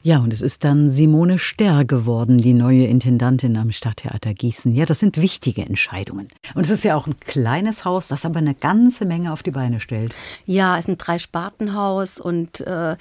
Ja, 0.06 0.20
und 0.20 0.32
es 0.32 0.43
ist 0.43 0.64
dann 0.64 0.91
Simone 0.91 1.39
Sterr 1.39 1.84
geworden, 1.84 2.38
die 2.38 2.54
neue 2.54 2.86
Intendantin 2.86 3.58
am 3.58 3.72
Stadttheater 3.72 4.36
Gießen. 4.36 4.76
Ja, 4.76 4.86
das 4.86 5.00
sind 5.00 5.20
wichtige 5.20 5.64
Entscheidungen. 5.64 6.30
Und 6.54 6.64
es 6.64 6.70
ist 6.70 6.84
ja 6.84 6.96
auch 6.96 7.08
ein 7.08 7.20
kleines 7.20 7.86
Haus, 7.86 8.08
das 8.08 8.24
aber 8.24 8.38
eine 8.38 8.54
ganze 8.54 9.06
Menge 9.06 9.34
auf 9.34 9.41
die 9.41 9.50
Beine 9.50 9.80
stellt. 9.80 10.14
Ja, 10.46 10.76
es 10.76 10.82
ist 10.82 10.89
ein 10.89 11.00
Dreispartenhaus 11.00 12.20
und 12.20 12.62
äh, 12.62 12.98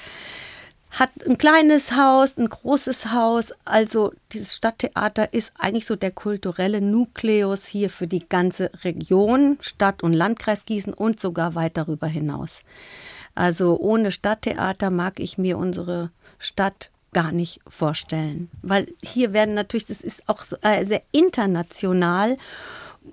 hat 0.95 1.11
ein 1.27 1.39
kleines 1.39 1.97
Haus, 1.97 2.37
ein 2.37 2.49
großes 2.49 3.13
Haus. 3.13 3.53
Also 3.65 4.13
dieses 4.33 4.55
Stadttheater 4.55 5.33
ist 5.35 5.53
eigentlich 5.59 5.87
so 5.87 5.97
der 5.97 6.13
kulturelle 6.13 6.81
Nukleus 6.81 7.67
hier 7.67 7.91
für 7.91 8.07
die 8.07 8.27
ganze 8.29 8.71
Region, 8.85 9.59
Stadt- 9.61 10.03
und 10.03 10.13
Landkreis 10.13 10.65
Gießen 10.65 10.95
und 10.95 11.21
sogar 11.21 11.55
weit 11.55 11.77
darüber 11.77 12.07
hinaus. 12.07 12.61
Also 13.35 13.77
ohne 13.79 14.13
Stadttheater 14.13 14.91
mag 14.91 15.19
ich 15.19 15.39
mir 15.39 15.59
unsere 15.59 16.11
Stadt 16.39 16.91
gar 17.13 17.33
nicht 17.33 17.61
vorstellen, 17.69 18.51
weil 18.63 18.89
hier 19.03 19.33
werden 19.33 19.55
natürlich, 19.55 19.87
das 19.87 20.01
ist 20.01 20.29
auch 20.29 20.45
äh, 20.63 20.85
sehr 20.85 21.03
international 21.13 22.37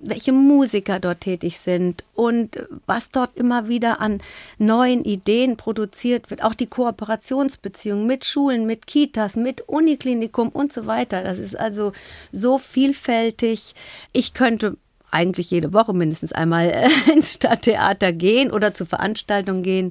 welche 0.00 0.32
Musiker 0.32 0.98
dort 0.98 1.20
tätig 1.20 1.58
sind 1.58 2.04
und 2.14 2.66
was 2.86 3.10
dort 3.10 3.36
immer 3.36 3.68
wieder 3.68 4.00
an 4.00 4.20
neuen 4.58 5.04
Ideen 5.04 5.56
produziert 5.56 6.30
wird. 6.30 6.42
Auch 6.42 6.54
die 6.54 6.66
Kooperationsbeziehungen 6.66 8.06
mit 8.06 8.24
Schulen, 8.24 8.66
mit 8.66 8.86
Kitas, 8.86 9.36
mit 9.36 9.68
Uniklinikum 9.68 10.48
und 10.48 10.72
so 10.72 10.86
weiter. 10.86 11.22
Das 11.22 11.38
ist 11.38 11.58
also 11.58 11.92
so 12.32 12.58
vielfältig. 12.58 13.74
Ich 14.12 14.34
könnte 14.34 14.76
eigentlich 15.10 15.50
jede 15.50 15.72
Woche 15.72 15.92
mindestens 15.92 16.32
einmal 16.32 16.70
äh, 16.70 16.88
ins 17.12 17.34
Stadttheater 17.34 18.12
gehen 18.12 18.50
oder 18.50 18.74
zu 18.74 18.86
Veranstaltungen 18.86 19.62
gehen, 19.62 19.90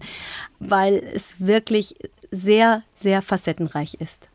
weil 0.60 1.04
es 1.14 1.40
wirklich 1.40 1.96
sehr, 2.32 2.84
sehr 3.00 3.22
facettenreich 3.22 3.96
ist. 3.96 4.31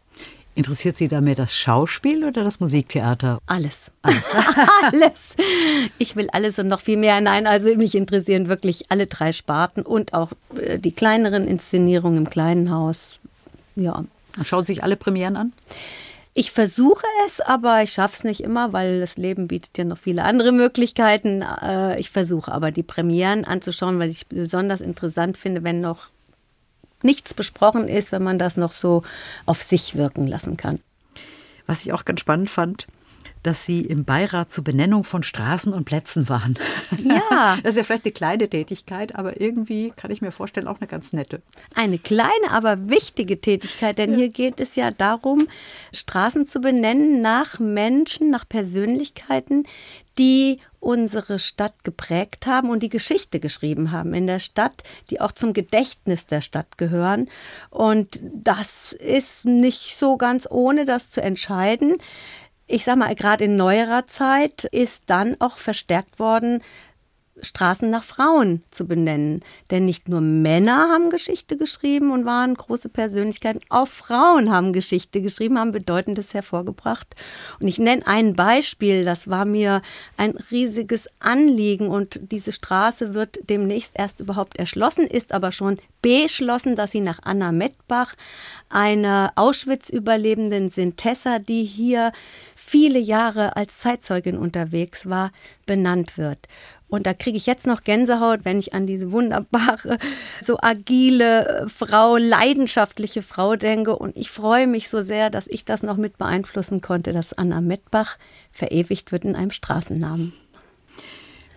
Interessiert 0.57 0.97
Sie 0.97 1.07
da 1.07 1.21
mehr 1.21 1.35
das 1.35 1.55
Schauspiel 1.55 2.25
oder 2.25 2.43
das 2.43 2.61
Musiktheater? 2.61 3.37
Alles. 3.45 3.93
Alles. 4.01 4.25
alles. 4.91 5.37
Ich 5.99 6.17
will 6.17 6.29
alles 6.33 6.59
und 6.59 6.69
noch 6.69 6.81
viel 6.81 6.97
mehr. 6.97 7.21
Nein, 7.21 7.47
also 7.47 7.75
mich 7.77 7.95
interessieren 7.95 8.49
wirklich 8.49 8.91
alle 8.91 9.07
drei 9.07 9.33
Sparten 9.33 9.83
und 9.83 10.15
auch 10.15 10.31
äh, 10.59 10.79
die 10.79 10.93
kleineren 10.93 11.47
Inszenierungen 11.47 12.17
im 12.25 12.31
kleinen 12.31 12.71
Haus. 12.71 13.19
Ja. 13.77 14.05
Schauen 14.43 14.65
Sie 14.65 14.73
sich 14.73 14.83
alle 14.83 14.97
Premieren 14.97 15.37
an? 15.37 15.53
Ich 16.33 16.53
versuche 16.53 17.05
es, 17.27 17.43
aber 17.43 17.83
ich 17.83 17.93
schaffe 17.93 18.17
es 18.17 18.25
nicht 18.25 18.41
immer, 18.41 18.73
weil 18.73 19.01
das 19.01 19.19
Leben 19.19 19.49
bietet 19.49 19.77
ja 19.77 19.85
noch 19.85 19.99
viele 19.99 20.23
andere 20.23 20.53
Möglichkeiten. 20.53 21.43
Äh, 21.43 22.01
ich 22.01 22.09
versuche 22.09 22.51
aber 22.51 22.71
die 22.71 22.83
Premieren 22.83 23.45
anzuschauen, 23.45 23.99
weil 23.99 24.09
ich 24.09 24.27
besonders 24.27 24.81
interessant 24.81 25.37
finde, 25.37 25.65
wenn 25.65 25.83
noch 25.83 26.09
nichts 27.03 27.35
besprochen 27.35 27.89
ist, 27.89 28.13
wenn 28.13 28.23
man 28.23 28.39
das 28.39 28.57
noch 28.57 28.73
so 28.73 29.03
auf 29.45 29.63
sich 29.63 29.97
wirken 29.97 30.27
lassen 30.27 30.57
kann. 30.57 30.81
Was 31.67 31.85
ich 31.85 31.93
auch 31.93 32.05
ganz 32.05 32.21
spannend 32.21 32.49
fand, 32.49 32.87
dass 33.47 33.65
Sie 33.65 33.81
im 33.81 34.05
Beirat 34.05 34.53
zur 34.53 34.65
Benennung 34.65 35.05
von 35.05 35.23
Straßen 35.23 35.73
und 35.73 35.85
Plätzen 35.85 36.29
waren. 36.29 36.59
Ja. 37.03 37.57
Das 37.63 37.73
ist 37.73 37.79
ja 37.79 37.85
vielleicht 37.85 38.05
eine 38.05 38.13
kleine 38.13 38.49
Tätigkeit, 38.49 39.15
aber 39.15 39.41
irgendwie 39.41 39.91
kann 39.91 40.11
ich 40.11 40.21
mir 40.21 40.33
vorstellen, 40.33 40.69
auch 40.69 40.81
eine 40.81 40.87
ganz 40.87 41.13
nette. 41.13 41.43
Eine 41.75 41.99
kleine, 41.99 42.51
aber 42.51 42.89
wichtige 42.89 43.41
Tätigkeit, 43.41 43.99
denn 43.99 44.15
hier 44.15 44.29
geht 44.29 44.61
es 44.61 44.75
ja 44.75 44.91
darum, 44.91 45.49
Straßen 45.93 46.47
zu 46.47 46.61
benennen 46.61 47.21
nach 47.21 47.59
Menschen, 47.59 48.31
nach 48.31 48.49
Persönlichkeiten, 48.49 49.65
die 50.19 50.59
unsere 50.87 51.41
Stadt 51.41 51.83
geprägt 51.83 52.47
haben 52.47 52.71
und 52.71 52.81
die 52.81 52.89
Geschichte 52.89 53.41
geschrieben 53.41 53.91
haben 53.91 54.15
in 54.15 54.29
der 54.29 54.39
Stadt, 54.39 54.85
die 55.11 55.21
auch 55.21 55.33
zum 55.33 55.53
Gedächtnis 55.53 56.27
der 56.27 56.41
Stadt 56.41 56.79
gehören. 56.79 57.29
Und 57.71 58.21
das 58.23 58.93
ist 58.93 59.45
nicht 59.45 59.99
so 59.99 60.17
ganz 60.17 60.47
ohne, 60.49 60.85
das 60.85 61.11
zu 61.11 61.21
entscheiden. 61.21 61.97
Ich 62.69 62.85
sage 62.85 63.01
mal, 63.01 63.15
gerade 63.17 63.45
in 63.45 63.57
neuerer 63.57 64.07
Zeit 64.07 64.65
ist 64.65 65.03
dann 65.07 65.37
auch 65.41 65.57
verstärkt 65.57 66.21
worden, 66.21 66.63
Straßen 67.43 67.91
nach 67.91 68.05
Frauen 68.05 68.63
zu 68.71 68.87
benennen. 68.87 69.43
Denn 69.71 69.85
nicht 69.85 70.09
nur 70.09 70.21
Männer 70.21 70.89
haben 70.91 71.11
Geschichte 71.11 71.57
geschrieben 71.57 72.11
und 72.11 72.25
waren 72.25 72.55
große 72.55 72.89
Persönlichkeiten, 72.89 73.61
auch 73.69 73.89
Frauen 73.89 74.51
haben 74.51 74.73
Geschichte 74.73 75.21
geschrieben, 75.21 75.59
haben 75.59 75.73
Bedeutendes 75.73 76.35
hervorgebracht. 76.35 77.15
Und 77.61 77.69
ich 77.69 77.79
nenne 77.79 78.07
ein 78.07 78.35
Beispiel, 78.35 79.05
das 79.05 79.29
war 79.29 79.45
mir 79.45 79.83
ein 80.17 80.35
riesiges 80.51 81.09
Anliegen 81.19 81.89
und 81.89 82.21
diese 82.31 82.53
Straße 82.53 83.15
wird 83.15 83.39
demnächst 83.49 83.93
erst 83.95 84.21
überhaupt 84.21 84.57
erschlossen, 84.59 85.07
ist 85.07 85.33
aber 85.33 85.53
schon 85.53 85.79
beschlossen, 86.03 86.77
dass 86.77 86.93
sie 86.93 87.01
nach 87.01 87.19
Anna 87.25 87.53
Mettbach, 87.53 88.15
einer 88.69 89.33
Auschwitz-Überlebenden 89.35 90.71
Sintessa, 90.71 91.39
die 91.39 91.65
hier 91.65 92.13
viele 92.55 92.99
Jahre 92.99 93.57
als 93.57 93.79
Zeitzeugin 93.79 94.37
unterwegs 94.39 95.09
war, 95.09 95.33
benannt 95.67 96.17
wird. 96.19 96.39
Und 96.89 97.07
da 97.07 97.15
kriege 97.15 97.37
ich 97.37 97.47
jetzt 97.47 97.67
noch 97.67 97.83
Gänsehaut, 97.83 98.45
wenn 98.45 98.59
ich 98.59 98.73
an 98.73 98.87
diese 98.87 99.11
wunderbare, 99.11 99.99
so 100.43 100.59
agile 100.61 101.67
Frau, 101.69 102.17
leidenschaftliche 102.17 103.23
Frau 103.23 103.57
denke. 103.57 103.97
Und 103.97 104.17
ich 104.17 104.31
freue 104.31 104.67
mich 104.67 104.89
so 104.89 105.03
sehr, 105.03 105.31
dass 105.31 105.49
ich 105.49 105.65
das 105.65 105.83
noch 105.83 105.97
mit 105.97 106.17
beeinflussen 106.17 106.81
konnte, 106.81 107.13
dass 107.13 107.33
Anna 107.33 107.61
Mettbach 107.61 108.19
verewigt 108.53 109.11
wird 109.11 109.25
in 109.25 109.35
einem 109.35 109.51
Straßennamen. 109.51 110.33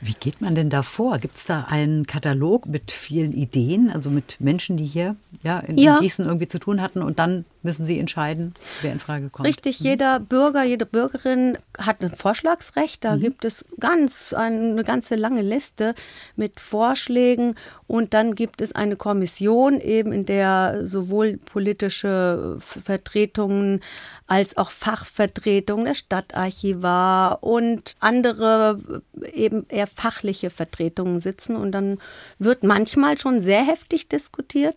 Wie 0.01 0.13
geht 0.13 0.39
man 0.39 0.55
denn 0.55 0.69
da 0.69 0.81
vor? 0.81 1.17
Gibt 1.17 1.35
es 1.35 1.45
da 1.45 1.65
einen 1.65 2.07
Katalog 2.07 2.65
mit 2.65 2.91
vielen 2.91 3.33
Ideen, 3.33 3.91
also 3.91 4.09
mit 4.09 4.37
Menschen, 4.39 4.77
die 4.77 4.85
hier 4.85 5.17
ja, 5.43 5.59
in, 5.59 5.77
Ja. 5.77 5.99
Gießen 5.99 6.25
irgendwie 6.25 6.47
zu 6.47 6.57
tun 6.57 6.81
hatten 6.81 7.01
und 7.01 7.19
dann 7.19 7.43
müssen 7.61 7.85
sie 7.85 7.99
entscheiden, 7.99 8.53
wer 8.81 8.93
in 8.93 8.99
Frage 8.99 9.29
kommt? 9.29 9.47
Richtig, 9.47 9.79
jeder 9.79 10.19
Bürger, 10.19 10.63
jede 10.63 10.85
Bürgerin 10.85 11.57
hat 11.77 12.01
ein 12.01 12.11
Vorschlagsrecht. 12.11 13.03
Da 13.03 13.17
gibt 13.17 13.43
es 13.43 13.65
ganz 13.79 14.33
eine 14.33 14.83
ganze 14.83 15.15
lange 15.15 15.41
Liste 15.41 15.93
mit 16.35 16.59
Vorschlägen 16.59 17.55
und 17.87 18.13
dann 18.13 18.35
gibt 18.35 18.61
es 18.61 18.73
eine 18.73 18.95
Kommission 18.95 19.81
eben, 19.81 20.13
in 20.13 20.25
der 20.25 20.87
sowohl 20.87 21.37
politische 21.37 22.57
Vertretungen 22.59 23.81
als 24.27 24.55
auch 24.57 24.71
Fachvertretungen, 24.71 25.85
der 25.85 25.95
Stadtarchivar 25.95 27.43
und 27.43 27.93
andere 27.99 29.01
eben 29.33 29.65
eher 29.69 29.87
fachliche 29.87 30.49
Vertretungen 30.49 31.19
sitzen 31.19 31.55
und 31.55 31.71
dann 31.71 31.99
wird 32.37 32.63
manchmal 32.63 33.17
schon 33.17 33.41
sehr 33.41 33.63
heftig 33.65 34.07
diskutiert. 34.07 34.75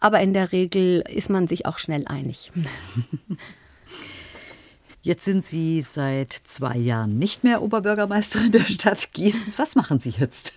Aber 0.00 0.20
in 0.20 0.32
der 0.32 0.52
Regel 0.52 1.02
ist 1.08 1.30
man 1.30 1.48
sich 1.48 1.66
auch 1.66 1.78
schnell 1.78 2.06
einig. 2.06 2.52
Jetzt 5.02 5.24
sind 5.24 5.46
Sie 5.46 5.80
seit 5.80 6.32
zwei 6.32 6.76
Jahren 6.76 7.18
nicht 7.18 7.44
mehr 7.44 7.62
Oberbürgermeisterin 7.62 8.52
der 8.52 8.64
Stadt 8.64 9.12
Gießen. 9.12 9.54
Was 9.56 9.74
machen 9.74 10.00
Sie 10.00 10.10
jetzt? 10.10 10.54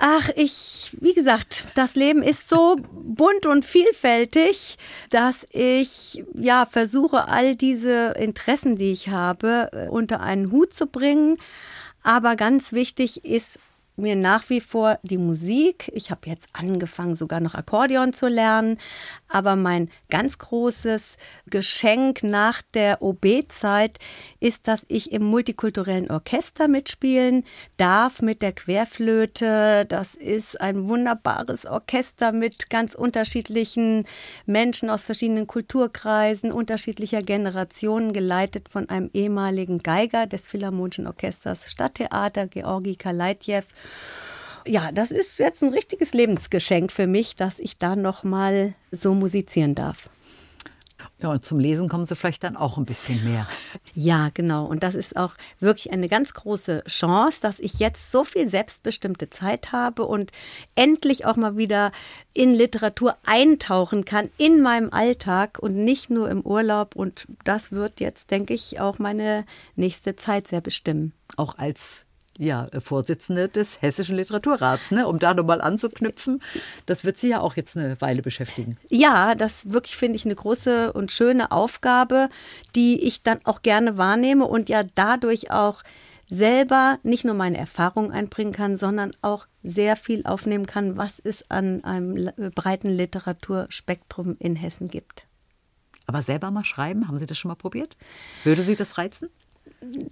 Ach, 0.00 0.30
ich, 0.36 0.96
wie 1.00 1.12
gesagt, 1.12 1.66
das 1.74 1.94
Leben 1.96 2.22
ist 2.22 2.48
so 2.48 2.76
bunt 2.92 3.46
und 3.46 3.64
vielfältig, 3.64 4.78
dass 5.10 5.46
ich 5.50 6.24
ja 6.34 6.66
versuche, 6.66 7.28
all 7.28 7.56
diese 7.56 8.14
Interessen, 8.18 8.76
die 8.76 8.92
ich 8.92 9.10
habe, 9.10 9.88
unter 9.90 10.20
einen 10.20 10.50
Hut 10.50 10.72
zu 10.72 10.86
bringen. 10.86 11.36
Aber 12.02 12.36
ganz 12.36 12.72
wichtig 12.72 13.24
ist 13.24 13.58
mir 13.98 14.16
nach 14.16 14.48
wie 14.48 14.60
vor 14.60 14.98
die 15.02 15.18
Musik. 15.18 15.90
Ich 15.94 16.10
habe 16.10 16.22
jetzt 16.26 16.48
angefangen, 16.52 17.16
sogar 17.16 17.40
noch 17.40 17.54
Akkordeon 17.54 18.12
zu 18.12 18.28
lernen. 18.28 18.78
Aber 19.28 19.56
mein 19.56 19.90
ganz 20.10 20.38
großes 20.38 21.16
Geschenk 21.46 22.22
nach 22.22 22.62
der 22.74 23.02
OB-Zeit 23.02 23.98
ist, 24.40 24.68
dass 24.68 24.84
ich 24.88 25.12
im 25.12 25.24
multikulturellen 25.24 26.10
Orchester 26.10 26.68
mitspielen 26.68 27.44
darf 27.76 28.22
mit 28.22 28.42
der 28.42 28.52
Querflöte. 28.52 29.84
Das 29.88 30.14
ist 30.14 30.60
ein 30.60 30.88
wunderbares 30.88 31.66
Orchester 31.66 32.32
mit 32.32 32.70
ganz 32.70 32.94
unterschiedlichen 32.94 34.04
Menschen 34.46 34.90
aus 34.90 35.04
verschiedenen 35.04 35.46
Kulturkreisen, 35.46 36.52
unterschiedlicher 36.52 37.22
Generationen, 37.22 38.12
geleitet 38.12 38.68
von 38.68 38.88
einem 38.88 39.10
ehemaligen 39.12 39.78
Geiger 39.78 40.26
des 40.26 40.46
Philharmonischen 40.46 41.06
Orchesters 41.06 41.70
Stadttheater, 41.70 42.46
Georgi 42.46 42.96
Kaleitjew. 42.96 43.62
Ja, 44.66 44.92
das 44.92 45.10
ist 45.10 45.38
jetzt 45.38 45.62
ein 45.62 45.72
richtiges 45.72 46.12
Lebensgeschenk 46.12 46.92
für 46.92 47.06
mich, 47.06 47.36
dass 47.36 47.58
ich 47.58 47.78
da 47.78 47.96
noch 47.96 48.22
mal 48.24 48.74
so 48.90 49.14
musizieren 49.14 49.74
darf. 49.74 50.10
Ja, 51.20 51.30
und 51.30 51.44
zum 51.44 51.58
Lesen 51.58 51.88
kommen 51.88 52.04
Sie 52.04 52.14
vielleicht 52.14 52.44
dann 52.44 52.56
auch 52.56 52.78
ein 52.78 52.84
bisschen 52.84 53.24
mehr. 53.24 53.46
Ja, 53.94 54.30
genau. 54.32 54.64
Und 54.66 54.84
das 54.84 54.94
ist 54.94 55.16
auch 55.16 55.32
wirklich 55.58 55.92
eine 55.92 56.08
ganz 56.08 56.32
große 56.32 56.84
Chance, 56.86 57.38
dass 57.40 57.58
ich 57.58 57.80
jetzt 57.80 58.12
so 58.12 58.22
viel 58.22 58.48
selbstbestimmte 58.48 59.28
Zeit 59.28 59.72
habe 59.72 60.04
und 60.04 60.30
endlich 60.76 61.26
auch 61.26 61.34
mal 61.34 61.56
wieder 61.56 61.90
in 62.32 62.54
Literatur 62.54 63.16
eintauchen 63.26 64.04
kann 64.04 64.30
in 64.38 64.62
meinem 64.62 64.92
Alltag 64.92 65.58
und 65.58 65.74
nicht 65.74 66.10
nur 66.10 66.30
im 66.30 66.42
Urlaub. 66.42 66.94
Und 66.94 67.26
das 67.42 67.72
wird 67.72 67.98
jetzt, 67.98 68.30
denke 68.30 68.54
ich, 68.54 68.78
auch 68.78 69.00
meine 69.00 69.44
nächste 69.74 70.14
Zeit 70.14 70.46
sehr 70.46 70.60
bestimmen. 70.60 71.12
Auch 71.36 71.58
als 71.58 72.06
ja, 72.38 72.68
Vorsitzende 72.80 73.48
des 73.48 73.82
Hessischen 73.82 74.16
Literaturrats, 74.16 74.92
ne? 74.92 75.06
um 75.06 75.18
da 75.18 75.34
nochmal 75.34 75.60
anzuknüpfen. 75.60 76.40
Das 76.86 77.04
wird 77.04 77.18
Sie 77.18 77.28
ja 77.30 77.40
auch 77.40 77.56
jetzt 77.56 77.76
eine 77.76 78.00
Weile 78.00 78.22
beschäftigen. 78.22 78.76
Ja, 78.88 79.34
das 79.34 79.72
wirklich 79.72 79.96
finde 79.96 80.16
ich 80.16 80.24
eine 80.24 80.36
große 80.36 80.92
und 80.92 81.10
schöne 81.10 81.50
Aufgabe, 81.50 82.28
die 82.76 83.00
ich 83.02 83.22
dann 83.24 83.40
auch 83.44 83.62
gerne 83.62 83.98
wahrnehme 83.98 84.46
und 84.46 84.68
ja 84.68 84.84
dadurch 84.94 85.50
auch 85.50 85.82
selber 86.30 86.98
nicht 87.02 87.24
nur 87.24 87.34
meine 87.34 87.58
Erfahrungen 87.58 88.12
einbringen 88.12 88.52
kann, 88.52 88.76
sondern 88.76 89.10
auch 89.22 89.46
sehr 89.62 89.96
viel 89.96 90.24
aufnehmen 90.26 90.66
kann, 90.66 90.96
was 90.96 91.20
es 91.24 91.50
an 91.50 91.82
einem 91.84 92.16
la- 92.16 92.32
breiten 92.54 92.90
Literaturspektrum 92.90 94.36
in 94.38 94.54
Hessen 94.54 94.88
gibt. 94.88 95.26
Aber 96.06 96.22
selber 96.22 96.50
mal 96.50 96.64
schreiben, 96.64 97.08
haben 97.08 97.16
Sie 97.18 97.26
das 97.26 97.38
schon 97.38 97.48
mal 97.48 97.54
probiert? 97.54 97.96
Würde 98.44 98.62
Sie 98.62 98.76
das 98.76 98.96
reizen? 98.98 99.28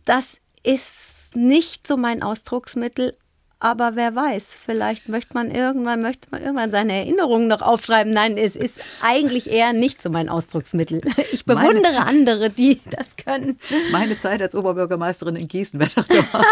Das 0.04 0.38
ist 0.62 0.94
nicht 1.34 1.86
so 1.86 1.96
mein 1.96 2.22
Ausdrucksmittel, 2.22 3.16
aber 3.58 3.96
wer 3.96 4.14
weiß, 4.14 4.58
vielleicht 4.62 5.08
möchte 5.08 5.32
man 5.32 5.50
irgendwann, 5.50 6.02
möchte 6.02 6.28
man 6.30 6.42
irgendwann 6.42 6.70
seine 6.70 6.92
Erinnerungen 6.92 7.48
noch 7.48 7.62
aufschreiben. 7.62 8.12
Nein, 8.12 8.36
es 8.36 8.54
ist 8.54 8.74
eigentlich 9.00 9.50
eher 9.50 9.72
nicht 9.72 10.02
so 10.02 10.10
mein 10.10 10.28
Ausdrucksmittel. 10.28 11.00
Ich 11.32 11.46
Meine- 11.46 11.70
bewundere 11.70 12.00
andere, 12.04 12.50
die 12.50 12.80
das 12.90 13.06
können. 13.24 13.58
Meine 13.92 14.18
Zeit 14.18 14.42
als 14.42 14.54
Oberbürgermeisterin 14.54 15.36
in 15.36 15.48
Gießen 15.48 15.80
wäre 15.80 15.90
doch 15.94 16.06
gemacht. 16.06 16.46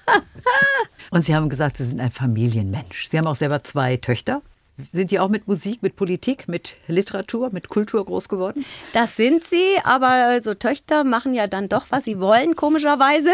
Und 1.10 1.24
Sie 1.24 1.34
haben 1.34 1.48
gesagt, 1.48 1.76
Sie 1.76 1.84
sind 1.84 2.00
ein 2.00 2.10
Familienmensch. 2.10 3.08
Sie 3.08 3.18
haben 3.18 3.26
auch 3.26 3.36
selber 3.36 3.62
zwei 3.62 3.96
Töchter. 3.96 4.42
Sind 4.90 5.10
die 5.10 5.18
auch 5.18 5.28
mit 5.28 5.48
Musik, 5.48 5.82
mit 5.82 5.96
Politik, 5.96 6.48
mit 6.48 6.76
Literatur, 6.86 7.50
mit 7.52 7.68
Kultur 7.68 8.04
groß 8.04 8.28
geworden? 8.28 8.64
Das 8.92 9.16
sind 9.16 9.44
sie, 9.44 9.76
aber 9.84 10.40
so 10.42 10.54
Töchter 10.54 11.04
machen 11.04 11.34
ja 11.34 11.46
dann 11.46 11.68
doch, 11.68 11.86
was 11.90 12.04
sie 12.04 12.20
wollen, 12.20 12.56
komischerweise. 12.56 13.30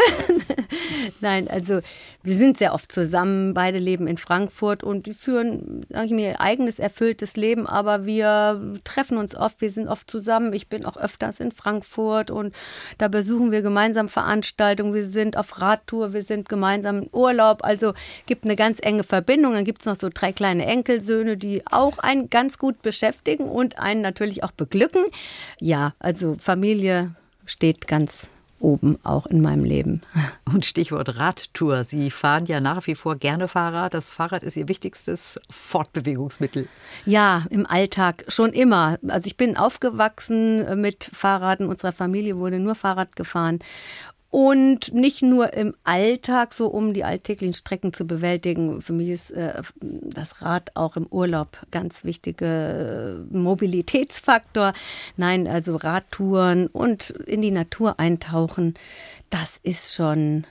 Nein, 1.21 1.49
also 1.49 1.81
wir 2.27 2.37
sind 2.37 2.59
sehr 2.59 2.74
oft 2.74 2.91
zusammen, 2.91 3.55
beide 3.55 3.79
leben 3.79 4.09
in 4.09 4.16
Frankfurt 4.16 4.83
und 4.83 5.07
die 5.07 5.14
führen, 5.14 5.87
sage 5.89 6.07
ich 6.07 6.12
mir, 6.12 6.41
eigenes 6.41 6.81
erfülltes 6.81 7.37
Leben, 7.37 7.68
aber 7.68 8.05
wir 8.05 8.81
treffen 8.83 9.16
uns 9.16 9.37
oft, 9.37 9.61
wir 9.61 9.70
sind 9.70 9.87
oft 9.87 10.11
zusammen. 10.11 10.53
Ich 10.53 10.68
bin 10.68 10.85
auch 10.85 10.97
öfters 10.97 11.39
in 11.39 11.53
Frankfurt 11.53 12.33
und 12.33 12.55
da 12.99 13.07
besuchen 13.07 13.53
wir 13.53 13.62
gemeinsam 13.62 14.09
Veranstaltungen, 14.09 14.93
wir 14.93 15.07
sind 15.07 15.37
auf 15.37 15.61
Radtour, 15.61 16.12
wir 16.12 16.24
sind 16.24 16.49
gemeinsam 16.49 17.03
im 17.03 17.09
Urlaub, 17.12 17.64
also 17.64 17.95
gibt 18.27 18.45
eine 18.45 18.57
ganz 18.57 18.79
enge 18.83 19.05
Verbindung. 19.05 19.55
Dann 19.55 19.64
gibt 19.64 19.83
es 19.83 19.87
noch 19.87 19.95
so 19.95 20.11
drei 20.12 20.33
kleine 20.33 20.66
Enkelsöhne, 20.66 21.37
die 21.37 21.62
auch 21.66 21.99
einen 21.99 22.29
ganz 22.29 22.59
gut 22.59 22.83
beschäftigen 22.83 23.45
und 23.45 23.79
einen 23.79 24.01
natürlich 24.01 24.43
auch 24.43 24.53
beglücken. 24.53 25.05
Ja, 25.61 25.95
also 26.01 26.37
Familie 26.41 27.14
steht 27.47 27.87
ganz 27.87 28.29
oben 28.61 28.99
auch 29.05 29.27
in 29.27 29.41
meinem 29.41 29.65
Leben. 29.65 30.03
Und 30.45 30.65
Stichwort 30.65 31.17
Radtour. 31.17 31.85
Sie 31.85 32.11
fahren 32.11 32.47
ja 32.47 32.61
nach 32.61 32.87
wie 32.87 32.95
vor 32.95 33.17
gerne 33.17 33.49
Fahrrad. 33.49 33.95
Das 33.95 34.11
Fahrrad 34.11 34.43
ist 34.43 34.57
Ihr 34.57 34.69
wichtigstes 34.69 35.41
Fortbewegungsmittel. 35.51 36.69
Ja, 37.05 37.47
im 37.51 37.67
Alltag 37.67 38.25
schon 38.29 38.53
immer. 38.53 38.99
Also 39.09 39.27
ich 39.27 39.37
bin 39.37 39.57
aufgewachsen 39.57 40.81
mit 40.81 41.11
Fahrraden. 41.13 41.69
Unsere 41.69 41.93
Familie 41.93 42.37
wurde 42.37 42.59
nur 42.59 42.75
Fahrrad 42.75 43.17
gefahren. 43.17 43.59
Und 44.39 44.93
nicht 44.93 45.22
nur 45.22 45.55
im 45.55 45.74
Alltag, 45.84 46.53
so 46.53 46.66
um 46.66 46.93
die 46.93 47.05
alltäglichen 47.05 47.55
Strecken 47.55 47.95
zu 47.95 48.07
bewältigen. 48.07 48.82
Für 48.82 48.93
mich 48.93 49.09
ist 49.09 49.30
äh, 49.30 49.62
das 49.80 50.43
Rad 50.43 50.72
auch 50.74 50.99
im 50.99 51.07
Urlaub 51.07 51.57
ganz 51.70 52.05
wichtiger 52.05 53.14
äh, 53.14 53.14
Mobilitätsfaktor. 53.30 54.74
Nein, 55.16 55.49
also 55.49 55.76
Radtouren 55.76 56.66
und 56.66 57.09
in 57.09 57.41
die 57.41 57.51
Natur 57.51 57.99
eintauchen, 57.99 58.74
das 59.30 59.59
ist 59.62 59.95
schon 59.95 60.45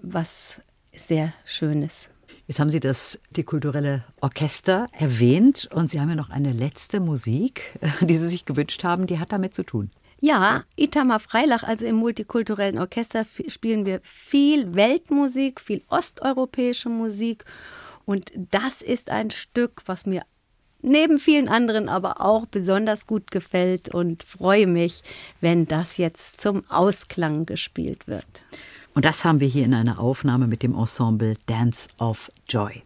was 0.00 0.60
sehr 0.96 1.32
Schönes. 1.44 2.10
Jetzt 2.46 2.60
haben 2.60 2.70
Sie 2.70 2.78
das, 2.78 3.18
die 3.30 3.42
kulturelle 3.42 4.04
Orchester 4.20 4.86
erwähnt 4.92 5.68
und 5.74 5.90
Sie 5.90 6.00
haben 6.00 6.10
ja 6.10 6.14
noch 6.14 6.30
eine 6.30 6.52
letzte 6.52 7.00
Musik, 7.00 7.76
die 8.02 8.18
Sie 8.18 8.28
sich 8.28 8.44
gewünscht 8.44 8.84
haben, 8.84 9.08
die 9.08 9.18
hat 9.18 9.32
damit 9.32 9.52
zu 9.52 9.64
tun. 9.64 9.90
Ja, 10.24 10.62
Itamar 10.76 11.18
Freilach, 11.18 11.64
also 11.64 11.84
im 11.84 11.96
multikulturellen 11.96 12.78
Orchester 12.78 13.24
spielen 13.48 13.84
wir 13.84 13.98
viel 14.04 14.72
Weltmusik, 14.76 15.60
viel 15.60 15.82
osteuropäische 15.88 16.88
Musik. 16.88 17.44
Und 18.04 18.30
das 18.36 18.82
ist 18.82 19.10
ein 19.10 19.32
Stück, 19.32 19.82
was 19.86 20.06
mir 20.06 20.22
neben 20.80 21.18
vielen 21.18 21.48
anderen 21.48 21.88
aber 21.88 22.20
auch 22.20 22.46
besonders 22.46 23.08
gut 23.08 23.32
gefällt 23.32 23.88
und 23.88 24.22
freue 24.22 24.68
mich, 24.68 25.02
wenn 25.40 25.66
das 25.66 25.96
jetzt 25.96 26.40
zum 26.40 26.62
Ausklang 26.70 27.44
gespielt 27.44 28.06
wird. 28.06 28.44
Und 28.94 29.04
das 29.04 29.24
haben 29.24 29.40
wir 29.40 29.48
hier 29.48 29.64
in 29.64 29.74
einer 29.74 29.98
Aufnahme 29.98 30.46
mit 30.46 30.62
dem 30.62 30.76
Ensemble 30.76 31.34
Dance 31.46 31.88
of 31.98 32.30
Joy. 32.48 32.84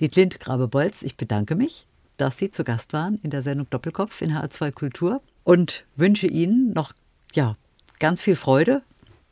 Dietlint 0.00 0.40
Grabe-Bolz, 0.40 1.02
ich 1.02 1.18
bedanke 1.18 1.56
mich 1.56 1.88
dass 2.18 2.36
Sie 2.36 2.50
zu 2.50 2.64
Gast 2.64 2.92
waren 2.92 3.18
in 3.22 3.30
der 3.30 3.42
Sendung 3.42 3.70
Doppelkopf 3.70 4.20
in 4.20 4.32
HR2 4.36 4.72
Kultur 4.72 5.22
und 5.48 5.86
wünsche 5.96 6.26
Ihnen 6.26 6.74
noch 6.74 6.92
ja, 7.32 7.56
ganz 8.00 8.20
viel 8.20 8.36
Freude 8.36 8.82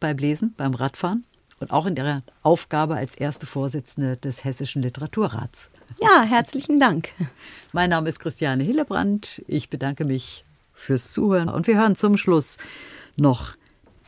beim 0.00 0.16
Lesen, 0.16 0.54
beim 0.56 0.72
Radfahren 0.72 1.26
und 1.60 1.70
auch 1.72 1.84
in 1.84 1.94
der 1.94 2.22
Aufgabe 2.42 2.96
als 2.96 3.16
erste 3.16 3.44
Vorsitzende 3.44 4.16
des 4.16 4.42
Hessischen 4.42 4.80
Literaturrats. 4.80 5.70
Ja, 6.00 6.22
herzlichen 6.22 6.80
Dank. 6.80 7.10
Mein 7.74 7.90
Name 7.90 8.08
ist 8.08 8.18
Christiane 8.18 8.64
Hillebrand. 8.64 9.44
Ich 9.46 9.68
bedanke 9.68 10.06
mich 10.06 10.46
fürs 10.72 11.12
Zuhören 11.12 11.50
und 11.50 11.66
wir 11.66 11.76
hören 11.76 11.96
zum 11.96 12.16
Schluss 12.16 12.56
noch 13.16 13.54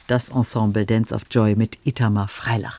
das 0.07 0.31
Ensemble 0.31 0.87
Dance 0.87 1.15
of 1.15 1.25
Joy 1.31 1.57
mit 1.57 1.79
Itamar 1.85 2.29
Freilach. 2.29 2.79